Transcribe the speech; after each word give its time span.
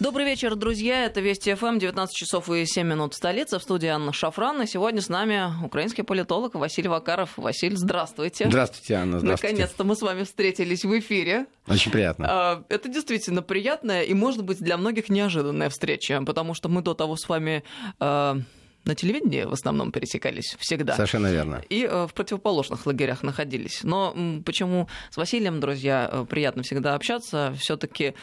Добрый 0.00 0.24
вечер, 0.24 0.56
друзья. 0.56 1.04
Это 1.04 1.20
Вести 1.20 1.52
ФМ, 1.52 1.76
19 1.76 2.16
часов 2.16 2.48
и 2.48 2.64
7 2.64 2.86
минут 2.86 3.12
столица. 3.12 3.58
В 3.58 3.62
студии 3.62 3.88
Анна 3.88 4.14
Шафран. 4.14 4.62
И 4.62 4.66
сегодня 4.66 5.02
с 5.02 5.10
нами 5.10 5.62
украинский 5.62 6.02
политолог 6.04 6.54
Василий 6.54 6.88
Вакаров. 6.88 7.36
Василий, 7.36 7.76
здравствуйте. 7.76 8.46
Здравствуйте, 8.48 8.94
Анна. 8.94 9.20
Здравствуйте. 9.20 9.52
Наконец-то 9.52 9.84
мы 9.84 9.94
с 9.94 10.00
вами 10.00 10.24
встретились 10.24 10.86
в 10.86 10.98
эфире. 10.98 11.44
Очень 11.68 11.92
приятно. 11.92 12.26
А, 12.30 12.64
это 12.70 12.88
действительно 12.88 13.42
приятная 13.42 14.00
и, 14.00 14.14
может 14.14 14.42
быть, 14.42 14.58
для 14.60 14.78
многих 14.78 15.10
неожиданная 15.10 15.68
встреча, 15.68 16.22
потому 16.24 16.54
что 16.54 16.70
мы 16.70 16.80
до 16.80 16.94
того 16.94 17.16
с 17.16 17.28
вами 17.28 17.62
а, 17.98 18.38
на 18.86 18.94
телевидении 18.94 19.42
в 19.42 19.52
основном 19.52 19.92
пересекались 19.92 20.56
всегда. 20.58 20.94
Совершенно 20.94 21.30
верно. 21.30 21.62
И 21.68 21.84
э, 21.84 22.06
в 22.06 22.14
противоположных 22.14 22.86
лагерях 22.86 23.22
находились. 23.22 23.80
Но 23.82 24.16
почему 24.46 24.88
с 25.10 25.18
Василием, 25.18 25.60
друзья, 25.60 26.08
э, 26.10 26.24
приятно 26.26 26.62
всегда 26.62 26.94
общаться, 26.94 27.54
все-таки 27.58 28.14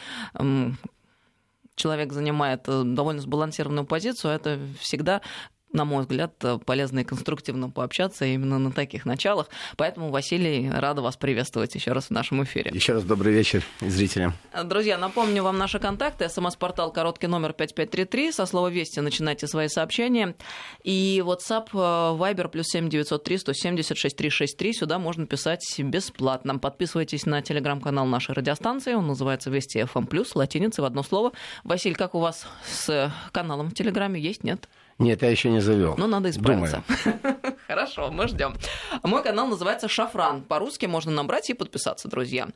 человек 1.78 2.12
занимает 2.12 2.64
э, 2.66 2.82
довольно 2.84 3.20
сбалансированную 3.20 3.86
позицию, 3.86 4.32
это 4.34 4.58
всегда 4.80 5.22
на 5.72 5.84
мой 5.84 6.02
взгляд, 6.02 6.32
полезно 6.64 7.00
и 7.00 7.04
конструктивно 7.04 7.70
пообщаться 7.70 8.24
именно 8.24 8.58
на 8.58 8.72
таких 8.72 9.04
началах. 9.04 9.48
Поэтому, 9.76 10.10
Василий, 10.10 10.70
рада 10.70 11.02
вас 11.02 11.16
приветствовать 11.16 11.74
еще 11.74 11.92
раз 11.92 12.06
в 12.06 12.10
нашем 12.10 12.42
эфире. 12.44 12.70
Еще 12.74 12.94
раз 12.94 13.04
добрый 13.04 13.32
вечер 13.32 13.62
зрителям. 13.80 14.34
Друзья, 14.64 14.98
напомню 14.98 15.42
вам 15.42 15.58
наши 15.58 15.78
контакты. 15.78 16.28
СМС-портал 16.28 16.92
короткий 16.92 17.26
номер 17.26 17.52
5533. 17.52 18.32
Со 18.32 18.46
слова 18.46 18.68
«Вести» 18.68 19.00
начинайте 19.00 19.46
свои 19.46 19.68
сообщения. 19.68 20.34
И 20.84 21.22
WhatsApp, 21.24 21.68
э, 21.72 21.76
Viber, 21.76 22.48
плюс 22.48 22.66
7903 22.68 23.38
176 23.38 24.16
363. 24.16 24.72
Сюда 24.72 24.98
можно 24.98 25.26
писать 25.26 25.62
бесплатно. 25.78 26.58
Подписывайтесь 26.58 27.26
на 27.26 27.42
телеграм-канал 27.42 28.06
нашей 28.06 28.34
радиостанции. 28.34 28.94
Он 28.94 29.06
называется 29.06 29.50
«Вести 29.50 29.78
FM+,» 29.80 30.26
латиницей 30.34 30.82
в 30.82 30.86
одно 30.86 31.02
слово. 31.02 31.32
Василий, 31.64 31.94
как 31.94 32.14
у 32.14 32.20
вас 32.20 32.46
с 32.64 33.12
каналом 33.32 33.70
в 33.70 33.74
Телеграме? 33.74 34.20
Есть, 34.20 34.44
нет? 34.44 34.68
Нет, 34.98 35.22
я 35.22 35.30
еще 35.30 35.48
не 35.50 35.60
завел. 35.60 35.94
Ну, 35.96 36.08
надо 36.08 36.28
исправиться. 36.30 36.82
Хорошо, 37.68 38.10
мы 38.10 38.26
ждем. 38.26 38.54
Мой 39.04 39.22
канал 39.22 39.46
называется 39.46 39.86
Шафран. 39.86 40.42
По-русски 40.42 40.86
можно 40.86 41.12
набрать 41.12 41.50
и 41.50 41.54
подписаться, 41.54 42.08
друзья. 42.08 42.48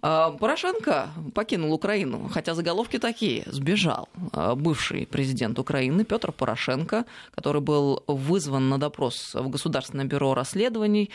А, 0.00 0.30
Порошенко 0.30 1.10
покинул 1.34 1.74
Украину, 1.74 2.30
хотя 2.32 2.54
заголовки 2.54 2.98
такие. 2.98 3.44
Сбежал 3.46 4.08
а, 4.32 4.54
бывший 4.54 5.06
президент 5.06 5.58
Украины 5.58 6.04
Петр 6.04 6.32
Порошенко, 6.32 7.04
который 7.34 7.60
был 7.60 8.02
вызван 8.06 8.70
на 8.70 8.78
допрос 8.78 9.34
в 9.34 9.48
Государственное 9.50 10.06
бюро 10.06 10.32
расследований 10.32 11.10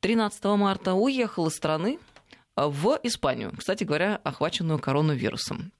13 0.00 0.42
марта, 0.44 0.94
уехал 0.94 1.48
из 1.48 1.54
страны 1.54 1.98
в 2.56 2.98
Испанию, 3.02 3.52
кстати 3.54 3.84
говоря, 3.84 4.18
охваченную 4.24 4.78
коронавирусом. 4.78 5.72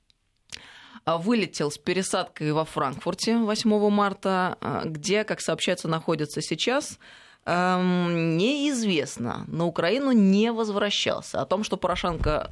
А, 1.06 1.18
вылетел 1.18 1.70
с 1.70 1.78
пересадкой 1.78 2.52
во 2.52 2.64
Франкфурте 2.64 3.38
8 3.38 3.90
марта, 3.90 4.58
а, 4.60 4.82
где, 4.84 5.22
как 5.22 5.40
сообщается, 5.40 5.86
находится 5.86 6.42
сейчас, 6.42 6.98
эм, 7.44 8.36
неизвестно. 8.36 9.44
На 9.46 9.66
Украину 9.66 10.10
не 10.10 10.50
возвращался. 10.50 11.40
О 11.40 11.46
том, 11.46 11.62
что 11.62 11.76
Порошенко 11.76 12.50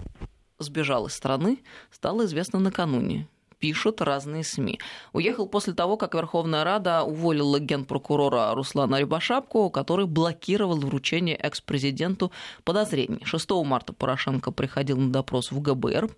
сбежал 0.60 1.06
из 1.06 1.14
страны, 1.14 1.58
стало 1.91 2.27
известно 2.27 2.60
накануне 2.60 3.27
пишут 3.64 4.02
разные 4.02 4.44
СМИ. 4.44 4.78
Уехал 5.14 5.46
после 5.46 5.72
того, 5.72 5.96
как 5.96 6.14
Верховная 6.14 6.64
Рада 6.64 7.02
уволила 7.02 7.58
генпрокурора 7.58 8.54
Руслана 8.54 9.00
Рябошапку, 9.00 9.70
который 9.70 10.04
блокировал 10.04 10.76
вручение 10.76 11.34
экс-президенту 11.34 12.30
подозрений. 12.64 13.24
6 13.24 13.50
марта 13.64 13.94
Порошенко 13.94 14.50
приходил 14.50 14.98
на 14.98 15.10
допрос 15.10 15.50
в 15.50 15.62
ГБР, 15.62 16.10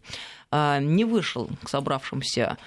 а, 0.51 0.81
не 0.81 1.05
вышел 1.05 1.49
к 1.63 1.69
собравшимся 1.69 2.59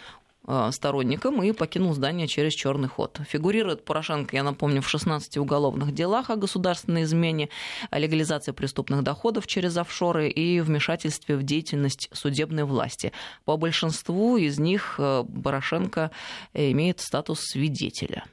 Э, 0.52 0.72
сторонником 0.72 1.44
и 1.44 1.52
покинул 1.52 1.94
здание 1.94 2.28
через 2.28 2.54
черный 2.54 2.88
ход. 2.88 3.22
Фигурирует 3.30 3.86
Порошенко, 3.86 4.36
я 4.36 4.42
напомню, 4.42 4.82
в 4.82 4.90
16 4.90 5.38
уголовных 5.38 5.94
делах 5.94 6.32
о 6.32 6.38
государственной 6.38 7.04
измене, 7.04 7.50
о 7.92 8.00
легализации 8.00 8.52
преступных 8.52 9.04
доходов 9.04 9.46
через 9.46 9.78
офшоры 9.78 10.28
и 10.28 10.60
вмешательстве 10.60 11.38
в 11.38 11.44
деятельность 11.44 12.10
судебной 12.14 12.64
власти. 12.64 13.12
По 13.46 13.58
большинству 13.58 14.38
из 14.38 14.58
них 14.58 14.96
э, 14.98 15.24
Порошенко 15.44 16.10
имеет 16.56 17.00
статус 17.00 17.42
свидетеля. 17.42 18.24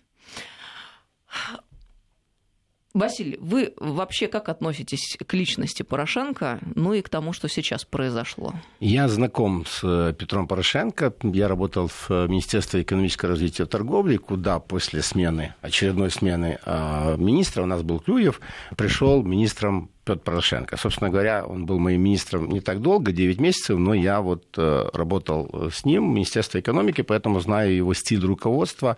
Василий, 2.97 3.37
вы 3.43 3.75
вообще 3.77 4.27
как 4.27 4.49
относитесь 4.49 5.19
к 5.27 5.35
личности 5.35 5.83
Порошенко, 5.83 6.61
ну 6.75 6.95
и 6.95 7.03
к 7.03 7.11
тому, 7.11 7.35
что 7.35 7.47
сейчас 7.47 7.85
произошло? 7.85 8.55
Я 8.81 9.07
знаком 9.09 9.67
с 9.67 9.83
э, 9.85 10.15
Петром 10.15 10.49
Порошенко. 10.49 11.13
Я 11.23 11.49
работал 11.49 11.89
в 11.89 12.11
э, 12.11 12.27
Министерстве 12.27 12.81
экономического 12.81 13.33
развития 13.33 13.65
и 13.65 13.67
торговли, 13.67 14.17
куда 14.17 14.61
после 14.61 15.03
смены, 15.03 15.55
очередной 15.61 16.11
смены 16.11 16.59
э, 16.65 17.17
министра, 17.19 17.65
у 17.65 17.67
нас 17.67 17.83
был 17.83 18.01
Клюев, 18.01 18.41
пришел 18.79 19.23
министром 19.23 19.91
Петр 20.07 20.21
Порошенко. 20.21 20.77
Собственно 20.77 21.11
говоря, 21.11 21.45
он 21.45 21.67
был 21.67 21.81
моим 21.81 22.03
министром 22.03 22.49
не 22.49 22.61
так 22.61 22.81
долго, 22.81 23.11
9 23.13 23.41
месяцев, 23.41 23.77
но 23.79 23.93
я 23.93 24.21
вот 24.21 24.45
работал 24.57 25.71
с 25.71 25.85
ним 25.85 26.11
в 26.11 26.15
Министерстве 26.15 26.61
экономики, 26.61 27.03
поэтому 27.03 27.41
знаю 27.41 27.75
его 27.75 27.93
стиль 27.93 28.25
руководства 28.25 28.97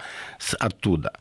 оттуда. 0.60 1.12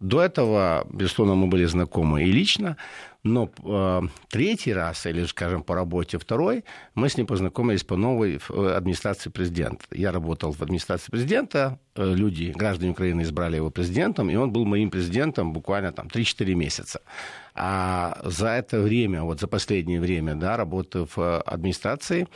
До 0.00 0.22
этого, 0.22 0.86
безусловно, 0.90 1.34
мы 1.34 1.46
были 1.46 1.66
знакомы 1.66 2.24
и 2.24 2.32
лично, 2.32 2.76
но 3.24 3.50
э, 3.64 4.00
третий 4.28 4.74
раз, 4.74 5.06
или, 5.06 5.24
скажем, 5.24 5.62
по 5.62 5.74
работе 5.74 6.18
второй, 6.18 6.64
мы 6.94 7.08
с 7.08 7.16
ним 7.16 7.26
познакомились 7.26 7.82
по 7.82 7.96
новой 7.96 8.36
э, 8.36 8.74
администрации 8.76 9.30
президента. 9.30 9.84
Я 9.90 10.12
работал 10.12 10.52
в 10.52 10.62
администрации 10.62 11.10
президента, 11.10 11.78
э, 11.96 12.14
люди, 12.14 12.52
граждане 12.54 12.92
Украины 12.92 13.22
избрали 13.22 13.56
его 13.56 13.70
президентом, 13.70 14.28
и 14.30 14.36
он 14.36 14.52
был 14.52 14.66
моим 14.66 14.90
президентом 14.90 15.54
буквально 15.54 15.92
там 15.92 16.06
3-4 16.06 16.54
месяца. 16.54 17.00
А 17.54 18.20
за 18.24 18.48
это 18.48 18.80
время, 18.80 19.22
вот 19.22 19.40
за 19.40 19.46
последнее 19.46 20.00
время, 20.00 20.34
да, 20.34 20.56
работы 20.56 21.06
в 21.06 21.18
э, 21.18 21.40
администрации, 21.46 22.28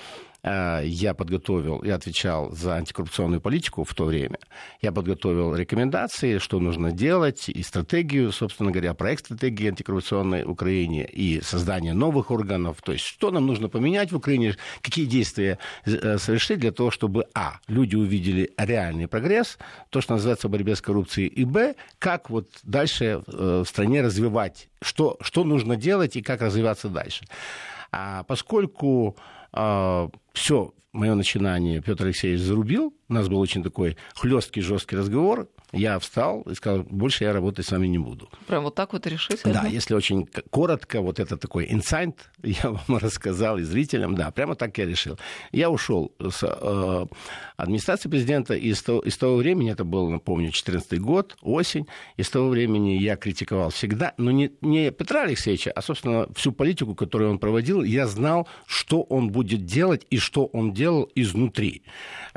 я 0.44 1.14
подготовил 1.14 1.78
и 1.80 1.90
отвечал 1.90 2.52
за 2.52 2.76
антикоррупционную 2.76 3.40
политику 3.40 3.84
в 3.84 3.94
то 3.94 4.04
время. 4.04 4.38
Я 4.80 4.92
подготовил 4.92 5.54
рекомендации, 5.54 6.38
что 6.38 6.60
нужно 6.60 6.92
делать, 6.92 7.48
и 7.48 7.62
стратегию, 7.62 8.32
собственно 8.32 8.70
говоря, 8.70 8.94
проект 8.94 9.24
стратегии 9.24 9.68
антикоррупционной 9.68 10.44
Украине, 10.44 11.04
и 11.04 11.40
создание 11.40 11.92
новых 11.92 12.30
органов. 12.30 12.80
То 12.82 12.92
есть, 12.92 13.04
что 13.04 13.30
нам 13.30 13.46
нужно 13.46 13.68
поменять 13.68 14.12
в 14.12 14.16
Украине, 14.16 14.56
какие 14.80 15.06
действия 15.06 15.58
э, 15.84 16.18
совершить 16.18 16.60
для 16.60 16.72
того, 16.72 16.90
чтобы, 16.90 17.26
а, 17.34 17.58
люди 17.66 17.96
увидели 17.96 18.50
реальный 18.56 19.08
прогресс, 19.08 19.58
то, 19.90 20.00
что 20.00 20.14
называется 20.14 20.48
борьбе 20.48 20.76
с 20.76 20.80
коррупцией, 20.80 21.28
и, 21.28 21.44
б, 21.44 21.74
как 21.98 22.30
вот 22.30 22.48
дальше 22.62 23.22
э, 23.26 23.62
в 23.64 23.68
стране 23.68 24.02
развивать, 24.02 24.68
что, 24.82 25.16
что 25.20 25.44
нужно 25.44 25.76
делать 25.76 26.16
и 26.16 26.22
как 26.22 26.42
развиваться 26.42 26.88
дальше. 26.88 27.24
А 27.90 28.22
поскольку 28.24 29.16
все 30.32 30.72
мое 30.92 31.14
начинание 31.14 31.80
Петр 31.82 32.04
Алексеевич 32.04 32.40
зарубил. 32.40 32.94
У 33.08 33.12
нас 33.12 33.28
был 33.28 33.38
очень 33.38 33.62
такой 33.62 33.96
хлесткий, 34.14 34.60
жесткий 34.60 34.96
разговор. 34.96 35.48
Я 35.72 35.98
встал 35.98 36.42
и 36.42 36.54
сказал, 36.54 36.82
больше 36.84 37.24
я 37.24 37.32
работать 37.32 37.66
с 37.66 37.72
вами 37.72 37.88
не 37.88 37.98
буду. 37.98 38.30
Прям 38.46 38.64
вот 38.64 38.74
так 38.74 38.92
вот 38.94 39.06
решили? 39.06 39.38
Да, 39.44 39.66
если 39.66 39.94
очень 39.94 40.26
коротко, 40.50 41.02
вот 41.02 41.20
это 41.20 41.36
такой 41.36 41.66
инсайт, 41.70 42.30
я 42.42 42.70
вам 42.70 42.98
рассказал 42.98 43.58
и 43.58 43.62
зрителям, 43.62 44.14
да, 44.14 44.30
прямо 44.30 44.54
так 44.54 44.78
я 44.78 44.86
решил. 44.86 45.18
Я 45.52 45.68
ушел 45.68 46.12
с 46.18 46.42
э, 46.42 47.06
администрации 47.56 48.08
президента, 48.08 48.54
и 48.54 48.72
с 48.72 48.82
того, 48.82 49.00
и 49.00 49.10
с 49.10 49.18
того 49.18 49.36
времени, 49.36 49.70
это 49.70 49.84
был, 49.84 50.08
напомню, 50.08 50.52
14 50.52 50.98
год, 51.00 51.36
осень, 51.42 51.86
и 52.16 52.22
с 52.22 52.30
того 52.30 52.48
времени 52.48 52.98
я 52.98 53.16
критиковал 53.16 53.68
всегда, 53.70 54.14
но 54.16 54.30
не, 54.30 54.50
не 54.62 54.90
Петра 54.90 55.24
Алексеевича, 55.24 55.70
а, 55.72 55.82
собственно, 55.82 56.28
всю 56.34 56.52
политику, 56.52 56.94
которую 56.94 57.30
он 57.30 57.38
проводил, 57.38 57.82
я 57.82 58.06
знал, 58.06 58.48
что 58.66 59.02
он 59.02 59.30
будет 59.30 59.66
делать 59.66 60.06
и 60.08 60.18
что 60.18 60.46
он 60.46 60.72
делал 60.72 61.10
изнутри. 61.14 61.82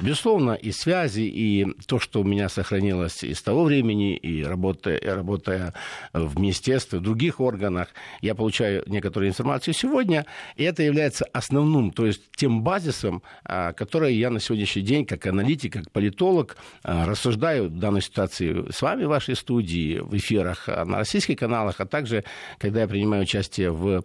Безусловно, 0.01 0.51
и 0.51 0.71
связи, 0.71 1.21
и 1.21 1.65
то, 1.85 1.99
что 1.99 2.21
у 2.21 2.23
меня 2.23 2.49
сохранилось 2.49 3.20
из 3.27 3.41
того 3.41 3.63
времени, 3.63 4.15
и 4.15 4.43
работая, 4.43 4.99
работая 5.01 5.73
в 6.13 6.39
министерстве, 6.39 6.99
в 6.99 7.01
других 7.01 7.39
органах, 7.39 7.89
я 8.21 8.35
получаю 8.35 8.83
некоторую 8.87 9.29
информацию 9.29 9.73
сегодня, 9.73 10.25
и 10.55 10.63
это 10.63 10.83
является 10.83 11.25
основным, 11.33 11.91
то 11.91 12.05
есть 12.05 12.23
тем 12.35 12.63
базисом, 12.63 13.23
а, 13.43 13.73
который 13.73 14.15
я 14.15 14.29
на 14.29 14.39
сегодняшний 14.39 14.81
день, 14.81 15.05
как 15.05 15.25
аналитик, 15.25 15.73
как 15.73 15.91
политолог, 15.91 16.57
а, 16.83 17.05
рассуждаю 17.05 17.69
в 17.69 17.79
данной 17.79 18.01
ситуации 18.01 18.65
с 18.71 18.81
вами 18.81 19.05
в 19.05 19.09
вашей 19.09 19.35
студии, 19.35 19.99
в 19.99 20.15
эфирах 20.15 20.67
а, 20.67 20.85
на 20.85 20.97
российских 20.99 21.37
каналах, 21.37 21.79
а 21.79 21.85
также, 21.85 22.23
когда 22.57 22.81
я 22.81 22.87
принимаю 22.87 23.23
участие 23.23 23.71
в 23.71 24.03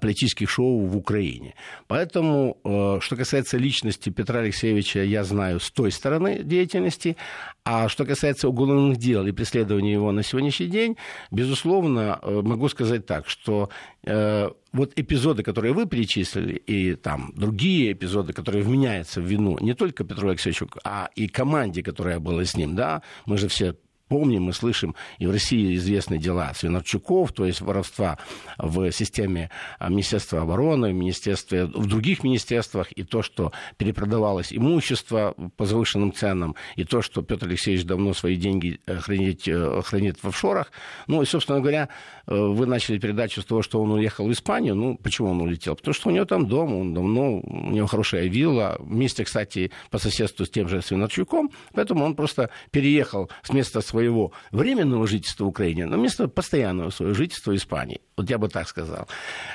политических 0.00 0.50
шоу 0.50 0.86
в 0.86 0.96
Украине. 0.96 1.54
Поэтому, 1.86 2.56
что 3.00 3.16
касается 3.16 3.56
личности 3.58 4.10
Петра 4.10 4.40
Алексеевича, 4.40 5.02
я 5.02 5.24
знаю 5.24 5.60
с 5.60 5.70
той 5.70 5.90
стороны 5.90 6.42
деятельности, 6.42 7.16
а 7.64 7.88
что 7.88 8.04
касается 8.04 8.48
уголовных 8.58 8.98
дел 8.98 9.26
и 9.26 9.32
преследования 9.32 9.92
его 9.92 10.12
на 10.12 10.22
сегодняшний 10.22 10.66
день, 10.66 10.96
безусловно, 11.30 12.18
э, 12.22 12.42
могу 12.42 12.68
сказать 12.68 13.06
так, 13.06 13.28
что 13.28 13.70
э, 14.04 14.50
вот 14.72 14.92
эпизоды, 14.96 15.42
которые 15.42 15.72
вы 15.72 15.86
перечислили, 15.86 16.54
и 16.54 16.94
там 16.94 17.32
другие 17.36 17.92
эпизоды, 17.92 18.32
которые 18.32 18.62
вменяются 18.62 19.20
в 19.20 19.24
вину 19.24 19.58
не 19.60 19.74
только 19.74 20.04
Петру 20.04 20.28
Алексеевичу, 20.28 20.68
а 20.84 21.08
и 21.14 21.28
команде, 21.28 21.82
которая 21.82 22.18
была 22.18 22.44
с 22.44 22.56
ним, 22.56 22.74
да, 22.74 23.02
мы 23.26 23.38
же 23.38 23.48
все 23.48 23.74
помним, 24.08 24.44
мы 24.44 24.52
слышим, 24.52 24.94
и 25.18 25.26
в 25.26 25.30
России 25.30 25.76
известны 25.76 26.18
дела 26.18 26.52
Свинарчуков, 26.54 27.32
то 27.32 27.44
есть 27.44 27.60
воровства 27.60 28.18
в 28.58 28.90
системе 28.92 29.50
а, 29.78 29.88
Министерства 29.88 30.42
обороны, 30.42 30.90
в, 30.90 30.94
министерстве, 30.94 31.66
в 31.66 31.86
других 31.86 32.24
министерствах, 32.24 32.90
и 32.92 33.04
то, 33.04 33.22
что 33.22 33.52
перепродавалось 33.76 34.52
имущество 34.52 35.34
по 35.56 35.64
завышенным 35.64 36.12
ценам, 36.12 36.56
и 36.76 36.84
то, 36.84 37.02
что 37.02 37.22
Петр 37.22 37.46
Алексеевич 37.46 37.84
давно 37.84 38.14
свои 38.14 38.36
деньги 38.36 38.80
э, 38.86 38.96
хранит, 38.96 39.46
э, 39.46 39.82
хранит 39.84 40.18
в 40.22 40.28
офшорах. 40.28 40.72
Ну 41.06 41.22
и, 41.22 41.26
собственно 41.26 41.60
говоря, 41.60 41.88
э, 42.26 42.34
вы 42.34 42.66
начали 42.66 42.98
передачу 42.98 43.42
с 43.42 43.44
того, 43.44 43.62
что 43.62 43.80
он 43.80 43.90
уехал 43.92 44.26
в 44.26 44.32
Испанию. 44.32 44.74
Ну, 44.74 44.96
почему 44.96 45.30
он 45.30 45.40
улетел? 45.40 45.76
Потому 45.76 45.94
что 45.94 46.08
у 46.08 46.12
него 46.12 46.24
там 46.24 46.46
дом, 46.46 46.74
он 46.74 46.94
давно, 46.94 47.40
у 47.40 47.70
него 47.70 47.86
хорошая 47.86 48.26
вилла, 48.26 48.76
вместе, 48.78 49.24
кстати, 49.24 49.70
по 49.90 49.98
соседству 49.98 50.44
с 50.44 50.50
тем 50.50 50.68
же 50.68 50.82
Свинарчуком, 50.82 51.50
поэтому 51.72 52.04
он 52.04 52.14
просто 52.14 52.50
переехал 52.70 53.30
с 53.42 53.52
места 53.52 53.80
своего 53.80 53.97
своего 53.98 54.32
временного 54.52 55.06
жительства 55.08 55.44
в 55.44 55.48
Украине 55.48 55.86
на 55.86 55.96
место 55.96 56.28
постоянного 56.28 56.90
своего 56.90 57.14
жительства 57.14 57.50
в 57.50 57.56
Испании. 57.56 58.00
Вот 58.16 58.30
я 58.30 58.38
бы 58.38 58.48
так 58.48 58.68
сказал. 58.68 59.08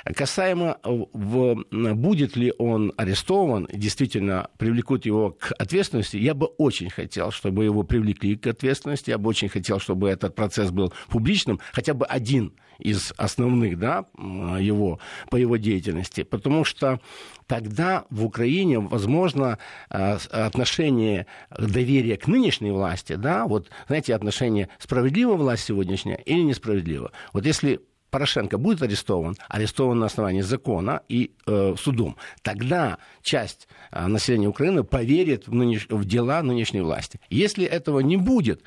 Касаемо, 0.04 0.78
в, 0.84 1.64
будет 1.72 2.36
ли 2.36 2.54
он 2.58 2.92
арестован, 2.98 3.68
действительно 3.74 4.50
привлекут 4.58 5.06
его 5.06 5.32
к 5.32 5.54
ответственности, 5.58 6.18
я 6.18 6.34
бы 6.34 6.48
очень 6.58 6.90
хотел, 6.90 7.32
чтобы 7.32 7.64
его 7.64 7.84
привлекли 7.84 8.36
к 8.36 8.48
ответственности, 8.48 9.12
я 9.12 9.18
бы 9.18 9.30
очень 9.30 9.50
хотел, 9.50 9.80
чтобы 9.80 10.10
этот 10.10 10.36
процесс 10.36 10.72
был 10.72 10.94
публичным, 11.10 11.60
хотя 11.72 11.94
бы 11.94 12.06
один 12.06 12.54
из 12.84 13.14
основных 13.18 13.80
да, 13.80 14.06
его, 14.18 15.00
по 15.30 15.38
его 15.38 15.58
деятельности, 15.58 16.24
потому 16.24 16.66
что 16.66 17.00
тогда 17.48 18.06
в 18.10 18.26
Украине, 18.26 18.80
возможно, 18.80 19.58
э, 19.90 20.18
отношение 20.32 21.26
доверия 21.58 22.18
к 22.18 22.28
нынешней 22.28 22.72
власти, 22.72 23.16
да, 23.16 23.46
вот, 23.46 23.70
знаете, 23.88 24.14
отношение 24.14 24.70
справедливая 24.80 25.38
власть 25.38 25.64
сегодняшняя 25.64 26.16
или 26.16 26.42
несправедлива. 26.42 27.12
Вот 27.32 27.46
если 27.46 27.80
Порошенко 28.14 28.60
будет 28.60 28.84
арестован, 28.84 29.36
арестован 29.50 29.98
на 29.98 30.06
основании 30.06 30.42
закона 30.42 31.02
и 31.10 31.32
э, 31.48 31.74
судом, 31.80 32.16
тогда 32.44 33.00
часть 33.24 33.68
э, 33.92 34.06
населения 34.06 34.48
Украины 34.48 34.84
поверит 34.84 35.48
в, 35.48 35.54
нынеш... 35.56 35.88
в 35.90 36.06
дела 36.06 36.44
нынешней 36.44 36.82
власти. 36.82 37.20
Если 37.32 37.66
этого 37.66 38.02
не 38.02 38.18
будет, 38.18 38.62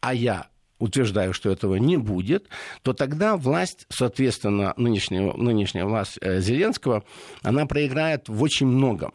а 0.00 0.12
я 0.12 0.48
утверждаю, 0.80 1.32
что 1.32 1.50
этого 1.50 1.76
не 1.76 1.96
будет, 1.96 2.48
то 2.82 2.92
тогда 2.92 3.36
власть, 3.36 3.86
соответственно, 3.90 4.74
нынешняя, 4.76 5.32
нынешняя 5.34 5.84
власть 5.84 6.18
э, 6.20 6.40
Зеленского, 6.40 7.04
она 7.42 7.66
проиграет 7.66 8.28
в 8.28 8.42
очень 8.42 8.66
многом. 8.66 9.12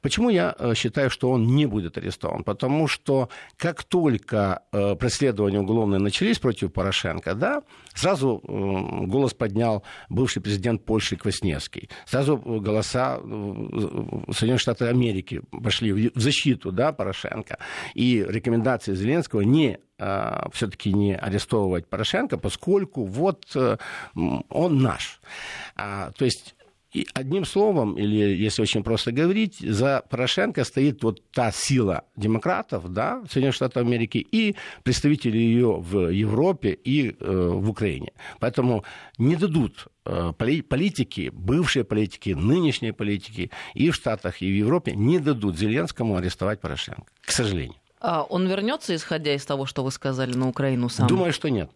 Почему 0.00 0.30
я 0.30 0.54
э, 0.58 0.74
считаю, 0.74 1.10
что 1.10 1.30
он 1.30 1.46
не 1.46 1.66
будет 1.66 1.98
арестован? 1.98 2.44
Потому 2.44 2.88
что 2.88 3.28
как 3.56 3.84
только 3.84 4.62
э, 4.72 4.94
преследования 4.94 5.60
уголовные 5.60 6.00
начались 6.00 6.38
против 6.38 6.72
Порошенко, 6.72 7.34
да, 7.34 7.62
сразу 7.94 8.40
голос 8.46 9.34
поднял 9.34 9.82
бывший 10.08 10.40
президент 10.40 10.84
Польши 10.84 11.16
Квасневский. 11.16 11.90
Сразу 12.06 12.36
голоса 12.36 13.18
Соединенных 13.18 14.60
Штатов 14.60 14.88
Америки 14.88 15.42
пошли 15.50 16.10
в 16.14 16.20
защиту 16.20 16.72
да, 16.72 16.92
Порошенко. 16.92 17.58
И 17.94 18.24
рекомендации 18.26 18.94
Зеленского 18.94 19.40
не 19.40 19.78
все-таки 20.52 20.92
не 20.92 21.14
арестовывать 21.14 21.86
Порошенко, 21.88 22.38
поскольку 22.38 23.04
вот 23.04 23.44
э, 23.54 23.76
он 24.48 24.78
наш. 24.78 25.20
А, 25.76 26.10
то 26.12 26.24
есть 26.24 26.54
и 26.92 27.06
одним 27.14 27.44
словом, 27.44 27.96
или 27.96 28.44
если 28.44 28.62
очень 28.62 28.82
просто 28.82 29.12
говорить, 29.12 29.58
за 29.60 30.02
Порошенко 30.10 30.64
стоит 30.64 31.04
вот 31.04 31.22
та 31.30 31.52
сила 31.52 32.02
демократов, 32.16 32.92
да, 32.92 33.22
Соединенных 33.30 33.54
Штатов 33.54 33.86
Америки, 33.86 34.18
и 34.18 34.56
представители 34.82 35.38
ее 35.38 35.76
в 35.78 36.10
Европе 36.10 36.72
и 36.72 37.10
э, 37.10 37.48
в 37.54 37.70
Украине. 37.70 38.12
Поэтому 38.40 38.84
не 39.18 39.36
дадут 39.36 39.86
э, 40.04 40.32
политики, 40.36 41.30
бывшие 41.32 41.84
политики, 41.84 42.30
нынешние 42.30 42.92
политики 42.92 43.50
и 43.74 43.90
в 43.90 43.94
Штатах, 43.94 44.42
и 44.42 44.50
в 44.50 44.56
Европе 44.56 44.92
не 44.96 45.20
дадут 45.20 45.56
Зеленскому 45.56 46.16
арестовать 46.16 46.60
Порошенко, 46.60 47.06
к 47.20 47.30
сожалению. 47.30 47.76
А 48.00 48.22
он 48.22 48.46
вернется, 48.46 48.94
исходя 48.94 49.34
из 49.34 49.44
того, 49.44 49.66
что 49.66 49.84
вы 49.84 49.90
сказали, 49.90 50.34
на 50.34 50.48
Украину 50.48 50.88
сам? 50.88 51.06
Думаю, 51.06 51.32
что 51.32 51.50
нет. 51.50 51.70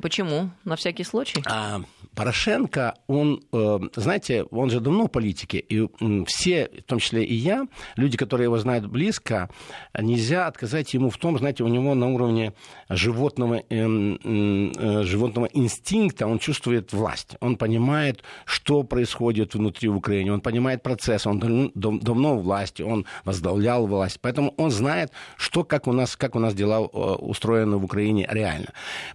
Почему? 0.00 0.50
На 0.64 0.76
всякий 0.76 1.04
случай? 1.04 1.42
А, 1.46 1.82
Порошенко, 2.14 2.94
он, 3.06 3.42
э, 3.52 3.78
знаете, 3.96 4.44
он 4.50 4.70
же 4.70 4.80
давно 4.80 5.06
в 5.06 5.08
политике, 5.08 5.58
и 5.58 5.88
все, 6.26 6.70
в 6.78 6.82
том 6.82 6.98
числе 6.98 7.24
и 7.24 7.34
я, 7.34 7.66
люди, 7.96 8.16
которые 8.16 8.44
его 8.44 8.58
знают 8.58 8.86
близко, 8.86 9.50
нельзя 9.98 10.46
отказать 10.46 10.94
ему 10.94 11.10
в 11.10 11.16
том, 11.16 11.38
знаете, 11.38 11.64
у 11.64 11.68
него 11.68 11.94
на 11.94 12.08
уровне 12.08 12.52
животного, 12.88 13.62
эм, 13.68 14.18
э, 14.24 15.02
животного 15.04 15.46
инстинкта 15.52 16.26
он 16.26 16.38
чувствует 16.38 16.92
власть, 16.92 17.36
он 17.40 17.56
понимает, 17.56 18.22
что 18.44 18.82
происходит 18.82 19.54
внутри 19.54 19.88
Украины, 19.88 20.32
он 20.32 20.40
понимает 20.40 20.82
процесс, 20.82 21.26
он 21.26 21.72
давно 21.74 22.36
в 22.36 22.42
власти, 22.42 22.82
он 22.82 23.06
возглавлял 23.24 23.86
власть, 23.86 24.18
поэтому 24.20 24.54
он 24.56 24.70
знает, 24.70 25.10
что, 25.36 25.64
как 25.64 25.86
у 25.86 25.92
нас, 25.92 26.16
как 26.16 26.36
у 26.36 26.38
нас 26.38 26.54
дела 26.54 26.80
э, 26.80 26.82
устроены 26.86 27.76
в 27.76 27.84
Украине 27.84 28.28
реально. 28.30 28.68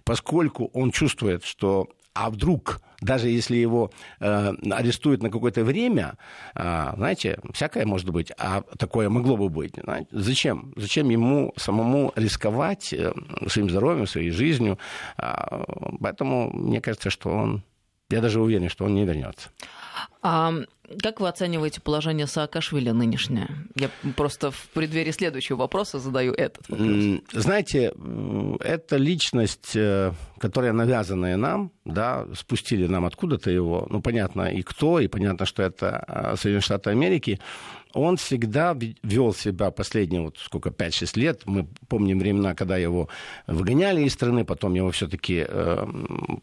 Поскольку 0.04 0.70
он 0.74 0.90
чувствует, 0.90 1.44
что 1.44 1.88
а 2.14 2.30
вдруг, 2.30 2.80
даже 3.00 3.28
если 3.28 3.56
его 3.56 3.90
э, 4.20 4.52
арестуют 4.70 5.22
на 5.22 5.30
какое-то 5.30 5.64
время, 5.64 6.14
э, 6.54 6.92
знаете, 6.96 7.38
всякое 7.52 7.86
может 7.86 8.10
быть, 8.10 8.32
а 8.38 8.62
такое 8.78 9.08
могло 9.08 9.36
бы 9.36 9.48
быть. 9.48 9.74
Знаете, 9.82 10.08
зачем? 10.10 10.72
Зачем 10.76 11.08
ему 11.10 11.52
самому 11.56 12.12
рисковать 12.16 12.92
э, 12.92 13.12
своим 13.48 13.70
здоровьем, 13.70 14.06
своей 14.06 14.30
жизнью? 14.30 14.78
Э, 15.18 15.64
поэтому 16.00 16.50
мне 16.52 16.80
кажется, 16.80 17.10
что 17.10 17.30
он, 17.30 17.62
я 18.10 18.20
даже 18.20 18.40
уверен, 18.40 18.68
что 18.68 18.84
он 18.84 18.94
не 18.94 19.04
вернется. 19.04 19.50
А 20.22 20.52
как 21.02 21.20
вы 21.20 21.28
оцениваете 21.28 21.80
положение 21.80 22.26
Саакашвили 22.26 22.90
нынешнее? 22.90 23.48
Я 23.76 23.90
просто 24.16 24.50
в 24.50 24.68
преддверии 24.70 25.12
следующего 25.12 25.56
вопроса 25.56 25.98
задаю 25.98 26.32
этот 26.32 26.68
вопрос. 26.68 27.20
Знаете, 27.32 27.92
это 28.60 28.96
личность, 28.96 29.76
э, 29.76 30.12
которая 30.38 30.72
навязанная 30.72 31.36
нам, 31.36 31.70
да, 31.84 32.26
спустили 32.34 32.86
нам 32.86 33.04
откуда-то 33.04 33.50
его, 33.50 33.86
ну, 33.88 34.02
понятно, 34.02 34.42
и 34.52 34.62
кто, 34.62 34.98
и 34.98 35.06
понятно, 35.06 35.46
что 35.46 35.62
это 35.62 36.04
э, 36.08 36.36
Соединенные 36.36 36.62
Штаты 36.62 36.90
Америки, 36.90 37.40
он 37.92 38.16
всегда 38.16 38.76
вел 39.02 39.34
себя 39.34 39.70
последние, 39.70 40.22
вот 40.22 40.38
сколько, 40.38 40.70
5-6 40.70 41.18
лет. 41.18 41.42
Мы 41.46 41.68
помним 41.88 42.18
времена, 42.18 42.54
когда 42.54 42.76
его 42.76 43.08
выгоняли 43.46 44.02
из 44.02 44.12
страны, 44.12 44.44
потом 44.44 44.74
его 44.74 44.90
все-таки 44.90 45.44
э, 45.46 45.86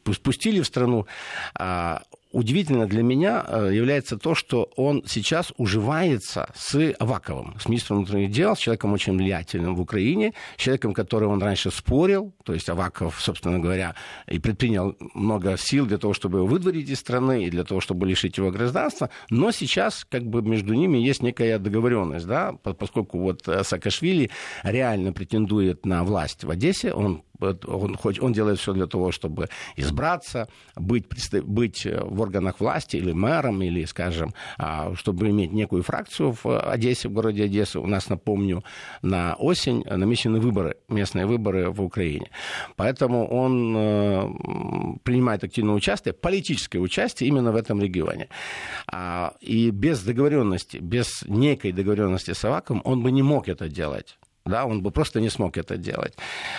пустили 0.03 0.61
в 0.61 0.65
страну. 0.65 1.05
А 1.53 2.03
удивительно 2.37 2.85
для 2.85 3.01
меня 3.01 3.43
э, 3.47 3.71
является 3.73 4.15
то, 4.15 4.35
что 4.35 4.69
он 4.75 5.03
сейчас 5.07 5.51
уживается 5.57 6.47
с 6.55 6.93
Аваковым, 6.99 7.59
с 7.59 7.67
министром 7.67 7.97
внутренних 7.97 8.29
дел, 8.29 8.55
с 8.55 8.59
человеком 8.59 8.93
очень 8.93 9.17
влиятельным 9.17 9.75
в 9.75 9.81
Украине, 9.81 10.33
с 10.55 10.61
человеком, 10.61 10.93
которым 10.93 11.31
он 11.31 11.41
раньше 11.41 11.71
спорил, 11.71 12.35
то 12.45 12.53
есть 12.53 12.69
Аваков, 12.69 13.19
собственно 13.19 13.57
говоря, 13.57 13.95
и 14.27 14.37
предпринял 14.37 14.95
много 15.15 15.57
сил 15.57 15.87
для 15.87 15.97
того, 15.97 16.13
чтобы 16.13 16.37
его 16.37 16.47
выдворить 16.47 16.87
из 16.91 16.99
страны 16.99 17.45
и 17.45 17.49
для 17.49 17.63
того, 17.63 17.81
чтобы 17.81 18.05
лишить 18.05 18.37
его 18.37 18.51
гражданства, 18.51 19.09
но 19.31 19.49
сейчас 19.51 20.05
как 20.07 20.23
бы 20.23 20.43
между 20.43 20.75
ними 20.75 20.99
есть 20.99 21.23
некая 21.23 21.57
договоренность, 21.57 22.27
да, 22.27 22.53
поскольку 22.53 23.17
вот 23.17 23.47
э, 23.47 23.63
Саакашвили 23.63 24.29
реально 24.61 25.11
претендует 25.11 25.87
на 25.87 26.03
власть 26.03 26.43
в 26.43 26.51
Одессе, 26.51 26.93
он 26.93 27.23
он, 27.39 27.95
хоть, 27.95 28.19
он 28.21 28.33
делает 28.33 28.59
все 28.59 28.73
для 28.73 28.87
того, 28.87 29.11
чтобы 29.11 29.49
избраться, 29.75 30.47
быть, 30.75 31.05
быть 31.43 31.85
в 31.85 32.21
органах 32.21 32.59
власти 32.59 32.97
или 32.97 33.11
мэром, 33.11 33.61
или, 33.61 33.85
скажем, 33.85 34.33
а, 34.57 34.93
чтобы 34.95 35.29
иметь 35.29 35.51
некую 35.51 35.83
фракцию 35.83 36.35
в 36.43 36.59
Одессе, 36.59 37.09
в 37.09 37.13
городе 37.13 37.45
Одесса. 37.45 37.79
У 37.79 37.87
нас, 37.87 38.09
напомню, 38.09 38.63
на 39.01 39.35
осень 39.35 39.83
намечены 39.85 40.39
выборы, 40.39 40.77
местные 40.87 41.25
выборы 41.25 41.69
в 41.69 41.81
Украине. 41.81 42.29
Поэтому 42.75 43.27
он 43.27 43.75
э, 43.75 44.97
принимает 45.03 45.43
активное 45.43 45.75
участие, 45.75 46.13
политическое 46.13 46.79
участие 46.79 47.29
именно 47.29 47.51
в 47.51 47.55
этом 47.55 47.81
регионе. 47.81 48.29
А, 48.91 49.33
и 49.41 49.69
без 49.71 50.01
договоренности, 50.03 50.77
без 50.77 51.23
некой 51.27 51.71
договоренности 51.71 52.33
с 52.33 52.45
Аваком 52.45 52.81
он 52.83 53.01
бы 53.01 53.11
не 53.11 53.23
мог 53.23 53.47
это 53.47 53.69
делать. 53.69 54.17
Да, 54.47 54.65
он 54.65 54.81
бы 54.81 54.91
просто 54.91 55.19
не 55.19 55.29
смог 55.29 55.57
это 55.57 55.77
делать. 55.77 56.13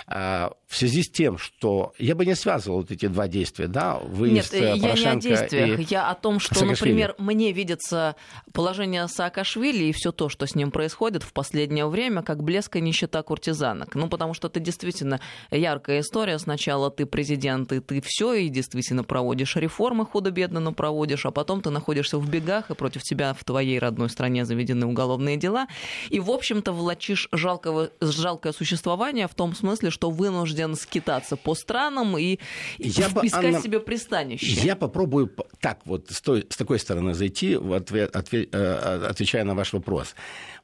А, 0.07 0.53
в 0.67 0.77
связи 0.77 1.03
с 1.03 1.11
тем, 1.11 1.39
что 1.39 1.93
я 1.99 2.15
бы 2.15 2.27
не 2.27 2.35
связывал 2.35 2.79
вот 2.79 2.91
эти 2.91 3.07
два 3.07 3.29
действия, 3.29 3.69
да, 3.69 3.99
выезд 3.99 4.53
Нет, 4.53 4.63
я 4.63 4.77
не 4.77 5.07
о 5.07 5.17
действиях, 5.17 5.81
и... 5.81 5.87
я 5.89 6.11
о 6.11 6.15
том, 6.15 6.41
что, 6.41 6.65
например, 6.65 7.15
мне 7.19 7.53
видится 7.53 8.17
положение 8.53 9.09
Саакашвили 9.09 9.85
и 9.85 9.93
все 9.93 10.13
то, 10.13 10.29
что 10.29 10.47
с 10.47 10.55
ним 10.55 10.71
происходит 10.71 11.23
в 11.23 11.33
последнее 11.33 11.87
время, 11.87 12.23
как 12.23 12.43
блеск 12.43 12.77
и 12.77 12.81
нищета 12.81 13.23
куртизанок. 13.23 13.95
Ну, 13.95 14.09
потому 14.09 14.35
что 14.35 14.49
это 14.49 14.61
действительно 14.61 15.21
яркая 15.51 16.01
история. 16.01 16.39
Сначала 16.39 16.91
ты 16.91 17.07
президент, 17.07 17.73
и 17.73 17.81
ты 17.81 18.01
все, 18.05 18.35
и 18.35 18.49
действительно 18.49 19.05
проводишь 19.05 19.57
реформы 19.57 20.05
худо-бедно, 20.05 20.61
но 20.61 20.73
проводишь, 20.73 21.25
а 21.27 21.31
потом 21.31 21.63
ты 21.63 21.71
находишься 21.71 22.19
в 22.19 22.29
бегах, 22.29 22.71
и 22.71 22.75
против 22.75 23.03
тебя 23.03 23.33
в 23.35 23.45
твоей 23.45 23.79
родной 23.79 24.11
стране 24.11 24.45
заведены 24.45 24.87
уголовные 24.87 25.37
дела. 25.37 25.67
И, 26.11 26.21
в 26.21 26.31
общем-то, 26.31 26.73
влачишь 26.73 27.29
жалкого, 27.33 27.78
жалкое 28.01 28.53
существование 28.53 29.29
в 29.29 29.35
том 29.35 29.55
смысле, 29.55 29.91
что 29.91 30.11
вынужден 30.11 30.75
скитаться 30.75 31.37
по 31.37 31.55
странам 31.55 32.17
и 32.19 32.39
я 32.79 33.09
искать 33.09 33.43
бы, 33.43 33.49
Анна, 33.49 33.61
себе 33.61 33.81
пристанище. 33.81 34.61
Я 34.61 34.77
попробую 34.77 35.33
так 35.61 35.81
вот 35.85 36.11
с, 36.11 36.21
той, 36.21 36.47
с 36.49 36.57
такой 36.57 36.79
стороны 36.79 37.15
зайти, 37.15 37.57
в 37.57 37.73
ответ, 37.73 38.15
ответ, 38.15 38.49
э, 38.53 39.07
отвечая 39.09 39.45
на 39.45 39.55
ваш 39.55 39.73
вопрос. 39.73 40.15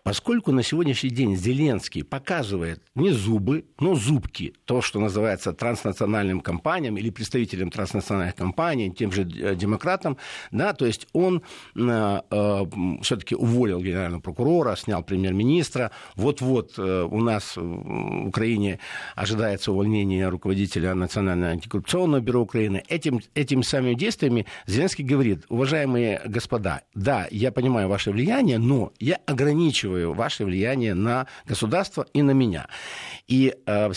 Поскольку 0.04 0.52
на 0.52 0.62
сегодняшний 0.62 1.08
день 1.08 1.34
Зеленский 1.34 2.04
показывает 2.04 2.82
не 2.94 3.10
зубы, 3.10 3.64
но 3.80 3.94
зубки, 3.94 4.52
то, 4.66 4.82
что 4.82 5.00
называется 5.00 5.54
транснациональным 5.54 6.40
компаниям 6.40 6.98
или 6.98 7.08
представителям 7.08 7.70
транснациональных 7.70 8.34
компаний, 8.34 8.92
тем 8.92 9.10
же 9.10 9.22
э, 9.22 9.54
демократам, 9.54 10.18
да, 10.50 10.74
то 10.74 10.84
есть 10.84 11.08
он 11.14 11.42
э, 11.74 12.20
э, 12.30 12.64
все-таки 13.00 13.34
уволил 13.34 13.80
генерального 13.80 14.20
прокурора, 14.20 14.76
снял 14.76 15.02
премьер-министра. 15.02 15.90
Вот-вот 16.16 16.74
э, 16.76 17.08
у 17.10 17.20
нас 17.20 17.56
в 17.56 18.26
Украине 18.28 18.80
ожидается 19.16 19.72
увольнение 19.72 20.28
руководителя 20.28 20.94
Национального 20.94 21.52
антикоррупционного 21.52 22.20
бюро 22.20 22.42
Украины. 22.42 22.82
Этим, 22.88 23.20
этими 23.34 23.62
самыми 23.62 23.94
действиями 23.94 24.44
Зеленский 24.66 25.02
говорит, 25.02 25.46
уважаемые 25.48 26.20
господа, 26.26 26.82
да, 26.94 27.26
я 27.30 27.50
понимаю 27.52 27.88
ваше 27.88 28.10
влияние, 28.10 28.58
но 28.58 28.92
я 29.00 29.18
ограничиваю 29.24 29.93
ограничиваю 29.94 30.14
ваше 30.14 30.44
влияние 30.44 30.94
на 30.94 31.26
государство 31.46 32.06
и 32.14 32.22
на 32.22 32.32
меня. 32.32 32.66
И 33.28 33.54
э, 33.66 33.92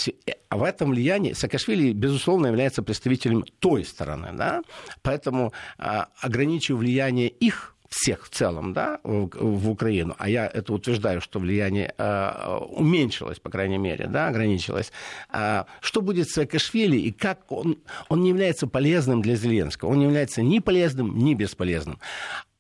в 0.51 0.63
этом 0.63 0.91
влиянии 0.91 1.33
Саакашвили, 1.33 1.93
безусловно, 1.93 2.47
является 2.47 2.83
представителем 2.83 3.43
той 3.59 3.83
стороны. 3.83 4.29
Да? 4.33 4.61
Поэтому 5.01 5.53
э, 5.79 6.05
ограничиваю 6.21 6.79
влияние 6.79 7.29
их 7.29 7.73
всех 7.89 8.25
в 8.25 8.29
целом, 8.29 8.73
да, 8.73 8.99
в, 9.03 9.29
в 9.33 9.69
Украину, 9.69 10.13
а 10.17 10.27
я 10.27 10.45
это 10.45 10.73
утверждаю, 10.73 11.21
что 11.21 11.39
влияние 11.39 11.93
э, 11.97 12.57
уменьшилось, 12.71 13.39
по 13.39 13.49
крайней 13.49 13.77
мере, 13.77 14.07
да, 14.07 14.27
ограничилось. 14.27 14.91
А 15.29 15.65
что 15.79 16.01
будет 16.01 16.27
с 16.27 16.33
Саакашвили 16.33 16.97
и 16.97 17.11
как 17.13 17.49
он, 17.49 17.77
он 18.09 18.23
не 18.23 18.29
является 18.29 18.67
полезным 18.67 19.21
для 19.21 19.35
Зеленского, 19.35 19.91
он 19.91 19.99
не 19.99 20.03
является 20.03 20.41
ни 20.41 20.59
полезным, 20.59 21.17
ни 21.17 21.33
бесполезным 21.33 21.97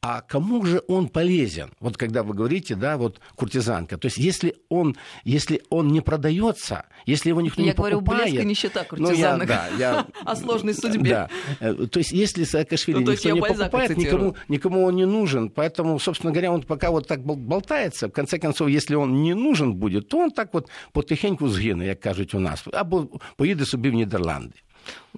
а 0.04 0.20
кому 0.20 0.64
же 0.66 0.82
он 0.88 1.08
полезен? 1.08 1.70
Вот 1.78 1.96
когда 1.96 2.24
вы 2.24 2.34
говорите, 2.34 2.74
да, 2.74 2.96
вот 2.96 3.20
куртизанка. 3.36 3.98
То 3.98 4.06
есть 4.06 4.18
если 4.18 4.56
он, 4.68 4.96
если 5.22 5.62
он 5.70 5.88
не 5.88 6.00
продается, 6.00 6.86
если 7.06 7.28
его 7.28 7.40
никто 7.40 7.62
я 7.62 7.68
не 7.68 7.72
говорю, 7.72 7.98
покупает... 7.98 8.26
Я 8.26 8.32
говорю, 8.32 8.34
блеск 8.34 8.44
и 8.44 8.50
нищета 8.50 8.84
куртизанок. 8.84 9.48
Ну, 9.48 9.54
я, 9.54 9.68
да, 9.68 9.68
я, 9.78 10.06
о 10.24 10.34
сложной 10.34 10.74
судьбе. 10.74 11.10
Да. 11.10 11.30
Э, 11.60 11.86
то 11.86 12.00
есть 12.00 12.10
если 12.10 12.42
Саакашвили 12.42 12.98
ну, 12.98 13.12
никто 13.12 13.30
не 13.30 13.40
покупает, 13.40 13.96
никому, 13.96 14.34
никому 14.48 14.84
он 14.84 14.96
не 14.96 15.06
нужен. 15.06 15.50
Поэтому, 15.50 16.00
собственно 16.00 16.32
говоря, 16.32 16.50
он 16.50 16.62
пока 16.62 16.90
вот 16.90 17.06
так 17.06 17.22
болтается. 17.22 18.08
В 18.08 18.12
конце 18.12 18.40
концов, 18.40 18.70
если 18.70 18.96
он 18.96 19.22
не 19.22 19.34
нужен 19.34 19.76
будет, 19.76 20.08
то 20.08 20.18
он 20.18 20.32
так 20.32 20.52
вот 20.52 20.68
потихеньку 20.92 21.46
згине, 21.46 21.86
як 21.86 22.00
кажуть 22.00 22.34
у 22.34 22.40
нас, 22.40 22.64
або 22.72 23.08
поїде 23.36 23.64
собі 23.64 23.90
в 23.90 23.94
Нідерланди. 23.94 24.54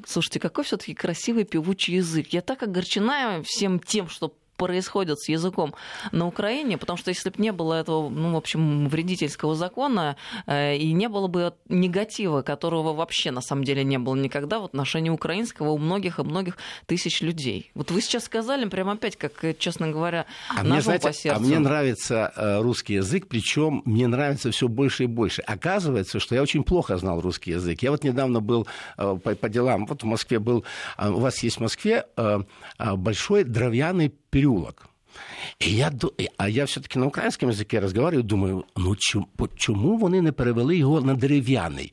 Слушайте, 0.05 0.41
какой 0.41 0.65
все-таки 0.65 0.93
красивый 0.93 1.45
певучий 1.45 1.95
язык. 1.95 2.29
Я 2.35 2.43
так 2.43 2.63
огорчена 2.63 3.41
всем 3.43 3.79
тем, 3.79 4.09
что 4.09 4.35
происходит 4.60 5.20
с 5.20 5.30
языком 5.30 5.74
на 6.12 6.28
Украине, 6.28 6.78
потому 6.78 6.98
что 6.98 7.10
если 7.10 7.30
бы 7.30 7.36
не 7.42 7.52
было 7.52 7.76
этого, 7.76 8.10
ну, 8.10 8.34
в 8.34 8.36
общем, 8.36 8.90
вредительского 8.90 9.56
закона, 9.56 10.18
э, 10.46 10.76
и 10.76 10.92
не 10.92 11.08
было 11.08 11.28
бы 11.28 11.54
негатива, 11.70 12.42
которого 12.42 12.94
вообще 12.94 13.32
на 13.32 13.42
самом 13.42 13.64
деле 13.64 13.84
не 13.86 13.98
было 13.98 14.16
никогда 14.16 14.60
в 14.60 14.66
отношении 14.66 15.10
украинского 15.10 15.70
у 15.70 15.78
многих 15.78 16.20
и 16.20 16.24
многих 16.24 16.58
тысяч 16.86 17.22
людей. 17.22 17.72
Вот 17.74 17.92
вы 17.92 18.02
сейчас 18.02 18.26
сказали, 18.26 18.66
прям 18.66 18.90
опять, 18.90 19.16
как, 19.16 19.58
честно 19.58 19.88
говоря, 19.88 20.26
а 20.50 20.64
мне, 20.64 20.82
знаете, 20.82 21.08
по 21.08 21.14
сердцу. 21.14 21.42
А 21.42 21.46
мне 21.46 21.60
нравится 21.60 22.34
э, 22.36 22.62
русский 22.62 22.96
язык, 22.96 23.28
причем 23.30 23.82
мне 23.86 24.08
нравится 24.08 24.52
все 24.52 24.68
больше 24.68 25.04
и 25.04 25.08
больше. 25.08 25.42
Оказывается, 25.44 26.20
что 26.20 26.36
я 26.36 26.42
очень 26.42 26.64
плохо 26.64 26.98
знал 26.98 27.22
русский 27.22 27.52
язык. 27.52 27.82
Я 27.82 27.92
вот 27.92 28.04
недавно 28.04 28.42
был 28.42 28.68
э, 28.98 29.18
по, 29.24 29.36
по 29.36 29.48
делам, 29.48 29.86
вот 29.86 30.04
в 30.04 30.06
Москве 30.06 30.40
был, 30.40 30.66
у 30.98 31.20
вас 31.20 31.42
есть 31.44 31.58
в 31.58 31.62
Москве 31.62 32.04
большой 32.78 33.46
дровяный 33.46 34.10
переулок 34.30 34.49
І 35.59 35.77
я, 35.77 35.93
а 36.37 36.49
я 36.49 36.65
все-таки 36.65 36.99
на 36.99 37.07
українському 37.07 37.53
язикі 37.53 37.79
розмовляю, 37.79 38.23
думаю, 38.23 38.65
ну 38.77 38.97
чому 39.57 39.97
вони 39.97 40.23
не 40.23 40.33
перевели 40.33 40.77
його 40.77 41.01
на 41.01 41.15
дерев'яний? 41.15 41.93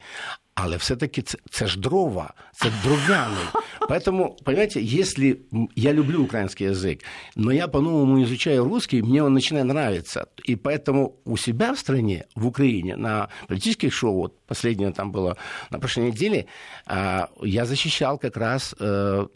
Але 0.53 0.77
все-таки 0.77 1.21
це, 1.21 1.37
це 1.49 1.67
ж 1.67 1.79
дрова, 1.79 2.33
це 2.53 2.71
дров'яний. 2.83 3.45
Поэтому, 3.89 4.35
понимаете, 4.43 4.81
если 4.81 5.37
я 5.75 5.93
люблю 5.93 6.23
украинский 6.23 6.67
язык, 6.67 7.03
но 7.35 7.51
я 7.51 7.67
по-новому 7.67 8.23
изучаю 8.23 8.63
русский, 8.65 9.01
мне 9.01 9.23
он 9.23 9.33
начинает 9.33 9.65
нравиться. 9.65 10.27
И 10.49 10.55
поэтому 10.55 11.13
у 11.25 11.37
себя 11.37 11.71
в 11.71 11.79
стране, 11.79 12.25
в 12.35 12.45
Украине, 12.45 12.95
на 12.95 13.27
политических 13.47 13.93
шоу, 13.93 14.13
вот 14.13 14.39
последнее 14.47 14.91
там 14.91 15.11
было 15.11 15.35
на 15.71 15.79
прошлой 15.79 16.07
неделе, 16.07 16.45
а, 16.85 17.29
я 17.41 17.65
защищал 17.65 18.17
как 18.17 18.37
раз 18.37 18.75
э, 18.79 19.27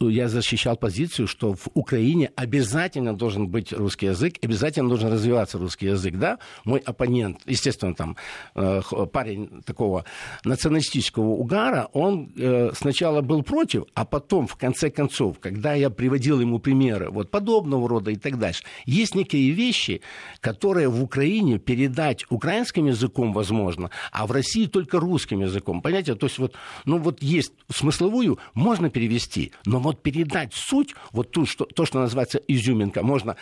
я 0.00 0.28
защищал 0.28 0.76
позицию, 0.76 1.26
что 1.26 1.54
в 1.54 1.68
Украине 1.74 2.30
обязательно 2.36 3.16
должен 3.16 3.48
быть 3.48 3.72
русский 3.72 4.06
язык, 4.06 4.34
обязательно 4.42 4.88
должен 4.88 5.12
развиваться 5.12 5.58
русский 5.58 5.86
язык, 5.86 6.16
да? 6.16 6.38
Мой 6.64 6.80
оппонент, 6.80 7.40
естественно, 7.46 7.94
там 7.94 8.16
э, 8.54 8.80
парень 9.12 9.62
такого 9.62 10.04
националистического 10.44 11.30
угара, 11.30 11.88
он 11.92 12.32
э, 12.36 12.70
сначала 12.74 13.20
был 13.20 13.42
против, 13.42 13.84
а 13.94 14.04
потом, 14.04 14.46
в 14.46 14.56
конце 14.56 14.90
концов, 14.90 15.38
когда 15.40 15.74
я 15.74 15.90
приводил 15.90 16.40
ему 16.40 16.58
примеры 16.58 17.10
вот 17.10 17.30
подобного 17.30 17.88
рода 17.88 18.10
и 18.10 18.16
так 18.16 18.38
дальше, 18.38 18.64
есть 18.86 19.14
некие 19.14 19.50
вещи, 19.50 20.00
которые 20.40 20.88
в 20.88 21.02
Украине 21.02 21.58
передать 21.58 22.24
украинским 22.30 22.86
языком 22.86 23.32
возможно, 23.32 23.90
а 24.12 24.26
в 24.26 24.32
России 24.32 24.66
только 24.66 24.98
русским 25.00 25.40
языком. 25.40 25.82
Понимаете, 25.82 26.14
то 26.14 26.26
есть 26.26 26.38
вот, 26.38 26.54
ну 26.84 26.98
вот 26.98 27.22
есть 27.22 27.52
смысловую, 27.70 28.38
можно 28.54 28.90
перевести, 28.90 29.52
но 29.74 29.80
вот 29.80 30.00
передать 30.00 30.54
суть, 30.54 30.94
вот 31.10 31.32
ту, 31.32 31.46
что, 31.46 31.64
то, 31.64 31.84
что 31.84 31.98
называется 31.98 32.38
изюминка, 32.46 33.02
можно 33.02 33.36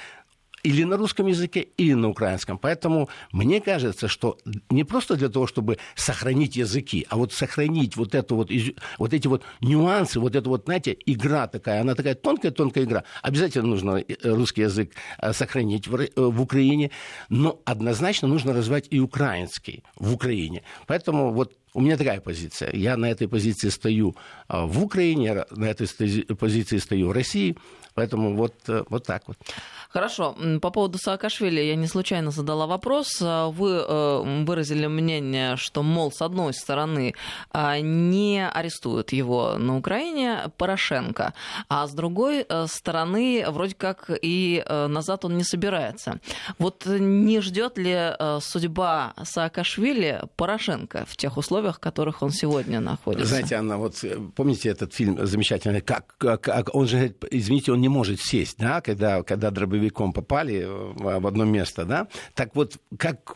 или 0.63 0.85
на 0.85 0.97
русском 0.97 1.27
языке, 1.27 1.61
или 1.61 1.95
на 1.95 2.09
украинском. 2.09 2.59
Поэтому 2.59 3.09
мне 3.33 3.61
кажется, 3.61 4.09
что 4.09 4.39
не 4.71 4.85
просто 4.85 5.17
для 5.17 5.29
того, 5.29 5.47
чтобы 5.47 5.79
сохранить 5.95 6.57
языки, 6.57 7.07
а 7.09 7.17
вот 7.17 7.33
сохранить 7.33 7.97
вот, 7.97 8.15
эту 8.15 8.37
вот, 8.37 8.51
вот 8.99 9.13
эти 9.13 9.27
вот 9.27 9.43
нюансы, 9.61 10.21
вот 10.21 10.37
эта 10.37 10.49
вот, 10.49 10.65
знаете, 10.65 10.97
игра 11.07 11.47
такая, 11.49 11.81
она 11.81 11.95
такая 11.95 12.15
тонкая-тонкая 12.15 12.85
игра. 12.85 13.05
Обязательно 13.23 13.69
нужно 13.69 13.97
э, 13.97 14.15
русский 14.23 14.63
язык 14.63 14.93
э, 15.19 15.33
сохранить 15.33 15.89
в, 15.89 16.01
э, 16.01 16.09
в 16.17 16.41
Украине, 16.41 16.91
но 17.29 17.61
однозначно 17.65 18.29
нужно 18.29 18.53
развивать 18.53 18.87
и 18.91 19.01
украинский 19.01 19.83
в 19.97 20.15
Украине. 20.15 20.63
Поэтому 20.87 21.33
вот 21.33 21.57
у 21.75 21.81
меня 21.81 21.97
такая 21.97 22.21
позиция. 22.21 22.71
Я 22.73 22.97
на 22.97 23.07
этой 23.07 23.29
позиции 23.29 23.71
стою 23.71 24.15
в 24.49 24.85
Украине, 24.85 25.47
на 25.51 25.65
этой 25.65 25.89
позиции 26.37 26.79
стою 26.79 27.09
в 27.09 27.13
России. 27.13 27.57
Поэтому 27.95 28.37
вот, 28.37 28.55
вот 28.89 29.07
так 29.07 29.23
вот. 29.27 29.37
Хорошо. 29.91 30.37
По 30.61 30.71
поводу 30.71 30.99
Саакашвили 30.99 31.61
я 31.61 31.77
не 31.77 31.87
случайно 31.87 32.31
задала 32.31 32.67
вопрос. 32.67 33.21
Вы 33.21 33.85
э, 33.87 34.45
выразили 34.45 34.87
мнение, 34.87 35.57
что, 35.57 35.83
мол, 35.83 36.11
с 36.13 36.23
одной 36.23 36.55
стороны, 36.55 37.15
э, 37.53 37.81
не 37.81 38.47
арестуют 38.47 39.13
его 39.13 39.59
на 39.59 39.77
Украине 39.77 40.51
Порошенко, 40.57 41.35
а 41.69 41.87
с 41.87 41.93
другой 41.93 42.47
э, 42.49 42.67
стороны, 42.69 43.45
вроде 43.49 43.75
как 43.75 44.11
и 44.23 44.65
назад 44.69 45.25
он 45.25 45.37
не 45.37 45.45
собирается. 45.45 46.21
Вот 46.59 46.87
не 46.87 47.41
ждет 47.41 47.79
ли 47.79 48.13
судьба 48.41 49.15
Саакашвили 49.23 50.23
Порошенко 50.37 51.05
в 51.07 51.17
тех 51.17 51.37
условиях, 51.37 51.53
условиях, 51.63 51.77
в 51.77 51.81
которых 51.81 52.23
он 52.23 52.31
сегодня 52.31 52.81
находится. 52.81 53.27
Знаете, 53.27 53.57
Анна, 53.57 53.79
вот 53.79 54.05
помните 54.35 54.71
этот 54.71 54.95
фильм 54.95 55.27
замечательный, 55.27 55.81
как, 55.81 56.15
как 56.19 56.75
он 56.75 56.87
же, 56.87 57.15
извините, 57.31 57.73
он 57.73 57.81
не 57.83 57.89
может 57.89 58.21
сесть, 58.21 58.59
да, 58.59 58.81
когда, 58.81 59.23
когда 59.23 59.51
дробовиком 59.51 60.13
попали 60.13 60.65
в 60.67 61.27
одно 61.27 61.45
место, 61.45 61.85
да, 61.85 62.07
так 62.35 62.55
вот, 62.55 62.79
как 62.97 63.35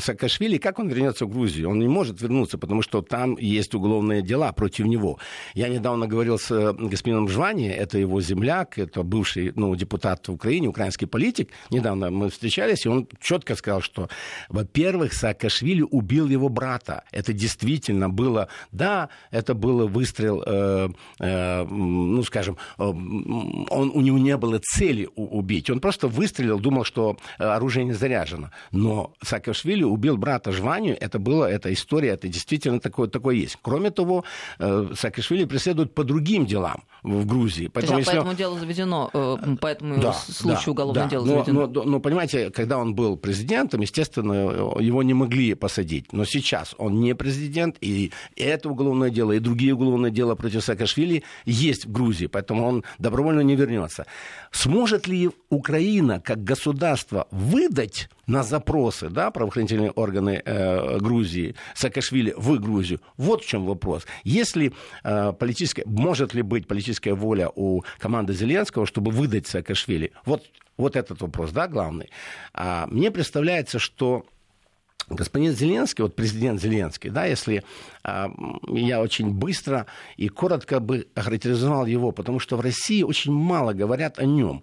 Саакашвили, 0.00 0.58
как 0.58 0.78
он 0.78 0.88
вернется 0.88 1.26
в 1.26 1.30
Грузию? 1.30 1.70
Он 1.70 1.78
не 1.78 1.88
может 1.88 2.20
вернуться, 2.22 2.58
потому 2.58 2.82
что 2.82 3.02
там 3.02 3.36
есть 3.38 3.74
уголовные 3.74 4.22
дела 4.22 4.52
против 4.52 4.86
него. 4.86 5.18
Я 5.54 5.68
недавно 5.68 6.06
говорил 6.06 6.38
с 6.38 6.72
господином 6.72 7.28
Жвани, 7.28 7.68
это 7.68 7.98
его 7.98 8.20
земляк, 8.20 8.78
это 8.78 9.02
бывший 9.02 9.52
ну, 9.54 9.74
депутат 9.76 10.26
в 10.26 10.32
Украине, 10.32 10.68
украинский 10.68 11.06
политик. 11.06 11.50
Недавно 11.70 12.10
мы 12.10 12.30
встречались, 12.30 12.86
и 12.86 12.88
он 12.88 13.06
четко 13.20 13.56
сказал, 13.56 13.82
что, 13.82 14.08
во-первых, 14.48 15.12
Саакашвили 15.12 15.82
убил 15.82 16.28
его 16.28 16.48
брата. 16.48 17.04
Это 17.12 17.32
действительно 17.32 18.08
было, 18.08 18.48
да, 18.72 19.10
это 19.30 19.54
было 19.54 19.86
выстрел, 19.86 20.42
э, 20.46 20.88
э, 21.18 21.64
ну, 21.64 22.22
скажем, 22.22 22.56
э, 22.78 22.92
он, 23.70 23.90
у 23.94 24.00
него 24.00 24.18
не 24.18 24.36
было 24.36 24.60
цели 24.62 25.08
убить. 25.16 25.70
Он 25.70 25.80
просто 25.80 26.08
выстрелил, 26.08 26.58
думал, 26.58 26.84
что 26.84 27.16
э, 27.38 27.44
оружие 27.44 27.84
не 27.84 27.92
заряжено. 27.92 28.50
Но 28.70 29.12
Саакашвили 29.22 29.82
убил 29.82 30.16
брата 30.16 30.52
Жванию, 30.52 30.96
это 31.00 31.18
было, 31.18 31.44
эта 31.44 31.72
история, 31.72 32.10
это 32.10 32.28
действительно 32.28 32.80
такое, 32.80 33.08
такое 33.08 33.36
есть. 33.36 33.58
Кроме 33.62 33.90
того, 33.90 34.24
э, 34.58 34.92
Саакашвили 34.94 35.44
преследуют 35.44 35.94
по 35.94 36.04
другим 36.04 36.46
делам 36.46 36.84
в 37.02 37.26
Грузии. 37.26 37.68
Поэтому, 37.68 37.98
есть, 37.98 38.08
а 38.08 38.12
если... 38.12 38.20
поэтому 38.20 38.36
дело 38.36 38.58
заведено, 38.58 39.10
э, 39.12 39.36
поэтому 39.60 40.00
да, 40.00 40.12
случаю 40.12 40.66
да, 40.66 40.72
уголовное 40.72 41.04
да. 41.04 41.10
дело 41.10 41.24
но, 41.24 41.32
заведено. 41.32 41.60
Но, 41.60 41.66
но, 41.66 41.82
но, 41.84 42.00
понимаете, 42.00 42.50
когда 42.50 42.78
он 42.78 42.94
был 42.94 43.16
президентом, 43.16 43.80
естественно, 43.80 44.78
его 44.80 45.02
не 45.02 45.14
могли 45.14 45.54
посадить. 45.54 46.12
Но 46.12 46.24
сейчас 46.24 46.74
он 46.78 47.00
не 47.00 47.14
президент, 47.14 47.76
и 47.80 48.12
это 48.36 48.68
уголовное 48.68 49.10
дело, 49.10 49.32
и 49.32 49.38
другие 49.38 49.74
уголовные 49.74 50.12
дела 50.12 50.34
против 50.34 50.62
Саакашвили 50.64 51.24
есть 51.44 51.86
в 51.86 51.92
Грузии, 51.92 52.26
поэтому 52.26 52.66
он 52.66 52.84
добровольно 52.98 53.39
не 53.42 53.56
вернется. 53.56 54.06
Сможет 54.50 55.06
ли 55.06 55.30
Украина 55.48 56.20
как 56.20 56.44
государство 56.44 57.26
выдать 57.30 58.08
на 58.26 58.42
запросы 58.42 59.08
да, 59.08 59.30
правоохранительные 59.30 59.90
органы 59.90 60.42
э, 60.44 60.98
Грузии 60.98 61.54
Саакашвили 61.74 62.34
в 62.36 62.58
Грузию? 62.58 63.00
Вот 63.16 63.42
в 63.42 63.46
чем 63.46 63.66
вопрос. 63.66 64.06
Если 64.24 64.72
э, 65.04 65.32
политическая, 65.32 65.84
может 65.86 66.34
ли 66.34 66.42
быть 66.42 66.66
политическая 66.66 67.14
воля 67.14 67.50
у 67.54 67.82
команды 67.98 68.32
Зеленского, 68.32 68.86
чтобы 68.86 69.10
выдать 69.10 69.46
Саакашвили? 69.46 70.12
Вот, 70.24 70.44
вот 70.76 70.96
этот 70.96 71.20
вопрос, 71.20 71.50
да, 71.52 71.68
главный. 71.68 72.10
А, 72.54 72.86
мне 72.86 73.10
представляется, 73.10 73.78
что 73.78 74.24
господин 75.10 75.52
Зеленский, 75.52 76.02
вот 76.02 76.16
президент 76.16 76.60
Зеленский, 76.60 77.10
да, 77.10 77.26
если 77.26 77.64
а, 78.02 78.30
я 78.68 79.00
очень 79.00 79.30
быстро 79.32 79.86
и 80.16 80.28
коротко 80.28 80.80
бы 80.80 81.08
охарактеризовал 81.14 81.86
его, 81.86 82.12
потому 82.12 82.38
что 82.38 82.56
в 82.56 82.60
России 82.60 83.02
очень 83.02 83.32
мало 83.32 83.72
говорят 83.72 84.18
о 84.18 84.24
нем. 84.24 84.62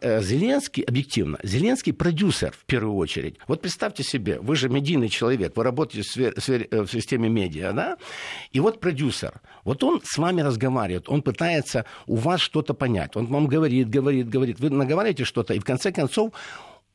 Э, 0.00 0.22
Зеленский, 0.22 0.82
объективно, 0.82 1.38
Зеленский 1.42 1.92
продюсер 1.92 2.52
в 2.52 2.64
первую 2.64 2.96
очередь. 2.96 3.36
Вот 3.46 3.60
представьте 3.60 4.02
себе, 4.02 4.38
вы 4.40 4.56
же 4.56 4.68
медийный 4.68 5.08
человек, 5.08 5.56
вы 5.56 5.64
работаете 5.64 6.02
в, 6.02 6.40
сфере, 6.40 6.68
э, 6.70 6.82
в 6.82 6.90
системе 6.90 7.28
медиа, 7.28 7.72
да? 7.72 7.96
И 8.52 8.60
вот 8.60 8.80
продюсер, 8.80 9.40
вот 9.64 9.84
он 9.84 10.00
с 10.02 10.16
вами 10.16 10.40
разговаривает, 10.40 11.08
он 11.08 11.20
пытается 11.22 11.84
у 12.06 12.16
вас 12.16 12.40
что-то 12.40 12.72
понять, 12.72 13.16
он 13.16 13.26
вам 13.26 13.46
говорит, 13.46 13.90
говорит, 13.90 14.30
говорит, 14.30 14.60
вы 14.60 14.70
наговариваете 14.70 15.24
что-то, 15.24 15.52
и 15.52 15.58
в 15.58 15.64
конце 15.64 15.92
концов 15.92 16.32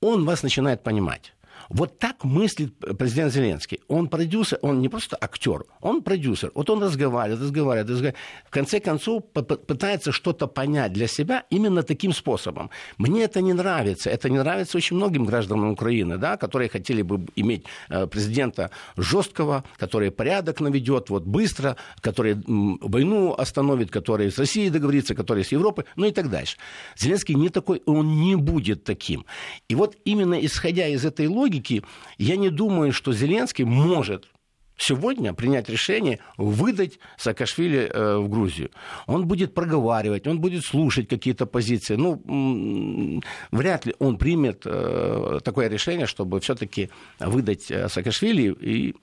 он 0.02 0.26
вас 0.26 0.42
начинает 0.44 0.82
понимать. 0.84 1.34
Вот 1.70 2.00
так 2.00 2.24
мыслит 2.24 2.78
президент 2.98 3.34
Зеленский. 3.34 3.80
Он 3.88 4.08
продюсер, 4.08 4.60
он 4.62 4.82
не 4.82 4.90
просто 4.90 5.18
актер, 5.20 5.66
он 5.82 6.02
продюсер. 6.02 6.52
Вот 6.56 6.70
он 6.70 6.84
разговаривает, 6.84 7.42
разговаривает, 7.42 7.90
разговаривает. 7.90 8.16
В 8.46 8.50
конце 8.50 8.80
концов 8.80 9.24
пытается 9.34 10.12
что-то 10.12 10.48
понять 10.48 10.94
для 10.94 11.08
себя 11.08 11.44
именно 11.50 11.84
таким 11.84 12.14
способом. 12.14 12.70
Мне 12.98 13.24
это 13.24 13.42
не 13.42 13.54
нравится. 13.54 14.10
Это 14.10 14.30
не 14.30 14.38
нравится 14.38 14.78
очень 14.78 14.96
многим 14.96 15.26
гражданам 15.26 15.72
Украины, 15.72 16.18
да, 16.18 16.38
которые 16.38 16.70
хотели 16.70 17.02
бы 17.02 17.26
иметь 17.36 17.66
э, 17.90 18.08
президента 18.08 18.70
жесткого, 18.98 19.64
который 19.78 20.12
порядок 20.12 20.62
наведет 20.62 21.10
вот 21.10 21.24
быстро, 21.24 21.76
который 22.02 22.36
войну 22.46 23.34
остановит, 23.34 23.92
который 23.92 24.32
с 24.32 24.38
Россией 24.38 24.70
договорится, 24.70 25.16
который 25.16 25.44
с 25.44 25.52
Европой, 25.52 25.86
ну 25.96 26.06
и 26.06 26.12
так 26.12 26.30
дальше. 26.30 26.58
Зеленский 26.98 27.36
не 27.36 27.50
такой, 27.50 27.82
он 27.86 28.22
не 28.22 28.36
будет 28.36 28.84
таким. 28.84 29.26
И 29.70 29.76
вот 29.76 29.96
именно 30.06 30.36
исходя 30.46 30.88
из 30.88 31.06
этой 31.06 31.28
логики, 31.28 31.55
логики, 31.56 31.84
я 32.18 32.36
не 32.36 32.50
думаю, 32.50 32.92
что 32.92 33.14
Зеленский 33.14 33.66
может 33.66 34.28
сегодня 34.78 35.34
принять 35.34 35.70
решение 35.70 36.20
выдать 36.38 37.00
Саакашвили 37.18 37.90
э, 37.90 38.18
в 38.18 38.28
Грузию. 38.28 38.72
Он 39.08 39.26
будет 39.26 39.54
проговаривать, 39.54 40.28
он 40.28 40.40
будет 40.42 40.66
слушать 40.66 41.08
какие-то 41.08 41.46
позиции. 41.46 41.96
Ну, 41.96 43.22
вряд 43.52 43.86
ли 43.86 43.96
он 44.00 44.18
примет 44.18 44.64
э, 44.66 45.40
такое 45.44 45.70
решение, 45.70 46.08
чтобы 46.08 46.40
все-таки 46.40 46.90
выдать 47.20 47.72
э, 47.72 47.88
Саакашвили 47.88 48.54
и 48.60 48.96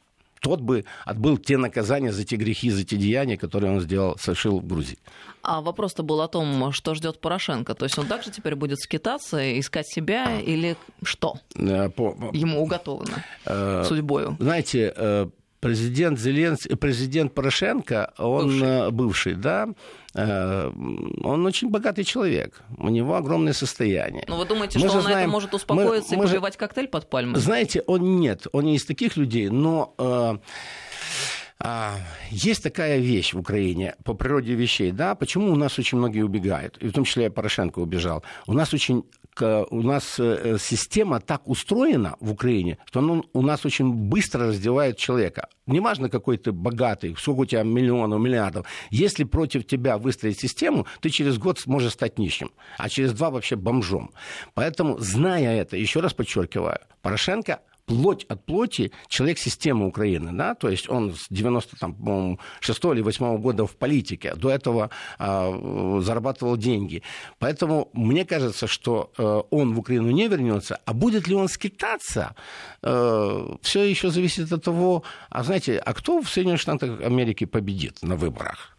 тот 0.43 0.61
бы 0.61 0.85
отбыл 1.05 1.39
те 1.39 1.57
наказания 1.57 2.13
за 2.13 2.25
те 2.25 2.37
грехи, 2.37 2.71
за 2.71 2.85
те 2.85 2.97
деяния, 2.97 3.39
которые 3.39 3.73
он 3.73 3.81
сделал, 3.81 4.19
совершил 4.19 4.59
в 4.59 4.67
Грузии. 4.67 4.99
А 5.43 5.61
вопрос-то 5.61 6.03
был 6.03 6.21
о 6.21 6.29
том, 6.29 6.73
что 6.73 6.95
ждет 6.95 7.21
Порошенко. 7.21 7.75
То 7.75 7.85
есть 7.85 7.99
он 7.99 8.07
также 8.07 8.31
теперь 8.31 8.57
будет 8.57 8.79
скитаться, 8.81 9.59
искать 9.59 9.89
себя 9.89 10.41
или 10.41 10.77
что? 11.03 11.37
Э, 11.55 11.89
по... 11.89 12.31
Ему 12.33 12.61
уготовано 12.63 13.25
э, 13.47 13.85
судьбою. 13.87 14.37
Знаете, 14.41 14.93
э, 14.95 15.29
президент 15.63 16.19
Зеленский, 16.19 16.77
президент 16.77 17.35
Порошенко, 17.35 18.13
он 18.19 18.59
бывший, 18.59 18.91
бывший 18.91 19.35
да, 19.35 19.69
он 20.15 21.47
очень 21.47 21.71
богатый 21.71 22.03
человек. 22.03 22.61
У 22.79 22.89
него 22.89 23.15
огромное 23.15 23.53
состояние. 23.53 24.25
Но 24.27 24.35
ну, 24.35 24.41
вы 24.43 24.49
думаете, 24.49 24.81
мы 24.81 24.89
что 24.89 24.97
он 24.97 25.03
знаем, 25.03 25.19
на 25.19 25.23
это 25.23 25.31
может 25.31 25.55
успокоиться 25.55 26.17
мы, 26.17 26.25
и 26.25 26.27
попивать 26.27 26.55
же, 26.55 26.59
коктейль 26.59 26.89
под 26.89 27.09
пальмой? 27.09 27.41
Знаете, 27.41 27.83
он 27.87 28.17
нет, 28.17 28.49
он 28.53 28.65
не 28.65 28.75
из 28.75 28.85
таких 28.85 29.17
людей, 29.17 29.49
но 29.51 29.95
а, 31.61 31.95
есть 32.31 32.65
такая 32.65 32.99
вещь 32.99 33.33
в 33.33 33.39
Украине 33.39 33.95
по 34.05 34.15
природе 34.15 34.55
вещей, 34.55 34.91
да, 34.91 35.15
почему 35.15 35.53
у 35.53 35.55
нас 35.55 35.79
очень 35.79 35.97
многие 35.97 36.23
убегают, 36.23 36.77
и 36.79 36.89
в 36.89 36.93
том 36.93 37.05
числе 37.05 37.31
Порошенко 37.31 37.79
убежал. 37.79 38.25
У 38.49 38.53
нас 38.53 38.75
очень 38.75 39.05
у 39.41 39.83
нас 39.83 40.19
э, 40.19 40.59
система 40.61 41.21
так 41.21 41.49
устроена 41.49 42.17
в 42.21 42.33
Украине, 42.33 42.79
что 42.85 43.01
она 43.01 43.23
у 43.33 43.43
нас 43.43 43.65
очень 43.65 43.93
быстро 43.93 44.49
раздевает 44.49 44.97
человека. 44.97 45.49
Неважно, 45.67 46.09
какой 46.09 46.39
ты 46.39 46.53
богатый, 46.53 47.15
сколько 47.19 47.41
у 47.41 47.45
тебя 47.47 47.63
миллионов, 47.63 48.21
миллиардов. 48.21 48.67
Если 48.91 49.25
против 49.25 49.67
тебя 49.67 49.97
выстроить 49.97 50.41
систему, 50.41 50.87
ты 51.01 51.11
через 51.11 51.39
год 51.39 51.59
сможешь 51.59 51.93
стать 51.93 52.19
нищим, 52.19 52.51
а 52.79 52.89
через 52.89 53.13
два 53.13 53.31
вообще 53.31 53.57
бомжом. 53.57 54.11
Поэтому, 54.55 54.99
зная 54.99 55.61
это, 55.61 55.77
еще 55.77 56.01
раз 56.01 56.13
подчеркиваю, 56.13 56.79
Порошенко 57.01 57.61
плоть 57.87 58.25
от 58.29 58.45
плоти 58.45 58.93
человек 59.09 59.39
системы 59.39 59.87
Украины, 59.87 60.33
да, 60.33 60.55
то 60.55 60.69
есть 60.69 60.89
он 60.89 61.15
с 61.15 61.27
96 61.31 62.85
или 62.85 63.03
8 63.03 63.39
года 63.39 63.67
в 63.67 63.77
политике, 63.77 64.35
до 64.35 64.51
этого 64.51 64.91
э, 65.19 66.01
зарабатывал 66.03 66.57
деньги. 66.57 67.03
Поэтому 67.39 67.89
мне 67.93 68.25
кажется, 68.25 68.67
что 68.67 69.11
э, 69.19 69.43
он 69.51 69.75
в 69.75 69.79
Украину 69.79 70.11
не 70.11 70.29
вернется, 70.29 70.81
а 70.85 70.93
будет 70.93 71.29
ли 71.29 71.35
он 71.35 71.49
скитаться, 71.49 72.35
э, 72.83 73.57
все 73.63 73.83
еще 73.85 74.11
зависит 74.11 74.53
от 74.53 74.65
того, 74.65 75.03
а 75.31 75.43
знаете, 75.43 75.79
а 75.79 75.93
кто 75.93 76.21
в 76.21 76.29
Соединенных 76.29 76.61
Штатах 76.61 77.01
Америки 77.01 77.47
победит 77.47 78.03
на 78.03 78.17
выборах? 78.17 78.77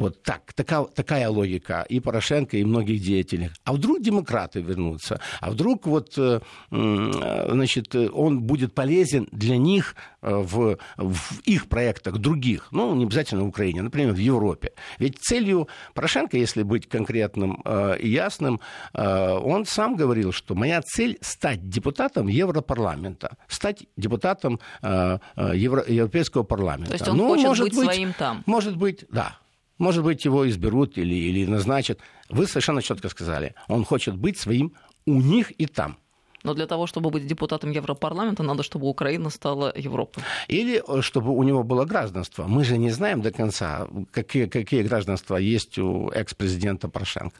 Вот 0.00 0.22
так, 0.22 0.54
такая, 0.54 0.84
такая 0.84 1.28
логика 1.28 1.84
и 1.86 2.00
Порошенко, 2.00 2.56
и 2.56 2.64
многих 2.64 3.02
деятелей. 3.02 3.50
А 3.64 3.74
вдруг 3.74 4.00
демократы 4.00 4.62
вернутся? 4.62 5.20
А 5.40 5.50
вдруг 5.50 5.86
вот, 5.86 6.14
э, 6.16 6.40
значит, 6.70 7.94
он 7.94 8.40
будет 8.40 8.74
полезен 8.74 9.28
для 9.30 9.58
них 9.58 9.94
э, 10.22 10.34
в, 10.34 10.78
в 10.96 11.40
их 11.44 11.68
проектах 11.68 12.16
других, 12.16 12.68
ну, 12.70 12.94
не 12.94 13.04
обязательно 13.04 13.44
в 13.44 13.48
Украине, 13.48 13.82
например, 13.82 14.14
в 14.14 14.16
Европе. 14.16 14.72
Ведь 14.98 15.18
целью 15.18 15.68
Порошенко, 15.92 16.38
если 16.38 16.62
быть 16.62 16.88
конкретным 16.88 17.60
э, 17.66 17.98
и 18.00 18.08
ясным, 18.08 18.58
он 18.94 19.66
сам 19.66 19.96
говорил, 19.96 20.32
что 20.32 20.54
моя 20.54 20.80
цель 20.80 21.18
стать 21.20 21.68
депутатом 21.68 22.26
Европарламента, 22.28 23.36
стать 23.48 23.84
депутатом 23.96 24.60
Евро, 24.82 25.84
Европейского 25.86 26.42
парламента. 26.42 26.90
То 26.90 26.94
есть 26.94 27.08
он 27.08 27.16
ну, 27.18 27.28
хочет 27.28 27.46
может 27.46 27.64
быть, 27.64 27.76
быть 27.76 27.84
своим 27.84 28.12
там? 28.14 28.42
Может 28.46 28.76
быть, 28.76 29.04
да. 29.10 29.36
Может 29.80 30.04
быть, 30.04 30.26
его 30.26 30.46
изберут 30.46 30.98
или, 30.98 31.14
или 31.14 31.46
назначат. 31.46 32.00
Вы 32.28 32.46
совершенно 32.46 32.82
четко 32.82 33.08
сказали. 33.08 33.54
Он 33.66 33.86
хочет 33.86 34.14
быть 34.14 34.38
своим 34.38 34.74
у 35.06 35.22
них 35.22 35.52
и 35.58 35.64
там. 35.64 35.96
Но 36.42 36.54
для 36.54 36.66
того, 36.66 36.86
чтобы 36.86 37.10
быть 37.10 37.26
депутатом 37.26 37.70
Европарламента, 37.70 38.42
надо, 38.42 38.62
чтобы 38.62 38.86
Украина 38.88 39.30
стала 39.30 39.72
Европой. 39.76 40.22
Или 40.48 40.82
э, 40.86 41.02
чтобы 41.02 41.32
у 41.32 41.42
него 41.42 41.62
было 41.62 41.84
гражданство. 41.84 42.46
Мы 42.46 42.64
же 42.64 42.78
не 42.78 42.90
знаем 42.90 43.20
до 43.22 43.30
конца, 43.30 43.86
какие, 44.10 44.46
какие 44.46 44.82
гражданства 44.82 45.36
есть 45.36 45.78
у 45.78 46.08
экс-президента 46.08 46.88
Порошенко. 46.88 47.36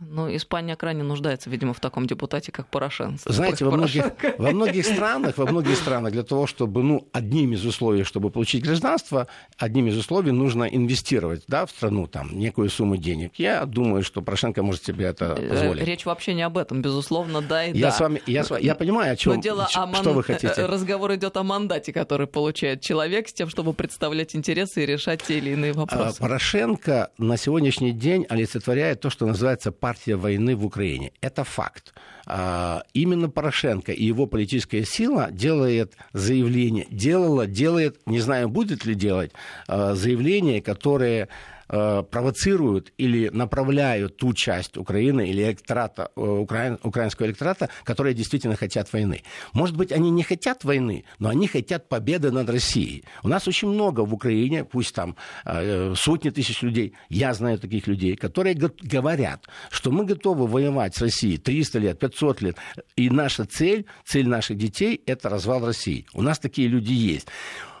Ну, 0.00 0.34
Испания 0.34 0.76
крайне 0.76 1.02
нуждается, 1.02 1.50
видимо, 1.50 1.72
в 1.72 1.80
таком 1.80 2.06
депутате, 2.06 2.50
как 2.50 2.66
Порошенко. 2.66 3.32
Знаете, 3.32 3.64
во 3.64 3.70
многих, 3.70 4.04
во 4.38 4.50
многих 4.50 4.84
странах, 4.84 5.38
во 5.38 5.46
многих 5.46 5.76
странах 5.76 6.12
для 6.12 6.24
того, 6.24 6.46
чтобы, 6.46 6.82
ну, 6.82 7.08
одним 7.12 7.52
из 7.52 7.64
условий, 7.64 8.02
чтобы 8.02 8.30
получить 8.30 8.64
гражданство, 8.64 9.28
одним 9.56 9.86
из 9.86 9.96
условий 9.96 10.32
нужно 10.32 10.64
инвестировать, 10.64 11.44
да, 11.46 11.64
в 11.64 11.70
страну 11.70 12.06
там 12.06 12.36
некую 12.36 12.70
сумму 12.70 12.96
денег. 12.96 13.32
Я 13.36 13.64
думаю, 13.66 14.02
что 14.02 14.20
Порошенко 14.20 14.62
может 14.62 14.84
себе 14.84 15.06
это 15.06 15.36
э, 15.38 15.48
позволить. 15.48 15.84
Речь 15.84 16.06
вообще 16.06 16.34
не 16.34 16.42
об 16.42 16.58
этом, 16.58 16.82
безусловно, 16.82 17.40
да 17.40 17.64
и 17.64 17.76
я 17.76 17.86
да. 17.86 17.92
С 17.92 18.00
вами, 18.00 18.22
я, 18.26 18.37
с, 18.44 18.58
я 18.58 18.74
понимаю, 18.74 19.12
о 19.12 19.16
чем, 19.16 19.34
Но 19.34 19.40
дело 19.40 19.66
что 19.68 19.82
о 19.82 19.86
ман... 19.86 20.02
вы 20.02 20.22
хотите. 20.22 20.66
Разговор 20.66 21.14
идет 21.14 21.36
о 21.36 21.42
мандате, 21.42 21.92
который 21.92 22.26
получает 22.26 22.80
человек 22.80 23.28
с 23.28 23.32
тем, 23.32 23.48
чтобы 23.48 23.72
представлять 23.72 24.34
интересы 24.34 24.82
и 24.82 24.86
решать 24.86 25.22
те 25.22 25.38
или 25.38 25.50
иные 25.50 25.72
вопросы. 25.72 26.18
А, 26.18 26.22
Порошенко 26.22 27.10
на 27.18 27.36
сегодняшний 27.36 27.92
день 27.92 28.26
олицетворяет 28.28 29.00
то, 29.00 29.10
что 29.10 29.26
называется 29.26 29.72
партия 29.72 30.16
войны 30.16 30.56
в 30.56 30.64
Украине. 30.64 31.12
Это 31.20 31.44
факт. 31.44 31.94
А, 32.26 32.82
именно 32.92 33.30
Порошенко 33.30 33.92
и 33.92 34.04
его 34.04 34.26
политическая 34.26 34.84
сила 34.84 35.28
делает 35.30 35.94
заявление, 36.12 36.86
делала, 36.90 37.46
делает, 37.46 38.00
не 38.06 38.20
знаю, 38.20 38.48
будет 38.48 38.84
ли 38.84 38.94
делать, 38.94 39.32
а, 39.66 39.94
заявления, 39.94 40.60
которые 40.60 41.28
Э, 41.70 42.02
провоцируют 42.02 42.92
или 42.96 43.28
направляют 43.28 44.16
ту 44.16 44.32
часть 44.32 44.78
Украины 44.78 45.28
или 45.28 45.42
электората, 45.42 46.10
э, 46.16 46.20
украин, 46.20 46.78
украинского 46.82 47.26
электората, 47.26 47.68
которые 47.84 48.14
действительно 48.14 48.56
хотят 48.56 48.90
войны. 48.92 49.22
Может 49.52 49.76
быть, 49.76 49.92
они 49.92 50.10
не 50.10 50.22
хотят 50.22 50.64
войны, 50.64 51.04
но 51.18 51.28
они 51.28 51.46
хотят 51.46 51.88
победы 51.88 52.30
над 52.30 52.48
Россией. 52.48 53.04
У 53.22 53.28
нас 53.28 53.46
очень 53.46 53.68
много 53.68 54.00
в 54.00 54.14
Украине, 54.14 54.64
пусть 54.64 54.94
там 54.94 55.16
э, 55.44 55.94
сотни 55.94 56.30
тысяч 56.30 56.62
людей, 56.62 56.94
я 57.10 57.34
знаю 57.34 57.58
таких 57.58 57.86
людей, 57.86 58.16
которые 58.16 58.54
говорят, 58.54 59.46
что 59.70 59.90
мы 59.90 60.06
готовы 60.06 60.46
воевать 60.46 60.96
с 60.96 61.02
Россией 61.02 61.36
300 61.36 61.78
лет, 61.80 61.98
500 61.98 62.40
лет, 62.40 62.56
и 62.96 63.10
наша 63.10 63.44
цель, 63.44 63.84
цель 64.06 64.26
наших 64.26 64.56
детей– 64.56 65.02
это 65.06 65.28
развал 65.28 65.66
России. 65.66 66.06
У 66.14 66.22
нас 66.22 66.38
такие 66.38 66.66
люди 66.66 66.92
есть. 66.92 67.28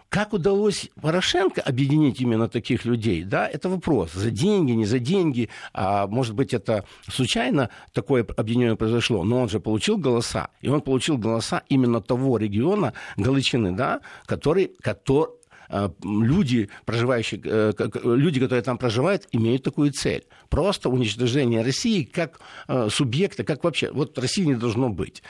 Как 0.08 0.32
удалось 0.32 0.88
Порошенко 1.00 1.60
объединить 1.60 2.20
именно 2.20 2.48
таких 2.48 2.86
людей, 2.86 3.24
да, 3.24 3.46
это 3.46 3.68
вопрос. 3.68 4.12
За 4.12 4.30
деньги, 4.30 4.72
не 4.72 4.86
за 4.86 4.98
деньги, 4.98 5.50
а 5.74 6.06
может 6.06 6.34
быть, 6.34 6.54
это 6.54 6.84
случайно 7.08 7.68
такое 7.92 8.26
объединение 8.36 8.76
произошло, 8.76 9.22
но 9.22 9.42
он 9.42 9.50
же 9.50 9.60
получил 9.60 9.98
голоса, 9.98 10.48
и 10.62 10.68
он 10.68 10.80
получил 10.80 11.18
голоса 11.18 11.62
именно 11.68 12.00
того 12.00 12.38
региона, 12.38 12.94
Галичины, 13.18 13.72
да, 13.72 14.00
который, 14.24 14.72
который, 14.80 15.28
а, 15.68 15.92
люди, 16.02 16.70
проживающие, 16.86 17.40
э, 17.44 17.72
люди, 18.02 18.40
которые 18.40 18.62
там 18.62 18.78
проживают, 18.78 19.28
имеют 19.32 19.62
такую 19.62 19.92
цель. 19.92 20.24
Просто 20.48 20.88
уничтожение 20.88 21.62
России 21.62 22.04
как 22.04 22.40
э, 22.68 22.88
субъекта, 22.90 23.44
как 23.44 23.64
вообще. 23.64 23.90
Вот 23.90 24.18
России 24.18 24.44
не 24.44 24.54
должно 24.54 24.88
быть. 24.88 25.22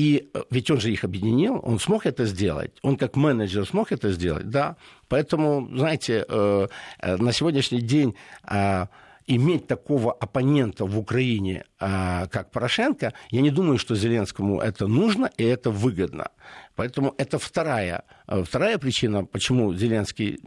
И 0.00 0.30
э, 0.32 0.42
ведь 0.50 0.70
он 0.70 0.80
же 0.80 0.90
их 0.90 1.04
объединил, 1.04 1.60
он 1.62 1.78
смог 1.78 2.06
это 2.06 2.24
сделать, 2.24 2.70
он 2.82 2.96
как 2.96 3.16
менеджер 3.16 3.66
смог 3.66 3.92
это 3.92 4.12
сделать, 4.12 4.48
да. 4.48 4.76
Поэтому, 5.08 5.68
знаете, 5.76 6.24
э, 6.26 6.68
э, 7.02 7.16
на 7.16 7.32
сегодняшний 7.32 7.82
день 7.82 8.14
иметь 9.26 9.66
такого 9.66 10.12
оппонента 10.12 10.86
в 10.86 10.98
Украине, 10.98 11.64
как 11.78 12.50
Порошенко, 12.50 13.12
я 13.30 13.40
не 13.42 13.50
думаю, 13.50 13.78
что 13.78 13.94
Зеленскому 13.94 14.60
это 14.60 14.88
нужно 14.88 15.30
и 15.36 15.44
это 15.44 15.70
выгодно. 15.70 16.28
Поэтому 16.74 17.14
это 17.18 17.38
вторая, 17.38 18.02
вторая 18.26 18.78
причина, 18.78 19.24
почему 19.24 19.74
Зеленский, 19.74 20.40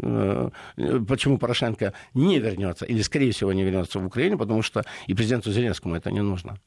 почему 1.07 1.37
Порошенко 1.37 1.93
не 2.13 2.39
вернется, 2.39 2.85
или, 2.85 3.03
скорее 3.03 3.31
всего, 3.31 3.53
не 3.53 3.63
вернется 3.63 3.99
в 3.99 4.05
Украину, 4.05 4.37
потому 4.37 4.63
что 4.63 4.83
и 5.07 5.13
президенту 5.13 5.51
Зеленскому 5.51 5.95
это 5.95 6.11
не 6.11 6.21
нужно. 6.21 6.57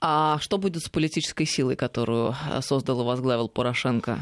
А 0.00 0.38
что 0.40 0.56
будет 0.58 0.82
с 0.82 0.88
политической 0.88 1.44
силой, 1.44 1.76
которую 1.76 2.34
э, 2.50 2.60
создал 2.62 3.02
и 3.02 3.04
возглавил 3.04 3.48
Порошенко? 3.48 4.18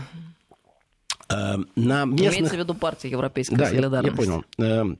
Эм, 1.29 1.69
на 1.77 2.05
местных... 2.05 2.33
Имеется 2.33 2.57
в 2.57 2.59
виду 2.59 2.75
партия 2.75 3.11
Европейская 3.11 3.57
да, 3.57 3.67
солидарность. 3.67 4.05
Я, 4.05 4.11
я 4.11 4.17
понял. 4.17 4.45
Эм, 4.59 4.99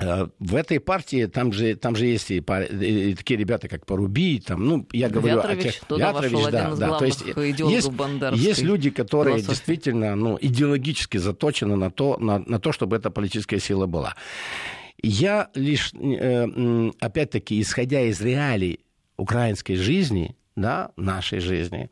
э, 0.00 0.28
в 0.38 0.54
этой 0.54 0.80
партии 0.80 1.26
там 1.26 1.52
же, 1.52 1.74
там 1.74 1.94
же 1.94 2.06
есть 2.06 2.30
и, 2.30 2.38
и 2.38 3.14
такие 3.14 3.38
ребята, 3.38 3.68
как 3.68 3.84
Поруби, 3.84 4.40
там, 4.40 4.64
ну, 4.64 4.86
я 4.92 5.10
говорю 5.10 5.36
Вятрович, 5.36 5.60
о 5.60 5.72
тех... 5.72 5.84
туда 5.84 6.12
Вятрович, 6.12 6.46
да, 6.50 6.60
один 6.60 6.72
из 6.72 6.78
да. 6.78 6.98
То 6.98 7.04
есть 7.04 7.24
есть, 7.26 7.90
есть 8.36 8.62
люди, 8.62 8.88
которые 8.88 9.38
философии. 9.38 9.56
действительно 9.56 10.14
ну, 10.14 10.38
идеологически 10.40 11.18
заточены 11.18 11.76
на 11.76 11.90
то, 11.90 12.16
на, 12.18 12.38
на 12.38 12.58
то, 12.58 12.72
чтобы 12.72 12.96
эта 12.96 13.10
политическая 13.10 13.58
сила 13.58 13.86
была. 13.86 14.14
Я 15.02 15.50
лишь, 15.54 15.92
э, 15.92 16.90
опять-таки, 16.98 17.60
исходя 17.60 18.00
из 18.00 18.20
реалий 18.20 18.80
украинской 19.18 19.74
жизни, 19.74 20.36
да, 20.56 20.92
нашей 20.96 21.40
жизни, 21.40 21.90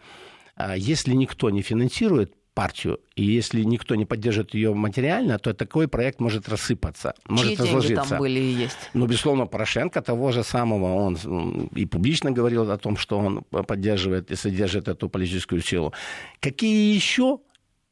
а 0.55 0.77
если 0.77 1.12
никто 1.12 1.51
не 1.51 1.62
финансирует 1.62 2.33
партию, 2.55 3.01
и 3.17 3.23
если 3.23 3.62
никто 3.65 3.97
не 3.97 4.07
поддержит 4.07 4.55
ее 4.55 4.73
материально, 4.73 5.39
то 5.39 5.53
такой 5.53 5.89
проект 5.89 6.21
может 6.21 6.49
рассыпаться, 6.49 7.12
может 7.29 7.53
Чьи 7.53 7.57
разложиться. 7.57 8.09
там 8.09 8.19
были 8.19 8.41
и 8.41 8.65
есть? 8.65 8.91
Ну, 8.95 9.07
безусловно, 9.07 9.47
Порошенко 9.47 10.01
того 10.01 10.33
же 10.33 10.43
самого, 10.43 10.95
он 10.95 11.69
и 11.77 11.85
публично 11.85 12.31
говорил 12.31 12.71
о 12.71 12.79
том, 12.79 12.97
что 12.97 13.19
он 13.19 13.43
поддерживает 13.43 14.31
и 14.31 14.37
содержит 14.37 14.89
эту 14.89 15.11
политическую 15.11 15.61
силу. 15.61 15.93
Какие 16.41 16.95
еще 16.95 17.41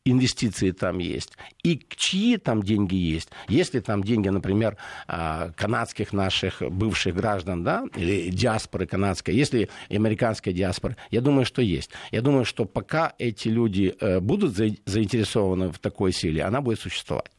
инвестиции 0.04 0.70
там 0.70 0.98
есть, 0.98 1.32
и 1.62 1.80
чьи 1.96 2.36
там 2.36 2.62
деньги 2.62 2.94
есть. 2.94 3.30
Если 3.48 3.80
там 3.80 4.04
деньги, 4.04 4.28
например, 4.28 4.76
а, 5.06 5.50
канадских 5.56 6.12
наших 6.12 6.60
бывших 6.60 7.14
граждан, 7.14 7.64
да, 7.64 7.84
или 7.96 8.28
диаспоры 8.30 8.86
канадской, 8.86 9.34
если 9.34 9.70
американская 9.88 10.52
диаспора, 10.52 10.96
я 11.10 11.20
думаю, 11.20 11.46
что 11.46 11.62
есть. 11.62 11.90
Я 12.10 12.20
думаю, 12.20 12.44
что 12.44 12.66
пока 12.66 13.14
эти 13.18 13.48
люди 13.48 13.94
э, 13.98 14.20
будут 14.20 14.54
заинтересованы 14.54 15.72
в 15.72 15.78
такой 15.78 16.12
силе, 16.12 16.42
она 16.42 16.60
будет 16.60 16.80
существовать. 16.80 17.30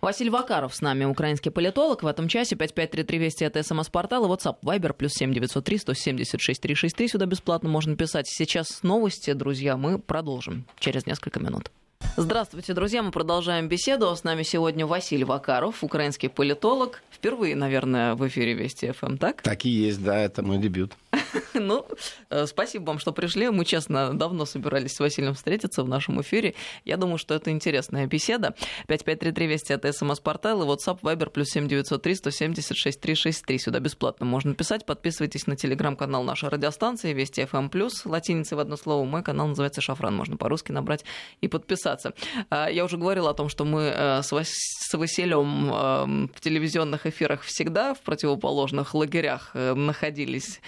Василий 0.00 0.30
Вакаров 0.30 0.74
с 0.74 0.82
нами, 0.82 1.06
украинский 1.06 1.50
политолог. 1.50 2.02
В 2.02 2.06
этом 2.06 2.28
часе 2.28 2.56
5533 2.56 3.18
Вести 3.18 3.44
это 3.44 3.62
СМС-портал 3.62 4.26
и 4.26 4.28
WhatsApp 4.28 4.56
Viber 4.62 4.92
плюс 4.92 5.12
7903 5.14 5.78
176 5.78 6.60
363. 6.60 7.08
Сюда 7.08 7.26
бесплатно 7.26 7.70
можно 7.70 7.96
писать. 7.96 8.26
Сейчас 8.28 8.82
новости, 8.82 9.32
друзья, 9.32 9.78
мы 9.78 9.98
продолжим 9.98 10.66
через 10.78 11.06
несколько 11.06 11.40
минут. 11.40 11.70
Здравствуйте, 12.16 12.74
друзья. 12.74 13.02
Мы 13.02 13.10
продолжаем 13.10 13.68
беседу. 13.68 14.14
С 14.14 14.24
нами 14.24 14.42
сегодня 14.42 14.86
Василий 14.86 15.24
Вакаров, 15.24 15.82
украинский 15.82 16.28
политолог. 16.28 17.02
Впервые, 17.10 17.56
наверное, 17.56 18.14
в 18.14 18.26
эфире 18.28 18.54
Вести 18.54 18.92
ФМ, 18.92 19.16
так? 19.16 19.42
Так 19.42 19.64
и 19.64 19.68
есть, 19.68 20.02
да, 20.02 20.18
это 20.18 20.42
мой 20.42 20.58
дебют. 20.58 20.92
Ну, 21.54 21.86
э, 22.30 22.46
спасибо 22.46 22.84
вам, 22.84 22.98
что 22.98 23.12
пришли. 23.12 23.48
Мы, 23.48 23.64
честно, 23.64 24.16
давно 24.16 24.44
собирались 24.44 24.94
с 24.94 25.00
Василием 25.00 25.34
встретиться 25.34 25.82
в 25.82 25.88
нашем 25.88 26.20
эфире. 26.20 26.54
Я 26.84 26.96
думаю, 26.96 27.18
что 27.18 27.34
это 27.34 27.50
интересная 27.50 28.06
беседа. 28.06 28.54
5533 28.88 29.46
Вести 29.46 29.72
это 29.72 29.92
смс-портал 29.92 30.62
и 30.62 30.66
WhatsApp 30.66 31.00
Viber 31.00 31.30
плюс 31.30 31.48
7903 31.50 32.14
176 32.16 33.00
363. 33.00 33.58
Сюда 33.58 33.80
бесплатно 33.80 34.26
можно 34.26 34.54
писать. 34.54 34.84
Подписывайтесь 34.86 35.46
на 35.46 35.56
телеграм-канал 35.56 36.24
нашей 36.24 36.48
радиостанции 36.48 37.12
Вести 37.12 37.44
ФМ 37.44 37.68
плюс. 37.68 38.04
Латиницей 38.04 38.56
в 38.56 38.60
одно 38.60 38.76
слово. 38.76 39.04
Мой 39.04 39.22
канал 39.22 39.48
называется 39.48 39.80
Шафран. 39.80 40.14
Можно 40.14 40.36
по-русски 40.36 40.72
набрать 40.72 41.04
и 41.40 41.48
подписаться. 41.48 42.14
А, 42.50 42.68
я 42.68 42.84
уже 42.84 42.96
говорила 42.96 43.30
о 43.30 43.34
том, 43.34 43.48
что 43.48 43.64
мы 43.64 43.92
э, 43.94 44.22
с 44.22 44.94
Василием 44.94 45.72
эм, 45.72 46.30
в 46.34 46.40
телевизионных 46.40 47.06
эфирах 47.06 47.42
всегда 47.42 47.94
в 47.94 48.00
противоположных 48.00 48.94
лагерях 48.94 49.50
э, 49.54 49.74
находились 49.74 50.60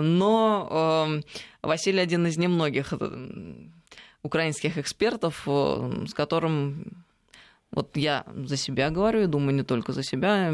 но 0.00 1.20
э, 1.20 1.22
Василий 1.62 2.00
один 2.00 2.26
из 2.26 2.36
немногих 2.36 2.92
э, 2.92 3.54
украинских 4.22 4.78
экспертов, 4.78 5.42
э, 5.46 6.04
с 6.08 6.14
которым 6.14 7.04
вот 7.70 7.96
я 7.96 8.24
за 8.34 8.56
себя 8.56 8.90
говорю, 8.90 9.22
и 9.22 9.26
думаю, 9.26 9.54
не 9.54 9.64
только 9.64 9.92
за 9.92 10.02
себя, 10.02 10.52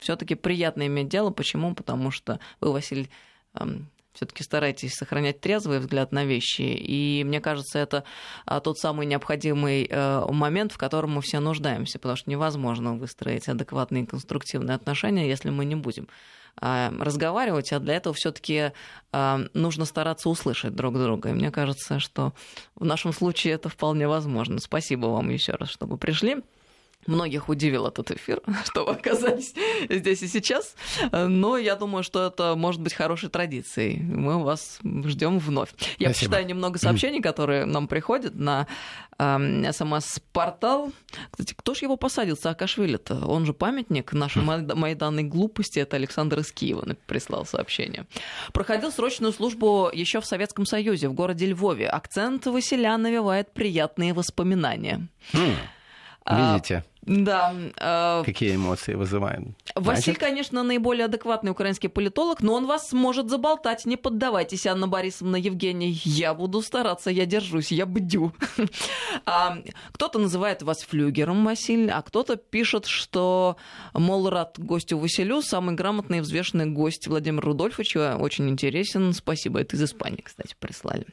все-таки 0.00 0.34
приятно 0.34 0.86
иметь 0.86 1.08
дело. 1.08 1.30
Почему? 1.30 1.74
Потому 1.74 2.10
что 2.10 2.40
вы, 2.60 2.72
Василий, 2.72 3.10
эм, 3.54 3.86
все-таки 4.14 4.42
старайтесь 4.42 4.94
сохранять 4.94 5.40
трезвый 5.40 5.80
взгляд 5.80 6.12
на 6.12 6.24
вещи. 6.24 6.62
И 6.62 7.22
мне 7.24 7.40
кажется, 7.40 7.78
это 7.78 8.04
а, 8.46 8.60
тот 8.60 8.78
самый 8.78 9.06
необходимый 9.06 9.86
э, 9.90 10.24
момент, 10.30 10.72
в 10.72 10.78
котором 10.78 11.12
мы 11.12 11.20
все 11.20 11.40
нуждаемся, 11.40 11.98
потому 11.98 12.16
что 12.16 12.30
невозможно 12.30 12.94
выстроить 12.94 13.48
адекватные 13.48 14.06
конструктивные 14.06 14.76
отношения, 14.76 15.28
если 15.28 15.50
мы 15.50 15.64
не 15.64 15.74
будем 15.74 16.08
разговаривать, 16.60 17.72
а 17.72 17.80
для 17.80 17.94
этого 17.94 18.14
все-таки 18.14 18.72
а, 19.12 19.40
нужно 19.54 19.84
стараться 19.84 20.28
услышать 20.28 20.74
друг 20.74 20.94
друга. 20.94 21.30
И 21.30 21.32
мне 21.32 21.50
кажется, 21.50 21.98
что 21.98 22.32
в 22.74 22.84
нашем 22.84 23.12
случае 23.12 23.54
это 23.54 23.68
вполне 23.68 24.08
возможно. 24.08 24.58
Спасибо 24.60 25.06
вам 25.06 25.30
еще 25.30 25.52
раз, 25.52 25.68
что 25.68 25.86
вы 25.86 25.96
пришли. 25.98 26.42
Многих 27.06 27.48
удивил 27.48 27.86
этот 27.86 28.10
эфир, 28.10 28.40
что 28.64 28.84
вы 28.84 28.92
оказались 28.92 29.54
здесь 29.88 30.22
и 30.22 30.28
сейчас. 30.28 30.74
Но 31.12 31.56
я 31.56 31.76
думаю, 31.76 32.02
что 32.02 32.26
это 32.26 32.54
может 32.56 32.80
быть 32.80 32.94
хорошей 32.94 33.28
традицией. 33.28 34.00
Мы 34.02 34.42
вас 34.42 34.78
ждем 34.82 35.38
вновь. 35.38 35.70
Я 35.98 36.10
Спасибо. 36.10 36.12
почитаю 36.12 36.46
немного 36.46 36.78
сообщений, 36.78 37.20
которые 37.20 37.64
нам 37.64 37.88
приходят 37.88 38.34
на 38.34 38.66
э, 39.18 39.72
СМС-портал. 39.72 40.92
Кстати, 41.30 41.54
кто 41.54 41.74
же 41.74 41.84
его 41.84 41.96
посадил, 41.96 42.36
Саакашвили-то? 42.36 43.26
Он 43.26 43.46
же 43.46 43.52
памятник 43.52 44.12
нашей 44.12 44.42
майданной 44.42 45.24
глупости. 45.24 45.78
Это 45.78 45.96
Александр 45.96 46.40
из 46.40 46.52
Киева 46.52 46.96
прислал 47.06 47.46
сообщение. 47.46 48.06
Проходил 48.52 48.92
срочную 48.92 49.32
службу 49.32 49.90
еще 49.92 50.20
в 50.20 50.26
Советском 50.26 50.66
Союзе, 50.66 51.08
в 51.08 51.14
городе 51.14 51.46
Львове. 51.46 51.88
Акцент 51.88 52.46
Василя 52.46 52.96
навевает 52.96 53.52
приятные 53.52 54.12
воспоминания. 54.12 55.08
Хм. 55.32 55.54
Видите? 56.30 56.84
Да. 57.02 57.54
Э, 57.76 58.22
Какие 58.24 58.56
эмоции 58.56 58.94
вызываем? 58.94 59.54
Василь, 59.74 60.04
Значит? 60.14 60.18
конечно, 60.18 60.62
наиболее 60.62 61.04
адекватный 61.04 61.50
украинский 61.50 61.90
политолог, 61.90 62.40
но 62.40 62.54
он 62.54 62.66
вас 62.66 62.92
может 62.92 63.28
заболтать. 63.28 63.84
Не 63.84 63.98
поддавайтесь, 63.98 64.66
Анна 64.66 64.88
Борисовна, 64.88 65.36
Евгений. 65.36 66.00
Я 66.04 66.32
буду 66.32 66.62
стараться, 66.62 67.10
я 67.10 67.26
держусь, 67.26 67.72
я 67.72 67.84
бдю. 67.84 68.32
а, 69.26 69.58
кто-то 69.92 70.18
называет 70.18 70.62
вас 70.62 70.82
флюгером, 70.82 71.44
Василь, 71.44 71.90
а 71.90 72.00
кто-то 72.00 72.36
пишет, 72.36 72.86
что, 72.86 73.56
мол, 73.92 74.30
рад 74.30 74.54
гостю 74.58 74.96
Василю, 74.98 75.42
самый 75.42 75.74
грамотный 75.74 76.18
и 76.18 76.20
взвешенный 76.22 76.66
гость 76.66 77.06
Владимир 77.06 77.44
Рудольфович, 77.44 77.96
очень 77.96 78.48
интересен. 78.48 79.12
Спасибо, 79.12 79.60
это 79.60 79.76
из 79.76 79.82
Испании, 79.82 80.22
кстати, 80.22 80.54
прислали. 80.58 81.06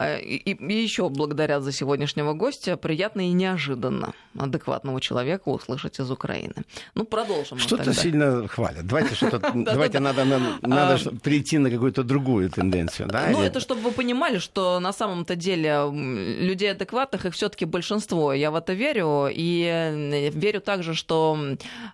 А, 0.00 0.16
и, 0.16 0.36
и 0.36 0.82
еще 0.82 1.10
благодарят 1.10 1.62
за 1.62 1.72
сегодняшнего 1.72 2.32
гостя. 2.32 2.78
Приятно 2.78 3.20
и 3.20 3.32
неожиданно 3.32 4.14
адекватного 4.38 4.98
человека 4.98 5.50
услышать 5.50 6.00
из 6.00 6.10
Украины. 6.10 6.54
Ну, 6.94 7.04
продолжим. 7.04 7.58
Что-то 7.58 7.92
сильно 7.92 8.48
хвалят. 8.48 8.86
Давайте 8.86 9.14
что-то, 9.14 9.52
давайте 9.54 10.00
надо, 10.00 10.24
надо 10.24 10.58
а, 10.62 10.98
перейти 11.22 11.58
на 11.58 11.70
какую-то 11.70 12.02
другую 12.02 12.48
тенденцию. 12.48 13.10
Ну, 13.30 13.42
это 13.42 13.60
чтобы 13.60 13.82
вы 13.82 13.90
понимали, 13.90 14.38
что 14.38 14.80
на 14.80 14.94
самом-то 14.94 15.36
деле 15.36 15.90
людей 15.92 16.70
адекватных 16.70 17.26
их 17.26 17.34
все-таки 17.34 17.66
большинство. 17.66 18.32
Я 18.32 18.50
в 18.50 18.54
это 18.54 18.72
верю. 18.72 19.28
И 19.30 20.30
верю 20.34 20.62
также, 20.62 20.94
что 20.94 21.38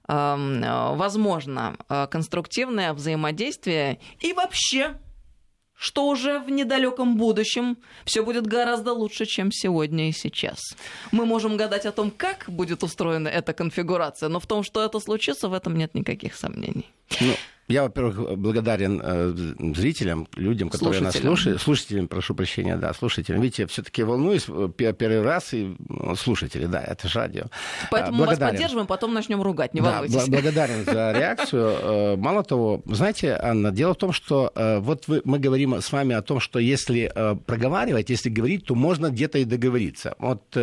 возможно 0.06 1.76
конструктивное 1.88 2.92
взаимодействие 2.92 3.98
и 4.20 4.32
вообще 4.32 4.94
что 5.76 6.08
уже 6.08 6.38
в 6.38 6.50
недалеком 6.50 7.16
будущем 7.16 7.76
все 8.04 8.22
будет 8.22 8.46
гораздо 8.46 8.92
лучше, 8.92 9.26
чем 9.26 9.52
сегодня 9.52 10.08
и 10.08 10.12
сейчас. 10.12 10.58
Мы 11.12 11.26
можем 11.26 11.56
гадать 11.56 11.86
о 11.86 11.92
том, 11.92 12.10
как 12.10 12.44
будет 12.48 12.82
устроена 12.82 13.28
эта 13.28 13.52
конфигурация, 13.52 14.28
но 14.28 14.40
в 14.40 14.46
том, 14.46 14.62
что 14.62 14.84
это 14.84 15.00
случится, 15.00 15.48
в 15.48 15.52
этом 15.52 15.76
нет 15.76 15.94
никаких 15.94 16.34
сомнений. 16.34 16.86
Ну, 17.20 17.34
я, 17.68 17.82
во-первых, 17.82 18.38
благодарен 18.38 19.00
э, 19.02 19.34
зрителям, 19.74 20.28
людям, 20.36 20.68
которые 20.68 21.02
нас 21.02 21.16
слушают. 21.16 21.60
Слушателям, 21.60 22.06
прошу 22.06 22.34
прощения, 22.34 22.76
да, 22.76 22.94
слушателям. 22.94 23.40
Видите, 23.40 23.62
я 23.62 23.68
все-таки 23.68 24.04
волнуюсь 24.04 24.44
э, 24.48 24.68
первый 24.76 25.22
раз, 25.22 25.52
и 25.52 25.74
ну, 25.88 26.14
слушатели, 26.14 26.66
да, 26.66 26.80
это 26.80 27.08
же 27.08 27.18
радио. 27.18 27.44
Поэтому 27.90 28.18
благодарен. 28.18 28.18
мы 28.18 28.26
вас 28.26 28.52
поддерживаем, 28.52 28.86
потом 28.86 29.14
начнем 29.14 29.42
ругать, 29.42 29.74
не 29.74 29.80
да, 29.80 30.00
волнуйтесь. 30.00 30.28
благодарен 30.28 30.84
за 30.84 31.12
реакцию. 31.12 31.76
Э, 31.82 32.16
мало 32.16 32.44
того, 32.44 32.82
знаете, 32.86 33.36
Анна, 33.42 33.72
дело 33.72 33.94
в 33.94 33.98
том, 33.98 34.12
что 34.12 34.52
э, 34.54 34.78
вот 34.78 35.08
вы, 35.08 35.22
мы 35.24 35.40
говорим 35.40 35.74
с 35.74 35.90
вами 35.90 36.14
о 36.14 36.22
том, 36.22 36.38
что 36.38 36.60
если 36.60 37.12
проговаривать, 37.46 38.10
если 38.10 38.30
говорить, 38.30 38.66
то 38.66 38.74
можно 38.74 39.10
где-то 39.10 39.38
и 39.38 39.44
договориться. 39.44 40.14
Вот 40.18 40.56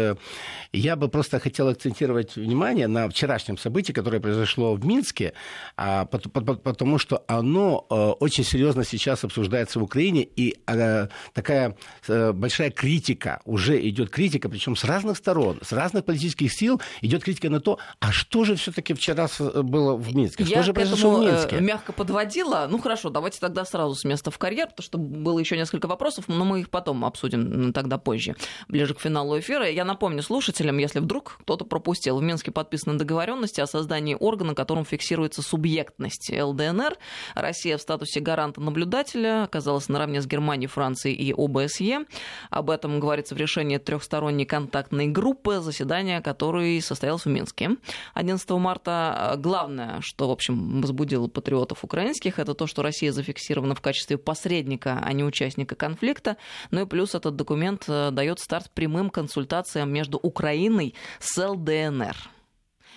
я 0.72 0.96
бы 0.96 1.10
просто 1.10 1.40
хотел 1.40 1.68
акцентировать 1.68 2.36
внимание 2.36 2.88
на 2.88 3.10
вчерашнем 3.10 3.58
событии, 3.58 3.92
которое 3.92 4.20
произошло 4.20 4.74
в 4.76 4.86
Минске, 4.86 5.34
а 5.76 6.06
потому 6.06 6.93
потому 6.94 7.00
что 7.00 7.24
оно 7.28 7.88
э, 7.90 7.96
очень 8.20 8.44
серьезно 8.44 8.84
сейчас 8.84 9.24
обсуждается 9.24 9.80
в 9.80 9.84
Украине, 9.84 10.24
и 10.24 10.60
э, 10.68 11.08
такая 11.34 11.76
э, 12.08 12.32
большая 12.34 12.70
критика, 12.70 13.42
уже 13.46 13.82
идет 13.88 14.12
критика, 14.12 14.48
причем 14.48 14.76
с 14.76 14.84
разных 14.84 15.18
сторон, 15.18 15.58
с 15.64 15.72
разных 15.72 16.06
политических 16.06 16.54
сил 16.54 16.80
идет 17.02 17.24
критика 17.24 17.50
на 17.50 17.60
то, 17.60 17.80
а 18.00 18.12
что 18.12 18.44
же 18.44 18.56
все-таки 18.56 18.94
вчера 18.94 19.28
было 19.40 19.96
в 19.96 20.16
Минске? 20.16 20.46
Что 20.46 20.54
Я 20.54 20.62
же 20.62 20.74
произошло 20.74 21.16
в 21.16 21.26
Минске? 21.26 21.60
мягко 21.62 21.94
подводила. 21.94 22.68
Ну 22.70 22.78
хорошо, 22.78 23.10
давайте 23.10 23.40
тогда 23.40 23.66
сразу 23.66 23.96
с 23.96 24.04
места 24.04 24.30
в 24.30 24.38
карьер, 24.38 24.68
потому 24.68 24.84
что 24.84 24.98
было 25.00 25.40
еще 25.40 25.58
несколько 25.58 25.88
вопросов, 25.88 26.26
но 26.28 26.46
мы 26.46 26.60
их 26.60 26.70
потом 26.70 27.06
обсудим 27.06 27.74
тогда 27.74 27.98
позже, 27.98 28.36
ближе 28.68 28.94
к 28.94 29.00
финалу 29.00 29.40
эфира. 29.40 29.68
Я 29.68 29.84
напомню 29.84 30.22
слушателям, 30.22 30.78
если 30.78 31.00
вдруг 31.00 31.38
кто-то 31.42 31.66
пропустил, 31.66 32.20
в 32.20 32.22
Минске 32.22 32.52
подписаны 32.52 33.00
договоренности 33.00 33.62
о 33.62 33.66
создании 33.66 34.16
органа, 34.20 34.54
которым 34.54 34.86
фиксируется 34.86 35.42
субъектность 35.42 36.32
ЛДНР 36.32 36.83
ДНР. 36.84 36.98
Россия 37.36 37.78
в 37.78 37.82
статусе 37.82 38.20
гаранта-наблюдателя 38.20 39.44
оказалась 39.44 39.90
наравне 39.90 40.22
с 40.22 40.28
Германией, 40.28 40.68
Францией 40.68 41.16
и 41.16 41.34
ОБСЕ. 41.34 42.06
Об 42.50 42.70
этом 42.70 43.00
говорится 43.00 43.36
в 43.36 43.38
решении 43.38 43.78
трехсторонней 43.78 44.46
контактной 44.46 45.08
группы, 45.08 45.60
заседания 45.60 46.22
которой 46.22 46.82
состоялось 46.82 47.26
в 47.26 47.30
Минске. 47.30 47.72
11 48.14 48.50
марта 48.52 49.36
главное, 49.38 50.00
что, 50.02 50.28
в 50.28 50.32
общем, 50.32 50.82
возбудило 50.82 51.28
патриотов 51.28 51.84
украинских, 51.84 52.40
это 52.40 52.54
то, 52.54 52.68
что 52.68 52.82
Россия 52.82 53.12
зафиксирована 53.12 53.76
в 53.76 53.82
качестве 53.82 54.18
посредника, 54.18 55.00
а 55.02 55.14
не 55.14 55.24
участника 55.24 55.76
конфликта. 55.76 56.38
Ну 56.72 56.82
и 56.82 56.86
плюс 56.86 57.16
этот 57.16 57.36
документ 57.36 57.86
э, 57.88 58.12
дает 58.12 58.40
старт 58.40 58.70
прямым 58.74 59.10
консультациям 59.10 59.92
между 59.92 60.18
Украиной 60.18 60.96
с 61.20 61.38
ЛДНР. 61.38 62.33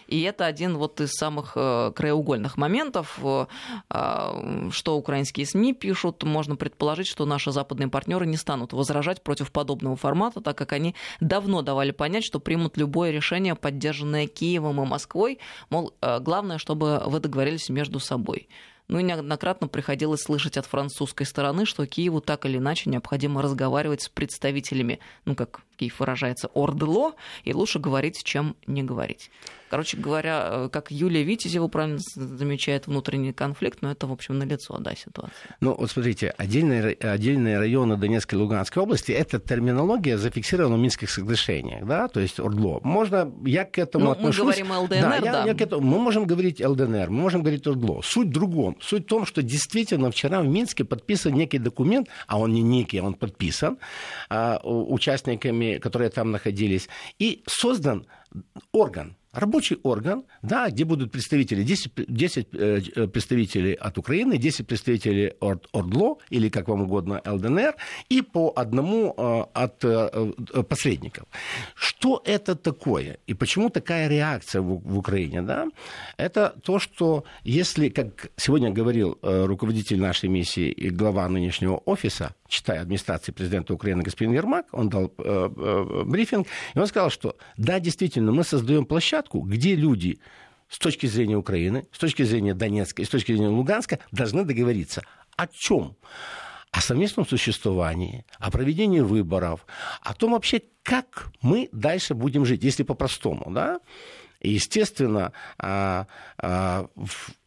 И 0.07 0.23
это 0.23 0.47
один 0.47 0.77
вот 0.77 1.01
из 1.01 1.13
самых 1.13 1.53
э, 1.57 1.93
краеугольных 1.95 2.57
моментов, 2.57 3.19
э, 3.23 3.47
а, 3.89 4.69
что 4.71 4.97
украинские 4.97 5.47
СМИ 5.47 5.75
пишут. 5.75 6.23
Можно 6.23 6.57
предположить, 6.57 7.09
что 7.09 7.27
наши 7.27 7.53
западные 7.53 7.89
партнеры 7.89 8.27
не 8.27 8.37
станут 8.37 8.73
возражать 8.73 9.23
против 9.23 9.51
подобного 9.51 9.97
формата, 9.97 10.41
так 10.41 10.57
как 10.57 10.73
они 10.73 10.95
давно 11.21 11.63
давали 11.63 11.91
понять, 11.91 12.25
что 12.25 12.41
примут 12.41 12.77
любое 12.77 13.11
решение, 13.11 13.55
поддержанное 13.55 14.27
Киевом 14.27 14.83
и 14.83 14.87
Москвой. 14.87 15.39
Мол, 15.71 15.95
э, 16.01 16.21
главное, 16.21 16.59
чтобы 16.59 17.03
вы 17.07 17.21
договорились 17.21 17.69
между 17.69 17.99
собой. 17.99 18.49
Ну 18.89 19.01
и 19.01 19.03
неоднократно 19.03 19.67
приходилось 19.67 20.23
слышать 20.23 20.57
от 20.57 20.67
французской 20.67 21.25
стороны, 21.25 21.67
что 21.67 21.87
Киеву 21.87 22.21
так 22.21 22.47
или 22.47 22.59
иначе 22.59 22.89
необходимо 22.89 23.43
разговаривать 23.43 24.03
с 24.03 24.09
представителями, 24.09 25.01
ну 25.25 25.35
как 25.35 25.63
Киев 25.77 26.01
выражается, 26.01 26.49
ордло, 26.49 27.15
и 27.45 27.53
лучше 27.53 27.79
говорить, 27.79 28.23
чем 28.25 28.57
не 28.67 28.83
говорить. 28.83 29.31
Короче 29.69 29.97
говоря, 29.97 30.49
э, 30.49 30.69
как 30.71 30.91
Юлия 30.91 31.25
Витязева 31.25 31.67
правильно 31.67 31.99
замечает 32.15 32.87
внутренний 32.87 33.33
конфликт, 33.33 33.83
но 33.83 33.91
это, 33.91 34.07
в 34.07 34.13
общем, 34.13 34.39
налицо, 34.39 34.79
да, 34.79 34.95
ситуация. 34.95 35.57
Ну, 35.61 35.75
вот 35.75 35.91
смотрите, 35.91 36.35
отдельные, 36.39 36.95
отдельные 36.95 37.59
районы 37.59 37.97
Донецкой 37.97 38.39
и 38.39 38.43
Луганской 38.43 38.83
области, 38.83 39.11
это 39.11 39.41
терминология 39.41 40.19
зафиксирована 40.19 40.77
в 40.77 40.79
Минских 40.79 41.11
соглашениях, 41.11 41.85
да, 41.85 42.07
то 42.07 42.21
есть 42.21 42.39
ОРДЛО. 42.39 42.81
Можно, 42.85 43.33
я 43.45 43.65
к 43.65 43.79
этому 43.79 44.07
ну, 44.07 44.11
отношусь... 44.13 44.39
мы 44.39 44.65
говорим 44.65 44.73
ЛДНР, 44.73 45.01
да. 45.01 45.17
Я, 45.17 45.33
да. 45.33 45.45
Я 45.47 45.55
к 45.55 45.61
этому, 45.61 45.83
мы 45.87 45.99
можем 45.99 46.27
говорить 46.27 46.65
ЛДНР, 46.65 47.11
мы 47.11 47.23
можем 47.23 47.43
говорить 47.43 47.67
ОРДЛО. 47.67 48.03
Суть 48.03 48.29
в 48.29 48.33
другом. 48.33 48.77
Суть 48.81 49.05
в 49.05 49.09
том, 49.09 49.27
что 49.27 49.43
действительно 49.43 50.11
вчера 50.13 50.43
в 50.43 50.47
Минске 50.47 50.85
подписан 50.85 51.35
некий 51.35 51.59
документ, 51.59 52.09
а 52.29 52.39
он 52.39 52.53
не 52.53 52.63
некий, 52.63 53.01
он 53.01 53.15
подписан 53.15 53.79
а, 54.31 54.61
участниками, 55.67 55.79
которые 55.79 56.11
там 56.11 56.31
находились, 56.31 56.89
и 57.19 57.43
создан 57.47 58.07
орган, 58.73 59.17
рабочий 59.33 59.79
орган, 59.83 60.25
да, 60.43 60.69
где 60.71 60.85
будут 60.85 61.13
представители, 61.13 61.65
10, 61.65 61.93
10 62.09 62.47
э, 62.53 62.81
э, 62.97 63.07
представителей 63.07 63.75
от 63.75 63.99
Украины, 63.99 64.39
10 64.39 64.67
представителей 64.67 65.33
от 65.41 65.69
ОРДЛО, 65.73 66.17
или 66.33 66.49
как 66.49 66.69
вам 66.69 66.83
угодно, 66.83 67.21
ЛДНР, 67.27 67.75
и 68.13 68.23
по 68.23 68.53
одному 68.57 69.15
э, 69.17 69.45
от 69.55 69.85
посредников. 70.69 71.25
Что 71.75 72.23
это 72.27 72.55
такое? 72.55 73.19
И 73.29 73.35
почему 73.35 73.71
такая 73.71 74.09
реакция 74.09 74.63
в, 74.63 74.81
в 74.93 74.99
Украине? 74.99 75.43
Да? 75.43 75.67
Это 76.19 76.55
то, 76.63 76.79
что 76.79 77.25
если, 77.45 77.89
как 77.89 78.31
сегодня 78.37 78.71
говорил 78.71 79.19
руководитель 79.23 80.01
нашей 80.01 80.29
миссии 80.29 80.71
и 80.71 80.91
глава 80.91 81.29
нынешнего 81.29 81.83
офиса, 81.87 82.35
читая 82.49 82.83
администрации 82.83 83.33
президента 83.33 83.75
Украины 83.75 84.03
господин 84.03 84.33
Ермак, 84.33 84.67
он 84.73 84.89
дал 84.89 85.13
э, 85.19 85.51
э, 85.57 86.03
брифинг, 86.05 86.47
и 86.75 86.79
он 86.79 86.87
сказал, 86.87 87.11
что 87.11 87.37
да, 87.57 87.81
действительно, 87.81 88.33
мы 88.33 88.45
создаем 88.45 88.87
площадку, 88.87 89.41
где 89.41 89.75
люди 89.75 90.19
с 90.69 90.79
точки 90.79 91.07
зрения 91.07 91.37
Украины, 91.37 91.87
с 91.93 91.99
точки 91.99 92.23
зрения 92.23 92.55
Донецка 92.55 93.03
и 93.03 93.05
с 93.05 93.09
точки 93.09 93.33
зрения 93.33 93.49
Луганска 93.49 94.01
должны 94.11 94.45
договориться. 94.45 95.03
О 95.37 95.47
чем? 95.47 95.97
О 96.73 96.81
совместном 96.81 97.27
существовании, 97.27 98.27
о 98.39 98.51
проведении 98.51 99.01
выборов, 99.01 99.67
о 100.03 100.13
том 100.15 100.33
вообще, 100.33 100.63
как 100.83 101.29
мы 101.41 101.69
дальше 101.73 102.15
будем 102.15 102.45
жить, 102.45 102.65
если 102.65 102.83
по-простому, 102.83 103.51
да? 103.51 103.81
И, 104.41 104.51
естественно, 104.51 105.33
а, 105.59 106.07
а, 106.39 106.87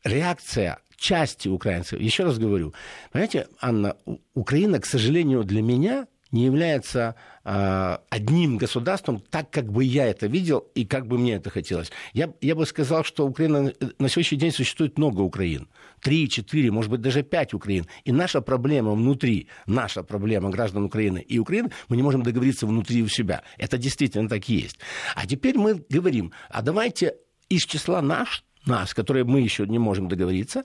реакция 0.04 0.80
части 1.00 1.48
украинцев. 1.48 2.00
Еще 2.00 2.24
раз 2.24 2.38
говорю, 2.38 2.74
понимаете, 3.12 3.48
Анна, 3.60 3.96
Украина, 4.34 4.80
к 4.80 4.86
сожалению, 4.86 5.44
для 5.44 5.62
меня 5.62 6.08
не 6.32 6.46
является 6.46 7.16
э, 7.44 7.98
одним 8.10 8.58
государством, 8.58 9.22
так 9.32 9.50
как 9.50 9.72
бы 9.72 9.84
я 9.84 10.08
это 10.08 10.28
видел 10.28 10.60
и 10.76 10.86
как 10.86 11.08
бы 11.08 11.18
мне 11.18 11.36
это 11.36 11.50
хотелось. 11.50 11.92
Я, 12.14 12.32
я 12.42 12.56
бы 12.56 12.66
сказал, 12.66 13.04
что 13.04 13.26
Украина 13.26 13.74
на 13.98 14.10
сегодняшний 14.10 14.38
день 14.38 14.52
существует 14.52 14.98
много 14.98 15.22
Украин. 15.22 15.68
Три, 16.02 16.30
четыре, 16.30 16.72
может 16.72 16.92
быть, 16.92 17.02
даже 17.02 17.24
пять 17.24 17.54
Украин. 17.54 17.88
И 18.04 18.12
наша 18.12 18.42
проблема 18.42 18.92
внутри, 18.92 19.48
наша 19.66 20.04
проблема 20.04 20.50
граждан 20.50 20.84
Украины 20.84 21.20
и 21.20 21.40
Украины, 21.40 21.72
мы 21.88 21.98
не 21.98 22.04
можем 22.04 22.22
договориться 22.22 22.68
внутри 22.68 23.02
у 23.02 23.08
себя. 23.08 23.42
Это 23.58 23.78
действительно 23.78 24.30
так 24.30 24.48
и 24.50 24.56
есть. 24.56 24.78
А 25.16 25.26
теперь 25.26 25.58
мы 25.58 25.84
говорим, 25.90 26.32
а 26.50 26.62
давайте 26.62 27.16
из 27.50 27.64
числа 27.64 28.02
наш, 28.02 28.44
нас, 28.69 28.93
которые 28.93 29.25
мы 29.25 29.41
еще 29.41 29.67
не 29.67 29.79
можем 29.79 30.08
договориться, 30.08 30.63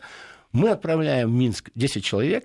мы 0.52 0.70
отправляем 0.70 1.30
в 1.30 1.34
Минск 1.34 1.70
10 1.74 2.04
человек, 2.04 2.44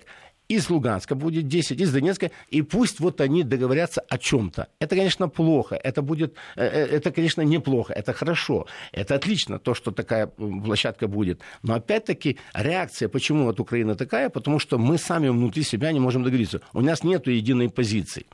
из 0.50 0.68
Луганска 0.68 1.14
будет 1.14 1.46
10, 1.46 1.80
из 1.80 1.92
Донецка, 1.92 2.30
и 2.48 2.62
пусть 2.62 3.00
вот 3.00 3.20
они 3.20 3.44
договорятся 3.44 4.00
о 4.00 4.18
чем-то. 4.18 4.66
Это, 4.80 4.96
конечно, 4.96 5.28
плохо, 5.28 5.76
это 5.76 6.02
будет, 6.02 6.34
э, 6.56 6.64
э, 6.64 6.96
это, 6.96 7.12
конечно, 7.12 7.42
неплохо, 7.42 7.92
это 7.92 8.12
хорошо, 8.12 8.66
это 8.92 9.14
отлично, 9.14 9.58
то, 9.58 9.74
что 9.74 9.92
такая 9.92 10.26
площадка 10.26 11.06
будет. 11.06 11.40
Но 11.62 11.74
опять-таки 11.74 12.36
реакция, 12.52 13.08
почему 13.08 13.44
вот 13.44 13.60
Украина 13.60 13.94
такая, 13.94 14.28
потому 14.28 14.58
что 14.58 14.76
мы 14.78 14.98
сами 14.98 15.28
внутри 15.28 15.62
себя 15.62 15.92
не 15.92 16.00
можем 16.00 16.24
договориться. 16.24 16.60
У 16.72 16.80
нас 16.80 17.04
нет 17.04 17.28
единой 17.28 17.68
позиции. 17.68 18.26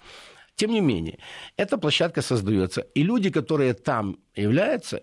Тем 0.56 0.70
не 0.70 0.80
менее, 0.80 1.18
эта 1.58 1.76
площадка 1.76 2.22
создается, 2.22 2.80
и 2.94 3.02
люди, 3.02 3.30
которые 3.30 3.74
там 3.74 4.16
являются, 4.34 5.02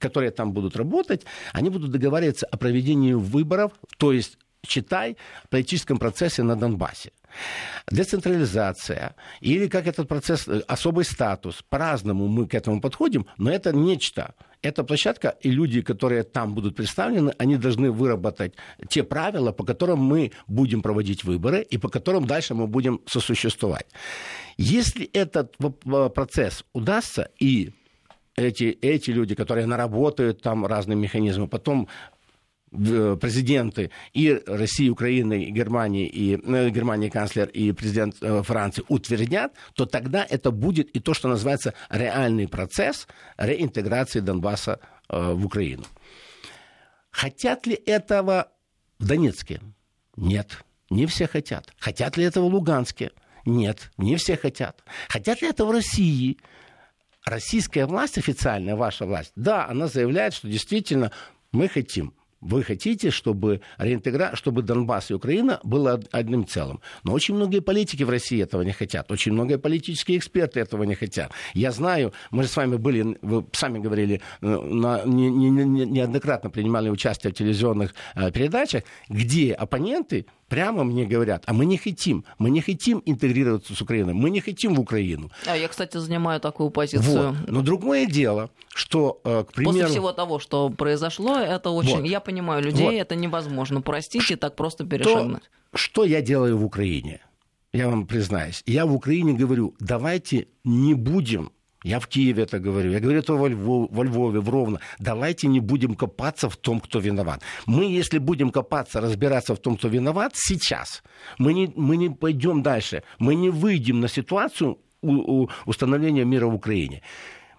которые 0.00 0.30
там 0.30 0.52
будут 0.52 0.76
работать, 0.76 1.26
они 1.52 1.70
будут 1.70 1.90
договариваться 1.90 2.46
о 2.46 2.56
проведении 2.56 3.12
выборов, 3.12 3.72
то 3.98 4.12
есть 4.12 4.38
читай, 4.62 5.16
политическом 5.50 5.98
процессе 5.98 6.42
на 6.42 6.56
Донбассе. 6.56 7.12
Децентрализация 7.90 9.14
или 9.40 9.68
как 9.68 9.86
этот 9.86 10.08
процесс, 10.08 10.48
э, 10.48 10.62
особый 10.68 11.04
статус. 11.04 11.62
По-разному 11.68 12.28
мы 12.28 12.46
к 12.46 12.54
этому 12.54 12.80
подходим, 12.80 13.26
но 13.38 13.50
это 13.50 13.72
нечто. 13.72 14.34
Эта 14.62 14.84
площадка 14.84 15.36
и 15.44 15.50
люди, 15.50 15.82
которые 15.82 16.22
там 16.22 16.54
будут 16.54 16.74
представлены, 16.74 17.32
они 17.38 17.56
должны 17.56 17.90
выработать 17.90 18.54
те 18.88 19.02
правила, 19.02 19.52
по 19.52 19.64
которым 19.64 19.98
мы 19.98 20.32
будем 20.48 20.82
проводить 20.82 21.24
выборы 21.24 21.62
и 21.62 21.78
по 21.78 21.88
которым 21.88 22.26
дальше 22.26 22.54
мы 22.54 22.66
будем 22.66 23.00
сосуществовать. 23.06 23.86
Если 24.56 25.04
этот 25.12 25.56
процесс 26.14 26.64
удастся 26.72 27.28
и 27.38 27.72
эти, 28.36 28.78
эти 28.82 29.10
люди, 29.10 29.34
которые 29.34 29.66
наработают 29.66 30.42
там 30.42 30.66
разные 30.66 30.96
механизмы, 30.96 31.48
потом 31.48 31.88
президенты 32.70 33.90
и 34.12 34.42
России, 34.46 34.88
Украины, 34.88 35.44
и 35.44 35.50
Германии, 35.50 36.06
и 36.06 36.34
э, 36.34 36.70
Германии 36.70 37.08
канцлер 37.08 37.48
и 37.48 37.72
президент 37.72 38.16
э, 38.20 38.42
Франции 38.42 38.84
утвердят, 38.88 39.54
то 39.74 39.86
тогда 39.86 40.26
это 40.28 40.50
будет 40.50 40.90
и 40.90 41.00
то, 41.00 41.14
что 41.14 41.28
называется 41.28 41.74
реальный 41.90 42.48
процесс 42.48 43.06
реинтеграции 43.38 44.20
Донбасса 44.20 44.80
в 45.08 45.46
Украину. 45.46 45.84
Хотят 47.10 47.66
ли 47.66 47.74
этого 47.86 48.48
в 48.98 49.06
Донецке? 49.06 49.60
Нет, 50.16 50.64
не 50.90 51.06
все 51.06 51.26
хотят. 51.26 51.72
Хотят 51.78 52.16
ли 52.16 52.24
этого 52.24 52.48
в 52.48 52.54
Луганске? 52.54 53.12
Нет, 53.44 53.90
не 53.96 54.16
все 54.16 54.36
хотят. 54.36 54.82
Хотят 55.08 55.40
ли 55.40 55.48
это 55.48 55.64
в 55.64 55.70
России? 55.70 56.38
Российская 57.24 57.86
власть, 57.86 58.18
официальная 58.18 58.76
ваша 58.76 59.06
власть, 59.06 59.32
да, 59.34 59.66
она 59.66 59.88
заявляет, 59.88 60.34
что 60.34 60.48
действительно 60.48 61.10
мы 61.52 61.68
хотим. 61.68 62.15
Вы 62.40 62.62
хотите, 62.62 63.10
чтобы, 63.10 63.60
реинтегра... 63.78 64.34
чтобы 64.34 64.62
Донбасс 64.62 65.10
и 65.10 65.14
Украина 65.14 65.58
было 65.62 66.00
одним 66.12 66.46
целым. 66.46 66.80
Но 67.02 67.12
очень 67.12 67.34
многие 67.34 67.60
политики 67.60 68.02
в 68.02 68.10
России 68.10 68.42
этого 68.42 68.62
не 68.62 68.72
хотят. 68.72 69.10
Очень 69.10 69.32
многие 69.32 69.58
политические 69.58 70.18
эксперты 70.18 70.60
этого 70.60 70.84
не 70.84 70.94
хотят. 70.94 71.32
Я 71.54 71.72
знаю, 71.72 72.12
мы 72.30 72.42
же 72.42 72.48
с 72.48 72.56
вами 72.56 72.76
были, 72.76 73.16
вы 73.22 73.46
сами 73.52 73.78
говорили, 73.78 74.20
э, 74.42 74.46
на, 74.46 75.02
не, 75.04 75.30
не, 75.30 75.50
не, 75.50 75.86
неоднократно 75.86 76.50
принимали 76.50 76.90
участие 76.90 77.32
в 77.32 77.36
телевизионных 77.36 77.94
э, 78.14 78.30
передачах, 78.30 78.84
где 79.08 79.52
оппоненты 79.52 80.26
прямо 80.48 80.84
мне 80.84 81.04
говорят, 81.04 81.42
а 81.46 81.52
мы 81.52 81.66
не 81.66 81.76
хотим, 81.76 82.24
мы 82.38 82.50
не 82.50 82.60
хотим 82.60 83.02
интегрироваться 83.04 83.74
с 83.74 83.82
Украиной, 83.82 84.14
мы 84.14 84.30
не 84.30 84.40
хотим 84.40 84.74
в 84.74 84.80
Украину. 84.80 85.30
А 85.46 85.56
я, 85.56 85.68
кстати, 85.68 85.98
занимаю 85.98 86.40
такую 86.40 86.70
позицию. 86.70 87.32
Вот. 87.32 87.50
Но 87.50 87.62
другое 87.62 88.06
дело, 88.06 88.50
что, 88.74 89.20
э, 89.24 89.44
к 89.44 89.52
примеру... 89.52 89.78
После 89.78 89.86
всего 89.88 90.12
того, 90.12 90.38
что 90.38 90.70
произошло, 90.70 91.36
это 91.36 91.70
очень... 91.70 92.00
Вот. 92.00 92.06
Я 92.06 92.20
понимаю, 92.20 92.62
людей 92.62 92.86
вот. 92.86 92.94
это 92.94 93.16
невозможно 93.16 93.80
простить 93.80 94.30
и 94.30 94.36
так 94.36 94.56
просто 94.56 94.84
перешагнуть. 94.84 95.42
То, 95.72 95.78
что 95.78 96.04
я 96.04 96.20
делаю 96.20 96.58
в 96.58 96.64
Украине? 96.64 97.20
Я 97.72 97.88
вам 97.88 98.06
признаюсь. 98.06 98.62
Я 98.66 98.86
в 98.86 98.94
Украине 98.94 99.34
говорю, 99.34 99.74
давайте 99.80 100.46
не 100.64 100.94
будем 100.94 101.50
я 101.86 102.00
в 102.00 102.06
Киеве 102.08 102.42
это 102.42 102.58
говорю, 102.58 102.90
я 102.90 103.00
говорю 103.00 103.20
это 103.20 103.34
во 103.34 103.48
Львове, 103.48 103.88
во 103.90 104.04
Львове, 104.04 104.40
в 104.40 104.48
Ровно. 104.48 104.80
Давайте 104.98 105.46
не 105.46 105.60
будем 105.60 105.94
копаться 105.94 106.48
в 106.48 106.56
том, 106.56 106.80
кто 106.80 106.98
виноват. 106.98 107.42
Мы, 107.66 107.84
если 107.84 108.18
будем 108.18 108.50
копаться, 108.50 109.00
разбираться 109.00 109.54
в 109.54 109.58
том, 109.58 109.76
кто 109.76 109.88
виноват, 109.88 110.32
сейчас, 110.34 111.04
мы 111.38 111.54
не, 111.54 111.72
мы 111.76 111.96
не 111.96 112.10
пойдем 112.10 112.62
дальше. 112.62 113.02
Мы 113.20 113.36
не 113.36 113.50
выйдем 113.50 114.00
на 114.00 114.08
ситуацию 114.08 114.78
у, 115.00 115.42
у 115.42 115.50
установления 115.64 116.24
мира 116.24 116.46
в 116.46 116.54
Украине. 116.54 117.02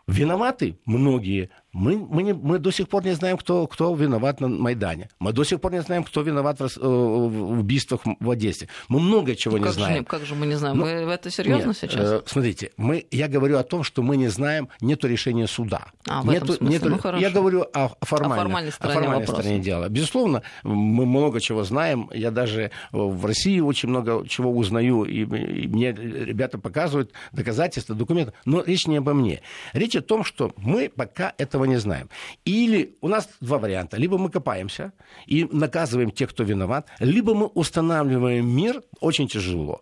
Виноваты 0.07 0.77
многие 0.85 1.49
мы, 1.77 1.97
мы, 1.97 2.23
не, 2.23 2.33
мы 2.33 2.57
до 2.57 2.71
сих 2.71 2.89
пор 2.89 3.05
не 3.05 3.13
знаем, 3.13 3.37
кто, 3.37 3.67
кто 3.67 3.93
виноват 3.93 4.41
на 4.41 4.47
Майдане. 4.47 5.09
Мы 5.19 5.31
до 5.31 5.43
сих 5.43 5.61
пор 5.61 5.73
не 5.73 5.81
знаем, 5.81 6.03
кто 6.03 6.21
виноват 6.21 6.59
в, 6.59 6.63
э, 6.63 6.79
в 6.81 7.59
убийствах 7.59 8.01
в 8.19 8.31
Одессе. 8.31 8.67
Мы 8.89 8.99
много 8.99 9.35
чего 9.35 9.57
ну, 9.57 9.65
не 9.65 9.71
знаем. 9.71 9.97
Же, 9.99 10.03
как 10.05 10.25
же 10.25 10.33
мы 10.33 10.47
не 10.47 10.55
знаем? 10.55 10.77
Ну, 10.77 10.83
Вы 10.83 10.89
это 10.89 11.29
серьезно 11.29 11.67
нет, 11.67 11.77
сейчас? 11.77 12.01
Э, 12.01 12.21
смотрите, 12.25 12.71
мы, 12.77 13.05
я 13.11 13.27
говорю 13.27 13.59
о 13.59 13.63
том, 13.63 13.83
что 13.83 14.01
мы 14.01 14.17
не 14.17 14.27
знаем, 14.27 14.69
нету 14.81 15.07
решения 15.07 15.45
суда. 15.45 15.85
А, 16.07 16.23
в 16.23 16.25
нету, 16.25 16.53
этом 16.53 16.67
нету, 16.67 16.89
ну, 16.89 16.97
хорошо. 16.97 17.21
Я 17.21 17.29
говорю 17.29 17.67
о, 17.73 17.89
формальной, 18.01 18.37
о 18.37 18.39
формальной 18.39 18.71
стороне, 18.71 18.97
о 18.97 19.01
формальной 19.01 19.27
стороне 19.27 19.59
дела. 19.59 19.89
Безусловно, 19.89 20.41
мы 20.63 21.05
много 21.05 21.39
чего 21.39 21.63
знаем. 21.63 22.09
Я 22.11 22.31
даже 22.31 22.71
в 22.91 23.23
России 23.23 23.59
очень 23.59 23.89
много 23.89 24.27
чего 24.27 24.51
узнаю, 24.51 25.03
и, 25.03 25.21
и 25.21 25.67
мне 25.67 25.91
ребята 25.91 26.57
показывают 26.57 27.11
доказательства, 27.33 27.93
документы. 27.93 28.33
Но 28.45 28.63
речь 28.63 28.87
не 28.87 28.97
обо 28.97 29.13
мне. 29.13 29.41
Речь 29.73 29.95
о 29.95 30.01
том, 30.01 30.23
что 30.23 30.53
мы 30.57 30.89
пока 30.89 31.35
этого 31.37 31.66
не 31.67 31.79
знаем. 31.79 32.09
Или 32.45 32.97
у 33.01 33.07
нас 33.07 33.29
два 33.41 33.57
варианта. 33.57 33.97
Либо 33.97 34.17
мы 34.17 34.29
копаемся 34.29 34.93
и 35.25 35.45
наказываем 35.51 36.11
тех, 36.11 36.29
кто 36.29 36.43
виноват, 36.43 36.87
либо 36.99 37.33
мы 37.33 37.47
устанавливаем 37.47 38.47
мир 38.47 38.81
очень 38.99 39.27
тяжело, 39.27 39.81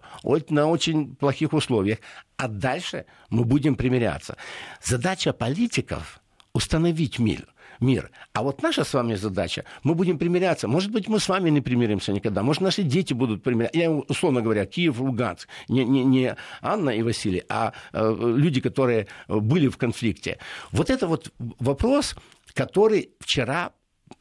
на 0.50 0.68
очень 0.68 1.16
плохих 1.16 1.54
условиях, 1.54 2.00
а 2.38 2.48
дальше 2.48 3.06
мы 3.30 3.46
будем 3.46 3.76
примиряться. 3.76 4.36
Задача 4.84 5.34
политиков– 5.34 6.22
установить 6.54 7.20
мир 7.20 7.48
мир. 7.80 8.12
А 8.34 8.44
вот 8.44 8.62
наша 8.64 8.84
с 8.84 8.94
вами 8.94 9.16
задача, 9.16 9.66
мы 9.84 9.96
будем 9.96 10.18
примиряться. 10.18 10.68
Может 10.68 10.92
быть, 10.92 11.08
мы 11.08 11.20
с 11.20 11.30
вами 11.30 11.50
не 11.50 11.62
примиримся 11.62 12.14
никогда. 12.14 12.44
Может, 12.44 12.62
наши 12.62 12.84
дети 12.84 13.14
будут 13.14 13.44
примиряться. 13.44 13.78
Я, 13.78 13.92
условно 13.92 14.42
говоря, 14.42 14.66
Киев, 14.66 15.00
Луганск. 15.00 15.48
Не, 15.70 15.86
не, 15.86 16.04
не 16.04 16.36
Анна 16.62 16.90
и 16.90 17.02
Василий, 17.02 17.44
а 17.50 17.74
э, 17.94 18.16
люди, 18.20 18.62
которые 18.62 19.08
были 19.28 19.68
в 19.68 19.78
конфликте. 19.78 20.38
Вот 20.72 20.90
это 20.90 21.08
вот 21.08 21.32
вопрос, 21.60 22.16
который 22.54 23.12
вчера 23.20 23.72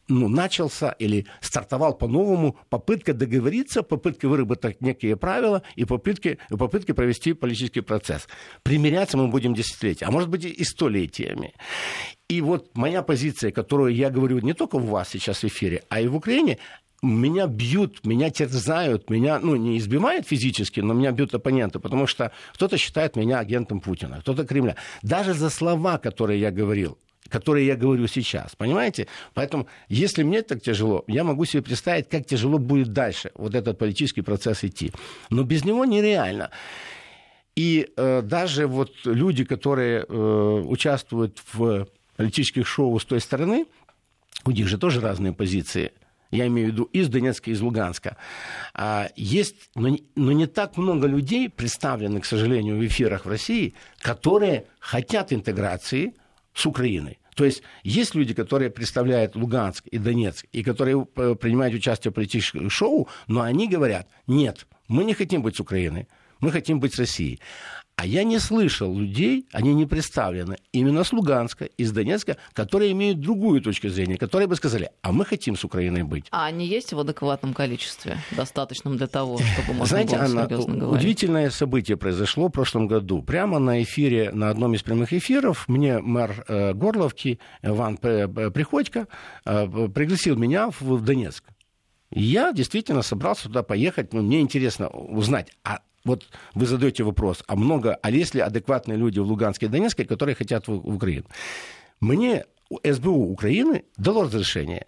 ну, 0.09 0.29
начался 0.29 0.91
или 0.91 1.27
стартовал 1.41 1.95
по-новому 1.95 2.57
попытка 2.69 3.15
договориться, 3.15 3.83
попытка 3.83 4.29
выработать 4.29 4.81
некие 4.81 5.17
правила 5.17 5.63
и 5.77 5.85
попытки, 5.85 6.39
попытки 6.51 6.93
провести 6.93 7.33
политический 7.33 7.81
процесс. 7.81 8.29
Примиряться 8.63 9.17
мы 9.17 9.29
будем 9.29 9.55
десятилетия, 9.55 10.07
а 10.07 10.11
может 10.11 10.29
быть 10.29 10.45
и 10.45 10.65
столетиями. 10.65 11.55
И 12.29 12.41
вот 12.41 12.77
моя 12.77 13.03
позиция, 13.03 13.51
которую 13.51 13.95
я 13.95 14.11
говорю 14.11 14.39
не 14.41 14.55
только 14.55 14.77
у 14.77 14.81
вас 14.81 15.11
сейчас 15.11 15.43
в 15.43 15.45
эфире, 15.45 15.83
а 15.89 16.01
и 16.01 16.07
в 16.07 16.17
Украине, 16.17 16.59
меня 17.03 17.47
бьют, 17.47 18.07
меня 18.07 18.31
терзают, 18.31 19.11
меня, 19.11 19.39
ну, 19.39 19.57
не 19.57 19.77
избивают 19.79 20.27
физически, 20.27 20.81
но 20.81 20.95
меня 20.95 21.13
бьют 21.13 21.35
оппоненты, 21.35 21.79
потому 21.79 22.07
что 22.07 22.33
кто-то 22.55 22.79
считает 22.79 23.17
меня 23.17 23.41
агентом 23.41 23.81
Путина, 23.81 24.21
кто-то 24.21 24.47
Кремля. 24.47 24.77
Даже 25.03 25.35
за 25.35 25.51
слова, 25.51 25.99
которые 25.99 26.41
я 26.41 26.51
говорил, 26.51 26.99
которые 27.29 27.67
я 27.67 27.77
говорю 27.77 28.07
сейчас, 28.07 28.55
понимаете? 28.57 29.07
Поэтому, 29.35 29.67
если 29.89 30.23
мне 30.23 30.43
так 30.43 30.63
тяжело, 30.63 31.05
я 31.07 31.25
могу 31.25 31.45
себе 31.45 31.63
представить, 31.63 32.09
как 32.09 32.27
тяжело 32.27 32.59
будет 32.59 32.93
дальше 32.93 33.31
вот 33.35 33.55
этот 33.55 33.79
политический 33.79 34.23
процесс 34.23 34.65
идти. 34.65 34.93
Но 35.31 35.43
без 35.43 35.65
него 35.65 35.85
нереально. 35.85 36.51
И 37.57 37.89
э, 37.97 38.23
даже 38.23 38.67
вот 38.67 38.93
люди, 39.05 39.45
которые 39.45 40.05
э, 40.09 40.63
участвуют 40.67 41.41
в 41.53 41.89
политических 42.17 42.67
шоу 42.67 42.99
с 42.99 43.05
той 43.05 43.21
стороны, 43.21 43.67
у 44.45 44.51
них 44.51 44.69
же 44.69 44.77
тоже 44.77 45.01
разные 45.01 45.33
позиции. 45.33 45.93
Я 46.31 46.49
имею 46.49 46.69
в 46.69 46.73
виду 46.73 46.85
из 46.85 47.09
Донецка, 47.09 47.51
из 47.51 47.61
Луганска. 47.61 48.17
А, 48.75 49.09
есть, 49.15 49.71
но 49.77 49.97
но 50.17 50.33
не 50.33 50.47
так 50.47 50.77
много 50.77 51.07
людей, 51.07 51.49
представленных, 51.49 52.25
к 52.25 52.27
сожалению, 52.27 52.77
в 52.77 52.85
эфирах 52.85 53.25
в 53.25 53.29
России, 53.29 53.75
которые 54.01 54.67
хотят 54.81 55.33
интеграции– 55.33 56.15
с 56.55 56.67
Украиной. 56.67 57.19
То 57.35 57.45
есть 57.45 57.63
есть 57.83 58.15
люди, 58.15 58.33
которые 58.33 58.71
представляют 58.71 59.37
Луганск 59.37 59.87
и 59.89 59.99
Донецк, 59.99 60.47
и 60.53 60.63
которые 60.63 61.07
э, 61.17 61.35
принимают 61.35 61.75
участие 61.75 62.13
в 62.13 62.15
политических 62.15 62.71
шоу, 62.71 63.09
но 63.27 63.43
они 63.43 63.69
говорят, 63.69 64.09
нет, 64.27 64.67
мы 64.89 65.05
не 65.05 65.15
хотим 65.15 65.43
быть 65.43 65.57
с 65.57 65.61
Украиной. 65.61 66.07
Мы 66.41 66.51
хотим 66.51 66.79
быть 66.79 66.95
с 66.95 66.99
Россией. 66.99 67.41
А 67.97 68.07
я 68.07 68.25
не 68.25 68.41
слышал 68.41 68.93
людей, 68.99 69.47
они 69.53 69.73
не 69.73 69.87
представлены, 69.87 70.57
именно 70.73 71.05
с 71.05 71.13
Луганска, 71.13 71.67
из 71.67 71.93
Донецка, 71.93 72.37
которые 72.53 72.91
имеют 72.91 73.21
другую 73.21 73.63
точку 73.63 73.89
зрения, 73.89 74.19
которые 74.19 74.49
бы 74.49 74.57
сказали, 74.57 74.91
а 75.03 75.13
мы 75.13 75.25
хотим 75.25 75.57
с 75.57 75.65
Украиной 75.65 76.03
быть. 76.03 76.27
А 76.33 76.47
они 76.47 76.67
есть 76.67 76.93
в 76.93 76.99
адекватном 76.99 77.55
количестве, 77.55 78.19
достаточном 78.33 78.97
для 78.97 79.07
того, 79.07 79.39
чтобы 79.39 79.75
можно 79.75 79.87
Знаете, 79.87 80.17
было 80.17 80.25
Анна, 80.25 80.45
серьезно 80.45 80.77
говорить? 80.77 81.01
удивительное 81.03 81.51
событие 81.51 81.97
произошло 81.97 82.49
в 82.49 82.51
прошлом 82.51 82.89
году. 82.89 83.23
Прямо 83.23 83.61
на 83.61 83.83
эфире, 83.85 84.33
на 84.33 84.51
одном 84.51 84.75
из 84.75 84.83
прямых 84.83 85.13
эфиров, 85.13 85.69
мне 85.69 86.01
мэр 86.01 86.45
э, 86.49 86.75
Горловки 86.75 87.39
Иван 87.63 87.97
Приходько 87.97 89.07
э, 89.45 89.89
пригласил 89.89 90.37
меня 90.37 90.71
в, 90.81 91.01
Донецк. 91.01 91.45
Я 92.11 92.53
действительно 92.53 93.03
собрался 93.03 93.45
туда 93.45 93.63
поехать, 93.63 94.13
но 94.13 94.21
мне 94.21 94.41
интересно 94.41 94.89
узнать, 94.89 95.51
а 95.63 95.81
вот 96.05 96.29
вы 96.55 96.67
задаете 96.67 97.03
вопрос, 97.03 97.43
а 97.47 97.57
много, 97.57 97.99
а 98.03 98.11
есть 98.11 98.35
ли 98.35 98.41
адекватные 98.41 98.99
люди 98.99 99.19
в 99.19 99.27
Луганске 99.27 99.67
и 99.67 99.69
Донецке, 99.69 100.05
которые 100.05 100.35
хотят 100.35 100.69
в, 100.69 100.73
в 100.73 100.95
Украину? 100.97 101.25
Мне 102.01 102.45
СБУ 102.83 103.31
Украины 103.31 103.85
дало 103.97 104.25
разрешение. 104.25 104.87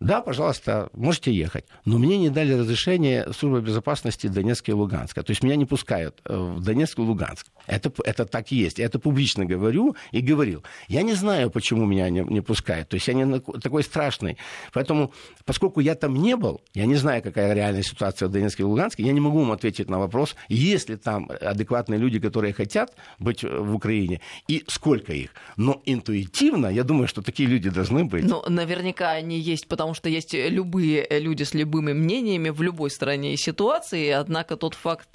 Да, 0.00 0.20
пожалуйста, 0.20 0.90
можете 0.92 1.32
ехать. 1.32 1.64
Но 1.84 1.98
мне 1.98 2.18
не 2.18 2.30
дали 2.30 2.52
разрешение 2.52 3.32
службы 3.32 3.60
безопасности 3.60 4.28
Донецка 4.28 4.70
и 4.70 4.74
Луганска. 4.74 5.22
То 5.22 5.30
есть 5.32 5.42
меня 5.42 5.56
не 5.56 5.64
пускают 5.64 6.20
э, 6.24 6.36
в 6.36 6.62
Донецк 6.62 6.98
и 6.98 7.02
Луганск. 7.02 7.46
Это, 7.66 7.92
это 8.04 8.24
так 8.24 8.52
и 8.52 8.56
есть. 8.56 8.78
Я 8.78 8.86
это 8.86 8.98
публично 8.98 9.44
говорю 9.44 9.96
и 10.12 10.20
говорил. 10.20 10.62
Я 10.88 11.02
не 11.02 11.14
знаю, 11.14 11.50
почему 11.50 11.84
меня 11.84 12.08
не, 12.10 12.20
не 12.20 12.40
пускают. 12.40 12.88
То 12.88 12.94
есть 12.94 13.08
я 13.08 13.14
не 13.14 13.40
такой 13.40 13.82
страшный. 13.82 14.38
Поэтому, 14.72 15.12
поскольку 15.44 15.80
я 15.80 15.94
там 15.94 16.14
не 16.14 16.36
был, 16.36 16.60
я 16.74 16.86
не 16.86 16.94
знаю, 16.94 17.22
какая 17.22 17.52
реальная 17.52 17.82
ситуация 17.82 18.28
в 18.28 18.30
Донецке 18.32 18.62
и 18.62 18.66
Луганске, 18.66 19.02
я 19.02 19.12
не 19.12 19.20
могу 19.20 19.40
вам 19.40 19.52
ответить 19.52 19.90
на 19.90 19.98
вопрос, 19.98 20.36
есть 20.48 20.88
ли 20.88 20.96
там 20.96 21.30
адекватные 21.40 21.98
люди, 21.98 22.20
которые 22.20 22.52
хотят 22.52 22.94
быть 23.18 23.42
в 23.42 23.74
Украине, 23.74 24.20
и 24.46 24.64
сколько 24.68 25.12
их. 25.12 25.30
Но 25.56 25.82
интуитивно, 25.84 26.68
я 26.68 26.84
думаю, 26.84 27.08
что 27.08 27.20
такие 27.20 27.48
люди 27.48 27.68
должны 27.68 28.04
быть. 28.04 28.24
Ну, 28.24 28.42
наверняка 28.48 29.10
они 29.10 29.38
есть, 29.38 29.68
потому 29.68 29.87
что 29.94 30.08
есть 30.08 30.34
любые 30.34 31.06
люди 31.10 31.42
с 31.42 31.54
любыми 31.54 31.92
мнениями 31.92 32.50
в 32.50 32.62
любой 32.62 32.90
стране 32.90 33.34
и 33.34 33.36
ситуации. 33.36 34.10
Однако 34.10 34.56
тот 34.56 34.74
факт, 34.74 35.08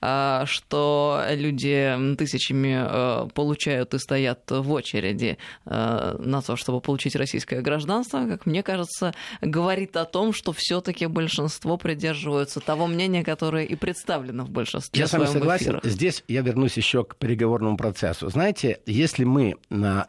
а, 0.00 0.44
что 0.46 1.22
люди 1.30 2.16
тысячами 2.16 3.28
получают 3.30 3.94
и 3.94 3.98
стоят 3.98 4.50
в 4.50 4.70
очереди 4.72 5.38
на 5.64 6.42
то, 6.42 6.56
чтобы 6.56 6.80
получить 6.80 7.16
российское 7.16 7.60
гражданство, 7.60 8.26
как 8.26 8.46
мне 8.46 8.62
кажется, 8.62 9.14
говорит 9.40 9.96
о 9.96 10.04
том, 10.04 10.32
что 10.32 10.52
все-таки 10.52 11.06
большинство 11.06 11.76
придерживаются 11.76 12.60
того 12.60 12.86
мнения, 12.86 13.24
которое 13.24 13.64
и 13.64 13.74
представлено 13.74 14.44
в 14.44 14.50
большинстве. 14.50 15.00
Я 15.00 15.06
с 15.06 15.12
вами 15.12 15.26
согласен. 15.26 15.80
Здесь 15.82 16.24
я 16.28 16.42
вернусь 16.42 16.76
еще 16.76 17.04
к 17.04 17.16
переговорному 17.16 17.76
процессу. 17.76 18.28
Знаете, 18.28 18.80
если 18.86 19.24
мы, 19.24 19.56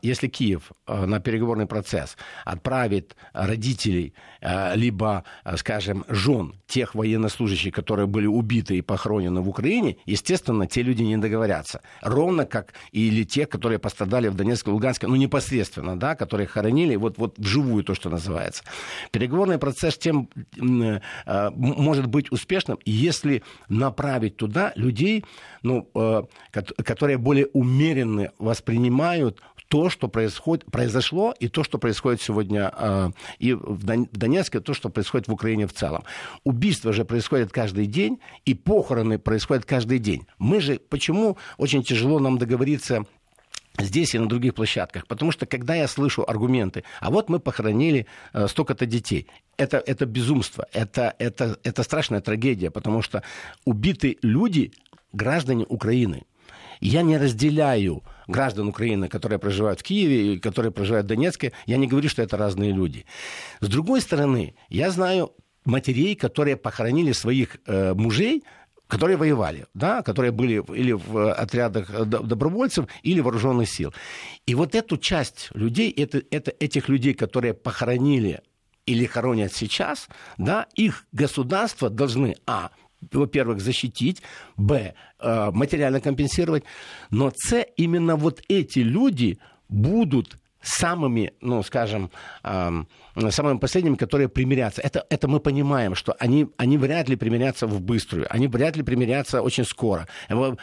если 0.02 0.28
Киев 0.28 0.72
на 0.88 1.20
переговорный 1.20 1.66
процесс 1.66 2.18
отправит 2.46 3.16
родителей 3.34 3.78
либо, 4.76 5.24
скажем, 5.56 6.06
жен 6.10 6.56
тех 6.68 6.96
военнослужащих, 6.96 7.74
которые 7.74 8.08
были 8.08 8.28
убиты 8.28 8.78
и 8.78 8.82
похоронены 8.82 9.42
в 9.42 9.50
Украине, 9.50 9.98
естественно, 10.06 10.68
те 10.68 10.84
люди 10.84 11.04
не 11.04 11.18
договорятся. 11.18 11.82
Ровно 12.02 12.46
как 12.46 12.74
или 12.92 13.24
те, 13.24 13.46
которые 13.46 13.80
пострадали 13.80 14.28
в 14.28 14.36
Донецке 14.36 14.72
Луганске, 14.72 15.08
ну, 15.08 15.16
непосредственно, 15.16 15.98
да, 15.98 16.16
которые 16.16 16.48
хоронили 16.48 16.96
вот, 16.96 17.18
вот 17.18 17.38
вживую, 17.38 17.84
то, 17.84 17.96
что 17.96 18.10
называется. 18.10 18.64
Переговорный 19.12 19.58
процесс 19.58 19.98
тем 19.98 20.30
э, 20.60 21.00
может 21.56 22.08
быть 22.08 22.32
успешным, 22.32 22.78
если 22.86 23.44
направить 23.70 24.38
туда 24.38 24.74
людей, 24.76 25.24
ну, 25.64 25.90
э, 25.96 26.24
которые 26.52 27.18
более 27.18 27.48
умеренно 27.54 28.32
воспринимают 28.40 29.42
то, 29.68 29.90
что 29.90 30.08
происходит, 30.08 30.66
произошло, 30.66 31.34
и 31.40 31.48
то, 31.48 31.64
что 31.64 31.78
происходит 31.78 32.22
сегодня 32.22 32.72
э, 32.78 33.10
и 33.40 33.54
в 33.54 33.84
Донецке, 33.84 34.60
то, 34.60 34.74
что 34.74 34.90
происходит 34.90 35.28
в 35.28 35.34
Украине 35.34 35.68
в 35.68 35.74
целом. 35.74 36.04
Убийства 36.44 36.94
же 36.94 37.06
происходят 37.06 37.52
каждый 37.52 37.86
день, 37.86 38.20
и 38.46 38.54
похороны 38.54 39.20
происходят 39.20 39.66
каждый 39.66 40.00
день. 40.00 40.26
Мы 40.38 40.62
же, 40.62 40.80
почему 40.90 41.38
очень 41.58 41.84
тяжело 41.84 42.20
нам 42.20 42.38
договориться 42.38 43.06
здесь 43.80 44.16
и 44.16 44.20
на 44.20 44.28
других 44.28 44.56
площадках. 44.56 45.08
Потому 45.08 45.32
что 45.32 45.46
когда 45.46 45.76
я 45.76 45.88
слышу 45.88 46.24
аргументы, 46.28 46.84
а 47.00 47.12
вот 47.12 47.30
мы 47.30 47.40
похоронили 47.40 48.08
э, 48.34 48.48
столько-то 48.48 48.86
детей, 48.86 49.28
это, 49.58 49.78
это 49.78 50.06
безумство, 50.06 50.68
это, 50.72 51.16
это, 51.20 51.58
это 51.64 51.84
страшная 51.84 52.22
трагедия, 52.22 52.72
потому 52.72 53.02
что 53.02 53.24
убиты 53.66 54.18
люди, 54.22 54.72
граждане 55.14 55.66
Украины. 55.68 56.24
Я 56.80 57.02
не 57.02 57.18
разделяю 57.18 58.04
граждан 58.28 58.68
Украины, 58.68 59.08
которые 59.08 59.40
проживают 59.40 59.80
в 59.80 59.84
Киеве 59.84 60.34
и 60.34 60.40
которые 60.40 60.72
проживают 60.72 61.06
в 61.06 61.10
Донецке. 61.10 61.54
Я 61.66 61.78
не 61.78 61.88
говорю, 61.88 62.10
что 62.10 62.22
это 62.22 62.38
разные 62.38 62.72
люди. 62.72 63.06
С 63.62 63.68
другой 63.68 64.02
стороны, 64.02 64.56
я 64.70 64.92
знаю 64.92 65.34
матерей, 65.66 66.16
которые 66.16 66.56
похоронили 66.56 67.12
своих 67.12 67.58
э, 67.66 67.94
мужей, 67.94 68.44
которые 68.88 69.18
воевали, 69.18 69.66
да, 69.74 70.02
которые 70.02 70.32
были 70.32 70.64
или 70.74 70.94
в 70.94 71.34
отрядах 71.34 72.08
добровольцев, 72.08 72.86
или 73.04 73.20
вооруженных 73.20 73.70
сил. 73.70 73.94
И 74.46 74.56
вот 74.56 74.76
эту 74.76 74.98
часть 74.98 75.50
людей, 75.54 75.92
это, 75.92 76.22
это 76.32 76.54
этих 76.60 76.90
людей, 76.90 77.14
которые 77.14 77.54
похоронили 77.54 78.42
или 78.86 79.06
хоронят 79.06 79.54
сейчас, 79.54 80.08
да, 80.38 80.68
их 80.76 81.06
государства 81.12 81.90
должны, 81.90 82.38
а, 82.46 82.72
во-первых, 83.12 83.62
защитить, 83.62 84.22
б, 84.56 84.94
э, 85.20 85.52
материально 85.52 86.02
компенсировать, 86.02 86.64
но 87.10 87.32
с, 87.36 87.66
именно 87.78 88.16
вот 88.16 88.42
эти 88.48 88.80
люди 88.80 89.40
будут 89.70 90.38
самыми, 90.62 91.34
ну, 91.42 91.64
скажем, 91.64 92.12
эм, 92.44 92.88
самыми 93.30 93.58
последними, 93.58 93.96
которые 93.96 94.28
примирятся. 94.28 94.82
Это, 94.82 95.06
это 95.10 95.28
мы 95.28 95.40
понимаем, 95.40 95.96
что 95.96 96.16
они, 96.20 96.48
они 96.58 96.78
вряд 96.78 97.10
ли 97.10 97.16
примирятся 97.16 97.68
в 97.68 97.82
быструю, 97.82 98.28
они 98.30 98.48
вряд 98.48 98.76
ли 98.76 98.84
примирятся 98.84 99.42
очень 99.42 99.66
скоро, 99.66 100.08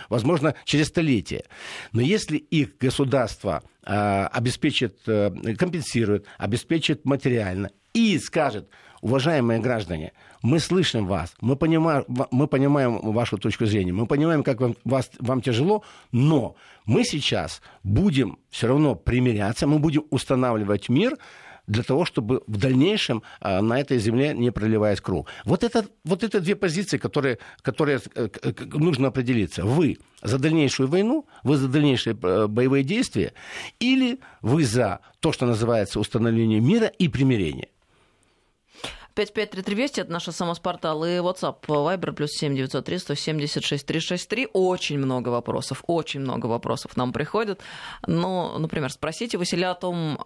возможно, 0.08 0.54
через 0.64 0.88
столетие. 0.88 1.44
Но 1.92 2.00
если 2.00 2.36
их 2.36 2.76
государство 2.78 3.62
э, 3.84 4.26
обеспечит, 4.26 4.98
э, 5.06 5.30
компенсирует, 5.58 6.26
обеспечит 6.38 7.04
материально 7.04 7.70
и 7.94 8.18
скажет, 8.18 8.68
уважаемые 9.04 9.60
граждане, 9.60 10.12
мы 10.42 10.58
слышим 10.58 11.06
вас, 11.06 11.34
мы 11.42 11.56
понимаем, 11.56 12.04
мы 12.30 12.46
понимаем 12.46 13.12
вашу 13.12 13.36
точку 13.36 13.66
зрения, 13.66 13.92
мы 13.92 14.06
понимаем, 14.06 14.42
как 14.42 14.60
вам, 14.60 14.76
вас, 14.84 15.10
вам 15.20 15.42
тяжело, 15.42 15.82
но 16.10 16.54
мы 16.86 17.04
сейчас 17.04 17.60
будем 17.82 18.38
все 18.48 18.66
равно 18.66 18.94
примиряться, 18.94 19.66
мы 19.66 19.78
будем 19.78 20.04
устанавливать 20.10 20.88
мир, 20.88 21.18
для 21.66 21.82
того, 21.82 22.04
чтобы 22.04 22.42
в 22.46 22.56
дальнейшем 22.58 23.22
а, 23.40 23.62
на 23.62 23.80
этой 23.80 23.98
земле 23.98 24.34
не 24.34 24.50
проливаясь 24.50 25.00
кровь. 25.00 25.26
Вот 25.46 25.64
это, 25.64 25.86
вот 26.04 26.22
это 26.22 26.40
две 26.40 26.56
позиции, 26.56 26.98
которые, 26.98 27.38
которые 27.62 28.00
э, 28.14 28.28
нужно 28.74 29.08
определиться. 29.08 29.64
Вы 29.64 29.96
за 30.22 30.38
дальнейшую 30.38 30.88
войну, 30.88 31.24
вы 31.42 31.56
за 31.56 31.68
дальнейшие 31.68 32.16
э, 32.22 32.46
боевые 32.48 32.84
действия, 32.84 33.32
или 33.80 34.18
вы 34.42 34.64
за 34.64 35.00
то, 35.20 35.32
что 35.32 35.46
называется 35.46 36.00
установление 36.00 36.60
мира 36.60 36.86
и 36.86 37.08
примирения. 37.08 37.68
553320 39.14 39.98
это 39.98 40.12
наш 40.12 40.24
самоспортал 40.24 41.04
и 41.04 41.18
WhatsApp 41.18 41.60
Viber 41.66 42.12
плюс 42.12 42.30
7903 42.32 42.98
176 42.98 43.86
363. 43.86 44.48
Очень 44.52 44.98
много 44.98 45.28
вопросов, 45.28 45.84
очень 45.86 46.20
много 46.20 46.46
вопросов 46.46 46.96
нам 46.96 47.12
приходят. 47.12 47.60
Ну, 48.06 48.58
например, 48.58 48.90
спросите 48.90 49.38
Василия 49.38 49.68
о 49.68 49.74
том, 49.74 50.18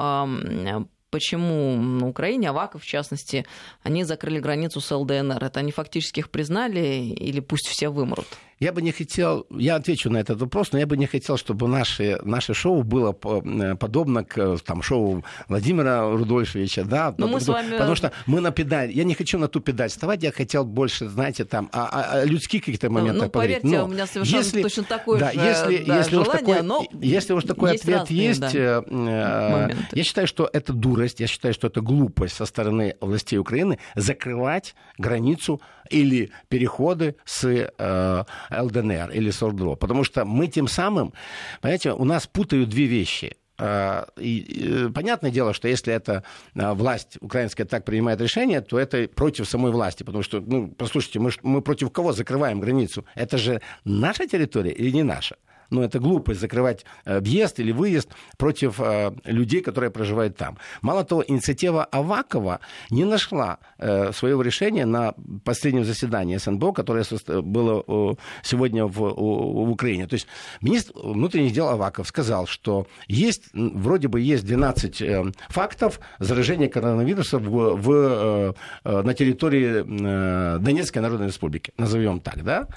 почему 1.10 1.76
на 1.76 2.08
Украине, 2.08 2.50
Аваков 2.50 2.82
в 2.82 2.86
частности, 2.86 3.46
они 3.82 4.04
закрыли 4.04 4.40
границу 4.40 4.80
с 4.80 4.94
ЛДНР. 4.94 5.42
Это 5.42 5.60
они 5.60 5.72
фактически 5.72 6.20
их 6.20 6.30
признали 6.30 6.80
или 6.80 7.40
пусть 7.40 7.68
все 7.68 7.88
вымрут? 7.88 8.26
Я 8.60 8.72
бы 8.72 8.82
не 8.82 8.92
хотел, 8.92 9.46
я 9.50 9.76
отвечу 9.76 10.10
на 10.10 10.18
этот 10.18 10.40
вопрос, 10.40 10.72
но 10.72 10.78
я 10.78 10.86
бы 10.86 10.96
не 10.96 11.06
хотел, 11.06 11.36
чтобы 11.36 11.68
наше, 11.68 12.18
наше 12.24 12.54
шоу 12.54 12.82
было 12.82 13.16
э, 13.24 13.76
подобно 13.76 14.24
к 14.24 14.58
там, 14.64 14.82
шоу 14.82 15.24
Владимира 15.48 16.10
Рудольфовича, 16.10 16.84
да, 16.84 17.14
но 17.18 17.28
мы 17.28 17.40
с 17.40 17.46
вами... 17.46 17.72
потому 17.72 17.94
что 17.94 18.12
мы 18.26 18.40
на 18.40 18.50
педаль, 18.50 18.90
я 18.90 19.04
не 19.04 19.14
хочу 19.14 19.38
на 19.38 19.46
ту 19.46 19.60
педаль 19.60 19.90
вставать, 19.90 20.22
я 20.24 20.32
хотел 20.32 20.64
больше, 20.64 21.08
знаете, 21.08 21.44
там, 21.44 21.70
о, 21.72 21.86
о, 21.86 22.20
о 22.20 22.24
людских 22.24 22.64
каких-то 22.64 22.90
моментах 22.90 23.24
ну, 23.24 23.30
поговорить. 23.30 23.62
Поверьте, 23.62 23.78
но 23.78 23.84
у 23.84 23.88
меня 23.88 24.06
совершенно 24.06 24.38
если, 24.38 24.62
точно 24.62 24.82
такое 24.84 25.20
да, 25.20 25.32
же 25.32 25.38
если, 25.38 25.84
да, 25.84 25.98
если 25.98 26.10
желание, 26.10 26.32
уж 26.32 26.38
такой, 26.38 26.62
но 26.62 26.86
если 27.00 27.32
уж 27.34 27.44
такой 27.44 27.72
есть 27.72 27.84
ответ 27.84 27.98
разные, 28.00 28.26
есть, 28.26 28.40
да, 28.40 28.50
э, 28.50 29.74
я 29.92 30.04
считаю, 30.04 30.26
что 30.26 30.50
это 30.52 30.72
дурость, 30.72 31.20
я 31.20 31.28
считаю, 31.28 31.54
что 31.54 31.68
это 31.68 31.80
глупость 31.80 32.34
со 32.34 32.44
стороны 32.44 32.96
властей 33.00 33.38
Украины 33.38 33.78
закрывать 33.94 34.74
границу 34.98 35.60
или 35.90 36.30
переходы 36.48 37.16
с 37.24 37.44
э, 37.44 38.24
ЛДНР 38.50 39.10
или 39.10 39.30
с 39.30 39.42
ОРДРО. 39.42 39.76
Потому 39.76 40.04
что 40.04 40.24
мы 40.24 40.46
тем 40.46 40.68
самым, 40.68 41.12
понимаете, 41.60 41.92
у 41.92 42.04
нас 42.04 42.26
путают 42.26 42.68
две 42.68 42.86
вещи. 42.86 43.36
А, 43.60 44.06
и, 44.16 44.88
понятное 44.94 45.30
дело, 45.30 45.52
что 45.52 45.68
если 45.68 45.92
эта 45.92 46.22
власть 46.54 47.18
украинская 47.20 47.66
так 47.66 47.84
принимает 47.84 48.20
решение, 48.20 48.60
то 48.60 48.78
это 48.78 49.08
против 49.08 49.48
самой 49.48 49.72
власти. 49.72 50.04
Потому 50.04 50.22
что, 50.22 50.40
ну, 50.40 50.68
послушайте, 50.68 51.18
мы, 51.18 51.30
мы 51.42 51.60
против 51.60 51.90
кого 51.90 52.12
закрываем 52.12 52.60
границу? 52.60 53.04
Это 53.14 53.36
же 53.36 53.60
наша 53.84 54.26
территория 54.26 54.72
или 54.72 54.90
не 54.90 55.02
наша? 55.02 55.36
Но 55.70 55.84
это 55.84 55.98
глупость 55.98 56.40
закрывать 56.40 56.84
э, 57.04 57.20
въезд 57.20 57.60
или 57.60 57.72
выезд 57.72 58.10
против 58.36 58.80
э, 58.80 59.12
людей, 59.24 59.60
которые 59.60 59.90
проживают 59.90 60.36
там. 60.36 60.58
Мало 60.82 61.04
того, 61.04 61.24
инициатива 61.26 61.84
Авакова 61.84 62.60
не 62.90 63.04
нашла 63.04 63.58
э, 63.78 64.12
своего 64.12 64.42
решения 64.42 64.86
на 64.86 65.14
последнем 65.44 65.84
заседании 65.84 66.36
СНБО, 66.36 66.72
которое 66.72 67.04
было 67.42 68.16
сегодня 68.42 68.86
в, 68.86 68.98
в 68.98 69.70
Украине. 69.70 70.06
То 70.06 70.14
есть 70.14 70.26
министр 70.60 70.92
внутренних 70.94 71.52
дел 71.52 71.68
Аваков 71.68 72.08
сказал, 72.08 72.46
что 72.46 72.86
есть, 73.06 73.44
вроде 73.52 74.08
бы 74.08 74.20
есть 74.20 74.44
12 74.46 75.02
фактов 75.48 76.00
заражения 76.18 76.68
коронавирусом 76.68 77.42
в, 77.42 77.76
в, 77.76 78.54
на 78.84 79.14
территории 79.14 80.58
Донецкой 80.58 81.02
Народной 81.02 81.28
Республики, 81.28 81.72
назовем 81.76 82.20
так, 82.20 82.44
да? 82.44 82.68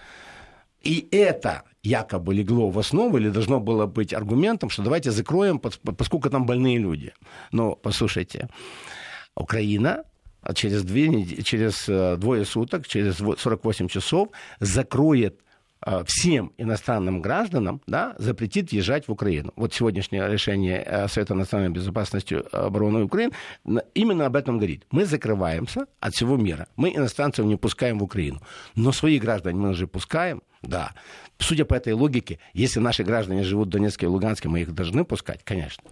И 0.82 1.08
это 1.12 1.64
якобы 1.84 2.34
легло 2.34 2.70
в 2.70 2.80
основу 2.80 3.18
или 3.18 3.30
должно 3.30 3.60
было 3.60 3.86
быть 3.86 4.14
аргументом, 4.14 4.70
что 4.70 4.84
давайте 4.84 5.12
закроем, 5.12 5.60
поскольку 5.60 6.30
там 6.30 6.46
больные 6.46 6.78
люди. 6.78 7.14
Но, 7.52 7.76
послушайте, 7.76 8.50
Украина 9.36 10.04
через, 10.56 10.84
две, 10.84 11.44
через 11.44 11.88
э, 11.88 12.18
двое 12.18 12.46
суток, 12.46 12.88
через 12.88 13.18
48 13.18 13.88
часов 13.88 14.30
закроет 14.60 15.40
всем 16.06 16.54
иностранным 16.58 17.22
гражданам 17.22 17.82
да, 17.88 18.16
запретит 18.18 18.72
въезжать 18.72 19.08
в 19.08 19.12
Украину. 19.12 19.52
Вот 19.56 19.74
сегодняшнее 19.74 20.28
решение 20.28 20.84
э, 20.86 21.08
Совета 21.08 21.34
национальной 21.34 21.74
безопасности 21.74 22.44
обороны 22.52 23.04
Украины 23.04 23.32
именно 23.94 24.26
об 24.26 24.36
этом 24.36 24.58
говорит. 24.58 24.86
Мы 24.92 25.06
закрываемся 25.06 25.88
от 26.00 26.14
всего 26.14 26.38
мира. 26.38 26.68
Мы 26.76 26.96
иностранцев 26.96 27.46
не 27.46 27.56
пускаем 27.56 28.00
в 28.00 28.04
Украину. 28.04 28.42
Но 28.76 28.92
свои 28.92 29.20
граждане 29.20 29.60
мы 29.60 29.70
уже 29.70 29.88
пускаем, 29.88 30.42
да. 30.62 30.92
Судя 31.40 31.66
по 31.66 31.74
этой 31.74 31.94
логике, 31.94 32.40
если 32.54 32.80
наши 32.80 33.04
граждане 33.04 33.44
живут 33.44 33.68
в 33.70 33.72
Донецке 33.72 34.06
и 34.06 34.10
Луганске, 34.10 34.48
мы 34.48 34.62
их 34.62 34.74
должны 34.74 35.04
пускать, 35.04 35.42
конечно. 35.44 35.84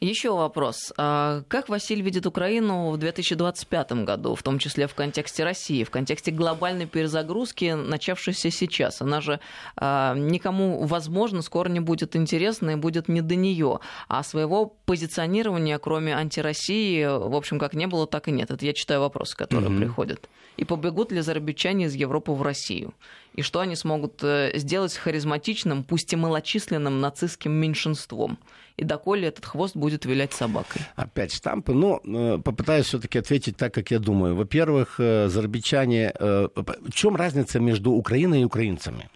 Еще 0.00 0.30
вопрос. 0.30 0.94
А 0.96 1.42
как 1.48 1.68
Василий 1.68 2.00
видит 2.00 2.24
Украину 2.26 2.90
в 2.90 2.96
2025 2.96 3.92
году, 4.04 4.34
в 4.34 4.42
том 4.42 4.58
числе 4.58 4.86
в 4.86 4.94
контексте 4.94 5.44
России, 5.44 5.84
в 5.84 5.90
контексте 5.90 6.30
глобальной 6.30 6.86
перезагрузки, 6.86 7.74
начавшейся 7.74 8.50
сейчас? 8.50 9.02
Она 9.02 9.20
же 9.20 9.40
а, 9.76 10.14
никому, 10.14 10.86
возможно, 10.86 11.42
скоро 11.42 11.68
не 11.68 11.80
будет 11.80 12.16
интересна 12.16 12.70
и 12.70 12.76
будет 12.76 13.08
не 13.08 13.20
до 13.20 13.34
нее. 13.34 13.80
А 14.08 14.22
своего 14.22 14.74
позиционирования, 14.86 15.78
кроме 15.78 16.16
антироссии, 16.16 17.04
в 17.04 17.36
общем, 17.36 17.58
как 17.58 17.74
не 17.74 17.86
было, 17.86 18.06
так 18.06 18.28
и 18.28 18.32
нет. 18.32 18.50
Это 18.50 18.64
я 18.64 18.72
читаю 18.72 19.00
вопросы, 19.00 19.36
которые 19.36 19.70
mm-hmm. 19.70 19.80
приходят. 19.80 20.30
И 20.56 20.64
побегут 20.64 21.12
ли 21.12 21.20
зарабичане 21.20 21.86
из 21.86 21.94
Европы 21.94 22.32
в 22.32 22.40
Россию? 22.40 22.94
И 23.34 23.42
что 23.42 23.60
они 23.60 23.76
смогут 23.76 24.22
э, 24.22 24.52
сделать 24.54 24.92
с 24.92 24.96
харизматичным, 24.96 25.84
пусть 25.84 26.12
и 26.12 26.16
малочисленным 26.16 27.00
нацистским 27.00 27.52
меньшинством? 27.52 28.38
И 28.80 28.84
доколе 28.84 29.28
этот 29.28 29.44
хвост 29.44 29.76
будет 29.76 30.06
вилять 30.06 30.32
собакой? 30.32 30.80
Опять 30.96 31.32
штампы. 31.34 31.74
Но 31.74 32.00
э, 32.02 32.38
попытаюсь 32.42 32.86
все-таки 32.86 33.18
ответить 33.18 33.56
так, 33.56 33.74
как 33.74 33.90
я 33.90 33.98
думаю. 33.98 34.34
Во-первых, 34.34 34.96
э, 34.98 35.28
зарабичане... 35.28 36.12
Э, 36.18 36.48
в 36.56 36.92
чем 36.92 37.16
разница 37.16 37.60
между 37.60 37.92
Украиной 37.92 38.40
и 38.40 38.44
украинцами? 38.44 39.10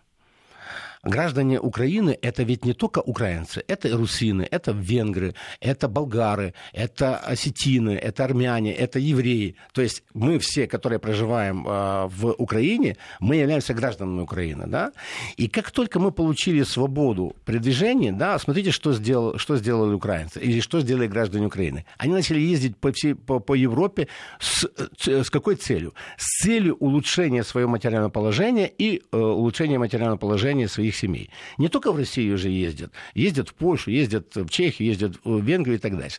Граждане 1.04 1.60
Украины 1.60 2.18
это 2.22 2.42
ведь 2.42 2.64
не 2.64 2.72
только 2.72 3.00
украинцы, 3.00 3.62
это 3.68 3.96
русины, 3.96 4.46
это 4.50 4.72
венгры, 4.72 5.34
это 5.60 5.88
болгары, 5.88 6.54
это 6.72 7.16
осетины, 7.16 7.90
это 7.90 8.24
армяне, 8.24 8.72
это 8.72 8.98
евреи. 8.98 9.56
То 9.72 9.82
есть 9.82 10.02
мы 10.14 10.38
все, 10.38 10.66
которые 10.66 10.98
проживаем 10.98 11.66
э, 11.66 12.06
в 12.06 12.34
Украине, 12.38 12.96
мы 13.20 13.36
являемся 13.36 13.74
гражданами 13.74 14.22
Украины. 14.22 14.66
Да? 14.66 14.92
И 15.36 15.48
как 15.48 15.70
только 15.70 15.98
мы 15.98 16.10
получили 16.12 16.62
свободу 16.62 17.36
передвижения, 17.44 18.12
да, 18.12 18.38
смотрите, 18.38 18.70
что, 18.70 18.92
сделал, 18.92 19.38
что 19.38 19.56
сделали 19.56 19.94
украинцы, 19.94 20.40
или 20.40 20.60
что 20.60 20.80
сделали 20.80 21.06
граждане 21.06 21.46
Украины. 21.46 21.84
Они 21.98 22.12
начали 22.12 22.40
ездить 22.40 22.76
по, 22.76 22.92
всей, 22.92 23.14
по, 23.14 23.40
по 23.40 23.54
Европе 23.54 24.08
с, 24.40 24.66
с 24.98 25.30
какой 25.30 25.56
целью? 25.56 25.94
С 26.16 26.42
целью 26.42 26.76
улучшения 26.76 27.44
своего 27.44 27.70
материального 27.70 28.10
положения 28.10 28.70
и 28.78 29.02
э, 29.12 29.16
улучшения 29.16 29.78
материального 29.78 30.18
положения 30.18 30.68
своих 30.68 30.93
своих 30.94 30.96
семей. 30.96 31.30
Не 31.58 31.68
только 31.68 31.92
в 31.92 31.96
Россию 31.96 32.34
уже 32.34 32.48
ездят. 32.48 32.92
Ездят 33.14 33.48
в 33.48 33.54
Польшу, 33.54 33.90
ездят 33.90 34.34
в 34.34 34.48
Чехию, 34.48 34.88
ездят 34.88 35.16
в 35.24 35.40
Венгрию 35.40 35.76
и 35.76 35.80
так 35.80 35.96
дальше. 35.98 36.18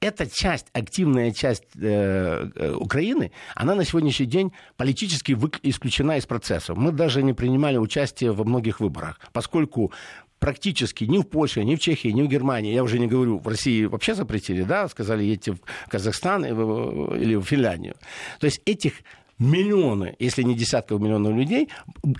Эта 0.00 0.26
часть, 0.26 0.66
активная 0.72 1.32
часть 1.32 1.64
э, 1.76 2.50
э 2.54 2.72
Украины, 2.76 3.30
она 3.54 3.74
на 3.74 3.84
сегодняшний 3.84 4.26
день 4.26 4.52
политически 4.76 5.36
исключена 5.62 6.16
из 6.18 6.26
процесса. 6.26 6.74
Мы 6.74 6.92
даже 6.92 7.22
не 7.22 7.32
принимали 7.32 7.78
участие 7.78 8.32
во 8.32 8.44
многих 8.44 8.80
выборах, 8.80 9.20
поскольку 9.32 9.92
практически 10.38 11.04
ни 11.04 11.18
в 11.18 11.22
Польше, 11.22 11.64
ни 11.64 11.76
в 11.76 11.78
Чехии, 11.78 12.12
ни 12.12 12.22
в 12.22 12.28
Германии, 12.28 12.74
я 12.74 12.82
уже 12.82 12.98
не 12.98 13.06
говорю, 13.06 13.38
в 13.38 13.48
России 13.48 13.86
вообще 13.86 14.14
запретили, 14.14 14.64
да, 14.64 14.88
сказали, 14.88 15.24
едьте 15.24 15.52
в 15.52 15.58
Казахстан 15.88 16.44
или 16.44 17.36
в 17.36 17.42
Финляндию. 17.42 17.94
То 18.38 18.46
есть 18.46 18.60
этих 18.66 18.92
миллионы, 19.38 20.16
если 20.18 20.42
не 20.42 20.54
десятков 20.54 21.00
миллионов 21.00 21.34
людей 21.34 21.68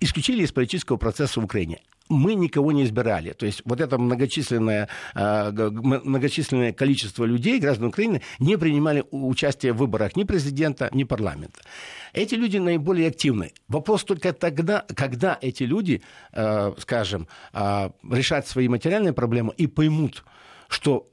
исключили 0.00 0.42
из 0.42 0.52
политического 0.52 0.96
процесса 0.96 1.40
в 1.40 1.44
Украине 1.44 1.80
мы 2.08 2.34
никого 2.34 2.72
не 2.72 2.84
избирали. 2.84 3.32
То 3.32 3.46
есть 3.46 3.62
вот 3.64 3.80
это 3.80 3.98
многочисленное, 3.98 4.88
а, 5.14 5.50
многочисленное 5.50 6.72
количество 6.72 7.24
людей, 7.24 7.58
граждан 7.58 7.88
Украины, 7.88 8.22
не 8.38 8.56
принимали 8.56 9.04
участие 9.10 9.72
в 9.72 9.78
выборах 9.78 10.16
ни 10.16 10.24
президента, 10.24 10.88
ни 10.92 11.04
парламента. 11.04 11.60
Эти 12.12 12.34
люди 12.34 12.58
наиболее 12.58 13.08
активны. 13.08 13.52
Вопрос 13.68 14.04
только 14.04 14.32
тогда, 14.32 14.84
когда 14.94 15.38
эти 15.40 15.64
люди, 15.64 16.02
а, 16.32 16.74
скажем, 16.78 17.28
а, 17.52 17.92
решат 18.08 18.46
свои 18.46 18.68
материальные 18.68 19.12
проблемы 19.12 19.52
и 19.56 19.66
поймут, 19.66 20.24
что 20.68 21.08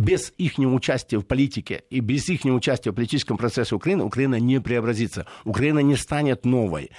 без 0.00 0.32
их 0.38 0.58
участия 0.58 1.18
в 1.18 1.26
политике 1.26 1.84
и 1.90 2.00
без 2.00 2.28
их 2.28 2.44
участия 2.44 2.90
в 2.90 2.94
политическом 2.94 3.36
процессе 3.36 3.74
Украины 3.74 4.04
Украина 4.04 4.40
не 4.40 4.60
преобразится. 4.60 5.26
Украина 5.44 5.80
не 5.80 5.96
станет 5.96 6.44
новой. 6.44 6.90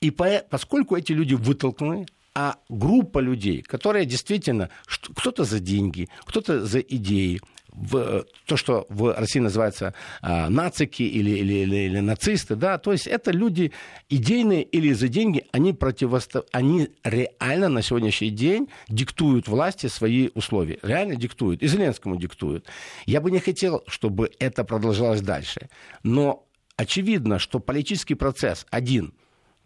И 0.00 0.10
по, 0.10 0.42
поскольку 0.50 0.96
эти 0.96 1.12
люди 1.12 1.34
вытолкнули, 1.34 2.06
а 2.34 2.56
группа 2.68 3.20
людей, 3.20 3.62
которая 3.62 4.04
действительно, 4.04 4.68
кто-то 5.14 5.44
за 5.44 5.60
деньги, 5.60 6.08
кто-то 6.24 6.66
за 6.66 6.80
идеи, 6.80 7.40
в 7.74 8.24
то, 8.46 8.56
что 8.56 8.86
в 8.88 9.14
России 9.14 9.40
называется 9.40 9.94
а, 10.22 10.48
нацики 10.48 11.02
или, 11.02 11.30
или, 11.30 11.54
или, 11.54 11.76
или 11.76 12.00
нацисты, 12.00 12.54
да, 12.54 12.78
то 12.78 12.92
есть 12.92 13.06
это 13.06 13.32
люди 13.32 13.72
идейные 14.08 14.62
или 14.62 14.92
за 14.92 15.08
деньги, 15.08 15.44
они 15.52 15.72
противостоят, 15.72 16.48
они 16.52 16.88
реально 17.02 17.68
на 17.68 17.82
сегодняшний 17.82 18.30
день 18.30 18.68
диктуют 18.88 19.48
власти 19.48 19.88
свои 19.88 20.30
условия, 20.34 20.78
реально 20.82 21.16
диктуют, 21.16 21.62
и 21.62 21.66
Зеленскому 21.66 22.16
диктуют. 22.16 22.66
Я 23.06 23.20
бы 23.20 23.30
не 23.30 23.40
хотел, 23.40 23.82
чтобы 23.88 24.30
это 24.38 24.64
продолжалось 24.64 25.20
дальше, 25.20 25.68
но 26.04 26.46
очевидно, 26.76 27.38
что 27.38 27.58
политический 27.58 28.14
процесс 28.14 28.66
один– 28.70 29.14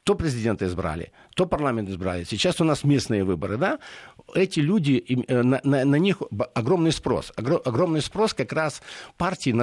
то 0.08 0.14
президента 0.14 0.64
избрали, 0.64 1.12
то 1.34 1.44
парламент 1.44 1.90
избрали. 1.90 2.24
Сейчас 2.24 2.62
у 2.62 2.64
нас 2.64 2.82
местные 2.82 3.24
выборы, 3.24 3.58
да? 3.58 3.78
Эти 4.34 4.60
люди, 4.60 5.04
э, 5.28 5.42
на, 5.42 5.60
на, 5.62 5.84
на 5.84 5.96
них 5.96 6.22
огромный 6.54 6.92
спрос. 6.92 7.30
Огромный 7.36 8.00
спрос 8.00 8.32
как 8.32 8.54
раз 8.54 8.80
партии 9.18 9.50
э, 9.50 9.54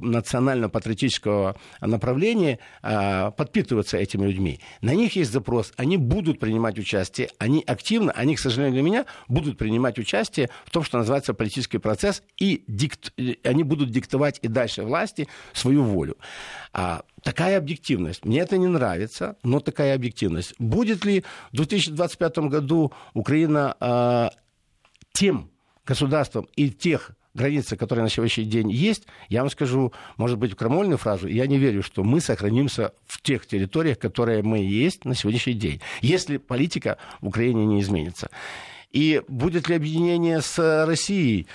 национально-патриотического 0.00 1.56
направления 1.80 2.60
а, 2.82 3.32
подпитываться 3.32 3.96
этими 3.96 4.26
людьми. 4.26 4.60
На 4.80 4.94
них 4.94 5.16
есть 5.16 5.32
запрос, 5.32 5.72
они 5.76 5.96
будут 5.96 6.38
принимать 6.38 6.78
участие, 6.78 7.28
они 7.38 7.64
активно, 7.66 8.12
они, 8.12 8.36
к 8.36 8.38
сожалению, 8.38 8.74
для 8.74 8.82
меня, 8.82 9.06
будут 9.26 9.58
принимать 9.58 9.98
участие 9.98 10.50
в 10.64 10.70
том, 10.70 10.84
что 10.84 10.98
называется 10.98 11.34
политический 11.34 11.78
процесс, 11.78 12.22
и 12.36 12.62
дикт, 12.68 13.12
они 13.42 13.64
будут 13.64 13.90
диктовать 13.90 14.38
и 14.42 14.46
дальше 14.46 14.84
власти 14.84 15.26
свою 15.52 15.82
волю. 15.82 16.16
Такая 17.26 17.58
объективность. 17.58 18.24
Мне 18.24 18.38
это 18.38 18.56
не 18.56 18.68
нравится, 18.68 19.36
но 19.42 19.58
такая 19.58 19.96
объективность. 19.96 20.54
Будет 20.60 21.04
ли 21.04 21.24
в 21.50 21.56
2025 21.56 22.38
году 22.38 22.92
Украина 23.14 23.74
э, 23.80 24.28
тем 25.12 25.50
государством 25.84 26.48
и 26.54 26.70
тех 26.70 27.10
границы, 27.34 27.76
которые 27.76 28.04
на 28.04 28.10
сегодняшний 28.10 28.44
день 28.44 28.70
есть, 28.70 29.08
я 29.28 29.40
вам 29.40 29.50
скажу, 29.50 29.92
может 30.16 30.38
быть, 30.38 30.54
крамольную 30.54 30.98
фразу, 30.98 31.26
я 31.26 31.48
не 31.48 31.58
верю, 31.58 31.82
что 31.82 32.04
мы 32.04 32.20
сохранимся 32.20 32.92
в 33.06 33.20
тех 33.20 33.44
территориях, 33.44 33.98
которые 33.98 34.44
мы 34.44 34.58
есть 34.58 35.04
на 35.04 35.16
сегодняшний 35.16 35.54
день, 35.54 35.80
если 36.02 36.36
политика 36.36 36.96
в 37.20 37.26
Украине 37.26 37.66
не 37.66 37.80
изменится. 37.80 38.30
И 38.92 39.20
будет 39.26 39.68
ли 39.68 39.74
объединение 39.74 40.40
с 40.40 40.86
Россией? 40.86 41.48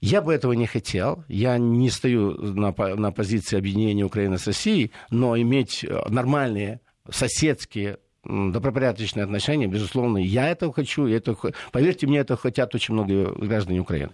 Я 0.00 0.22
бы 0.22 0.32
этого 0.32 0.52
не 0.52 0.66
хотел. 0.66 1.24
Я 1.28 1.58
не 1.58 1.90
стою 1.90 2.32
на, 2.32 2.72
на 2.72 3.12
позиции 3.12 3.58
объединения 3.58 4.04
Украины 4.04 4.38
с 4.38 4.46
Россией, 4.46 4.92
но 5.10 5.38
иметь 5.38 5.84
э, 5.84 6.00
нормальные 6.08 6.80
соседские 7.10 7.98
добропорядочные 8.24 9.24
отношения, 9.24 9.66
безусловно, 9.66 10.18
я 10.18 10.50
этого 10.50 10.72
хочу, 10.72 11.06
это, 11.06 11.34
поверьте 11.72 12.06
мне, 12.06 12.18
это 12.18 12.36
хотят 12.36 12.74
очень 12.74 12.94
много 12.94 13.32
граждан 13.32 13.78
Украины. 13.78 14.10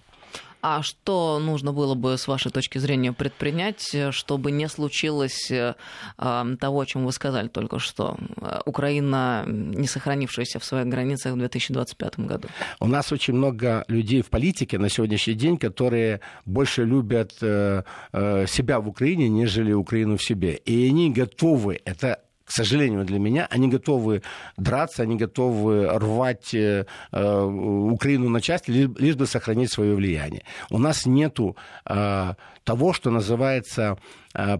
А 0.68 0.82
что 0.82 1.38
нужно 1.38 1.72
было 1.72 1.94
бы, 1.94 2.18
с 2.18 2.26
вашей 2.26 2.50
точки 2.50 2.78
зрения, 2.78 3.12
предпринять, 3.12 3.96
чтобы 4.10 4.50
не 4.50 4.68
случилось 4.68 5.48
э, 5.48 5.74
того, 6.16 6.80
о 6.80 6.84
чем 6.86 7.04
вы 7.04 7.12
сказали 7.12 7.46
только 7.46 7.78
что? 7.78 8.16
Украина, 8.64 9.44
не 9.46 9.86
сохранившаяся 9.86 10.58
в 10.58 10.64
своих 10.64 10.88
границах 10.88 11.34
в 11.34 11.38
2025 11.38 12.18
году. 12.18 12.48
У 12.80 12.88
нас 12.88 13.12
очень 13.12 13.34
много 13.34 13.84
людей 13.86 14.22
в 14.22 14.28
политике 14.28 14.78
на 14.78 14.88
сегодняшний 14.88 15.34
день, 15.34 15.56
которые 15.56 16.20
больше 16.46 16.84
любят 16.84 17.34
э, 17.42 17.84
э, 18.12 18.46
себя 18.48 18.80
в 18.80 18.88
Украине, 18.88 19.28
нежели 19.28 19.72
Украину 19.72 20.16
в 20.16 20.22
себе. 20.24 20.56
И 20.56 20.88
они 20.88 21.12
готовы, 21.12 21.80
это 21.84 22.18
к 22.47 22.53
сожалению 22.53 23.05
для 23.05 23.18
меня, 23.18 23.47
они 23.51 23.68
готовы 23.68 24.22
драться, 24.57 25.03
они 25.03 25.16
готовы 25.16 25.86
рвать 25.86 26.55
э, 26.55 26.86
э 27.12 27.42
Украину 27.42 28.28
на 28.28 28.40
части, 28.40 28.70
лишь, 28.70 28.88
лишь 28.99 29.16
бы 29.16 29.26
сохранить 29.26 29.72
свое 29.72 29.94
влияние. 29.94 30.42
У 30.70 30.78
нас 30.78 31.07
нету 31.07 31.57
э, 31.84 32.34
того, 32.64 32.92
что 32.92 33.11
называется 33.11 33.99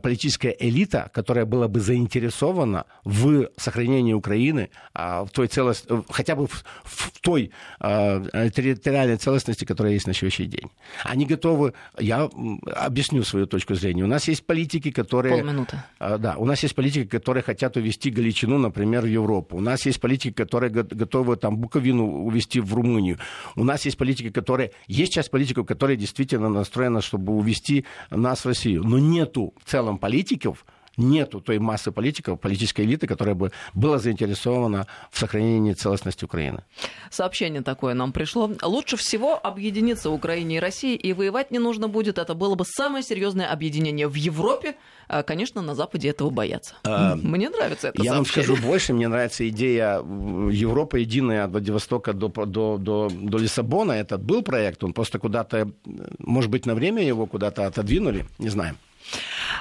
политическая 0.03 0.57
элита, 0.59 1.11
которая 1.13 1.45
была 1.45 1.69
бы 1.69 1.81
заинтересована 1.81 2.87
в 3.05 3.49
сохранении 3.57 4.15
Украины, 4.15 4.71
а, 4.95 5.25
в 5.25 5.31
той 5.31 5.49
целост... 5.49 5.87
хотя 6.11 6.35
бы 6.35 6.47
в, 6.47 6.65
в 6.85 7.21
той 7.21 7.51
э, 7.81 8.51
территориальной 8.51 9.17
целостности, 9.17 9.65
которая 9.65 9.93
есть 9.93 10.07
на 10.07 10.15
сегодняшний 10.15 10.47
день. 10.47 10.71
Они 11.05 11.27
готовы... 11.27 11.75
Я 11.99 12.31
объясню 12.75 13.23
свою 13.25 13.47
точку 13.47 13.75
зрения. 13.75 14.05
У 14.05 14.07
нас 14.07 14.29
есть 14.29 14.47
политики, 14.47 14.91
которые... 14.91 15.37
Полминуты. 15.37 15.77
Э, 16.01 16.19
да, 16.19 16.37
у 16.37 16.47
нас 16.47 16.63
есть 16.63 16.75
политики, 16.75 17.07
которые 17.07 17.43
хотят 17.43 17.77
увести 17.77 18.11
Галичину, 18.11 18.59
например, 18.59 19.03
в 19.03 19.09
Европу. 19.09 19.57
У 19.57 19.61
нас 19.61 19.87
есть 19.87 20.01
политики, 20.01 20.33
которые 20.33 20.71
готовы 20.71 21.37
там 21.37 21.59
Буковину 21.59 22.25
увести 22.25 22.61
в 22.61 22.75
Румынию. 22.75 23.19
У 23.57 23.65
нас 23.65 23.85
есть 23.85 23.99
политики, 23.99 24.31
которые... 24.31 24.71
Есть 24.87 25.13
часть 25.13 25.31
политиков, 25.31 25.67
которые 25.67 25.97
действительно 25.97 26.49
настроены, 26.49 27.03
чтобы 27.03 27.33
увести 27.35 27.85
нас 28.11 28.45
в 28.45 28.47
Россию. 28.47 28.85
Но 28.85 28.99
нету 28.99 29.53
в 29.67 29.71
целом 29.71 29.99
политиков, 29.99 30.65
нету 30.97 31.41
той 31.41 31.59
массы 31.59 31.93
политиков, 31.93 32.41
политической 32.41 32.83
элиты, 32.83 33.07
которая 33.07 33.35
бы 33.35 33.51
была 33.75 33.99
заинтересована 33.99 34.87
в 35.11 35.19
сохранении 35.19 35.73
целостности 35.75 36.25
Украины. 36.25 36.65
Сообщение 37.11 37.63
такое 37.63 37.95
нам 37.95 38.13
пришло. 38.13 38.51
Лучше 38.63 38.97
всего 38.97 39.39
объединиться 39.45 40.09
Украине 40.09 40.57
и 40.57 40.61
России, 40.61 40.95
и 40.95 41.13
воевать 41.13 41.51
не 41.51 41.59
нужно 41.59 41.89
будет. 41.89 42.17
Это 42.17 42.35
было 42.35 42.55
бы 42.55 42.65
самое 42.65 43.05
серьезное 43.05 43.51
объединение 43.51 44.09
в 44.09 44.15
Европе. 44.15 44.77
А, 45.09 45.23
конечно, 45.23 45.63
на 45.63 45.75
Западе 45.75 46.09
этого 46.09 46.31
боятся. 46.31 46.77
А, 46.85 47.17
мне 47.23 47.51
нравится 47.51 47.89
это 47.89 48.03
Я 48.03 48.13
сообщение. 48.13 48.13
вам 48.13 48.27
скажу 48.27 48.57
больше. 48.57 48.93
Мне 48.95 49.09
нравится 49.09 49.47
идея 49.49 49.99
Европы 49.99 51.01
единая 51.01 51.45
от 51.45 51.51
Владивостока 51.51 52.13
до, 52.13 52.29
до, 52.29 52.79
до, 52.79 53.11
до 53.11 53.39
Лиссабона. 53.39 53.93
Этот 53.93 54.23
был 54.23 54.43
проект, 54.43 54.83
он 54.85 54.93
просто 54.93 55.19
куда-то, 55.19 55.71
может 56.19 56.51
быть, 56.51 56.67
на 56.67 56.75
время 56.75 57.03
его 57.03 57.27
куда-то 57.27 57.67
отодвинули, 57.67 58.25
не 58.39 58.49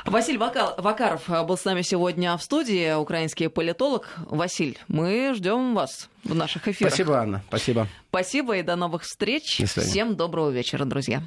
Василь 0.06 0.38
Вакаров 0.38 1.28
был 1.28 1.58
с 1.58 1.66
нами 1.66 1.82
сегодня 1.82 2.38
в 2.38 2.44
студии, 2.44 2.94
украинский 2.94 3.50
политолог. 3.50 4.14
Василь, 4.28 4.78
мы 4.88 5.34
ждем 5.36 5.74
вас 5.74 6.10
в 6.24 6.36
наших 6.36 6.68
эфирах. 6.68 6.94
Спасибо, 6.94 7.20
Анна. 7.20 7.44
Спасибо. 7.48 7.88
Спасибо 8.10 8.58
и 8.58 8.62
до 8.62 8.76
новых 8.76 9.04
встреч. 9.04 9.60
До 9.60 9.82
Всем 9.82 10.16
доброго 10.16 10.50
вечера, 10.50 10.86
друзья. 10.86 11.24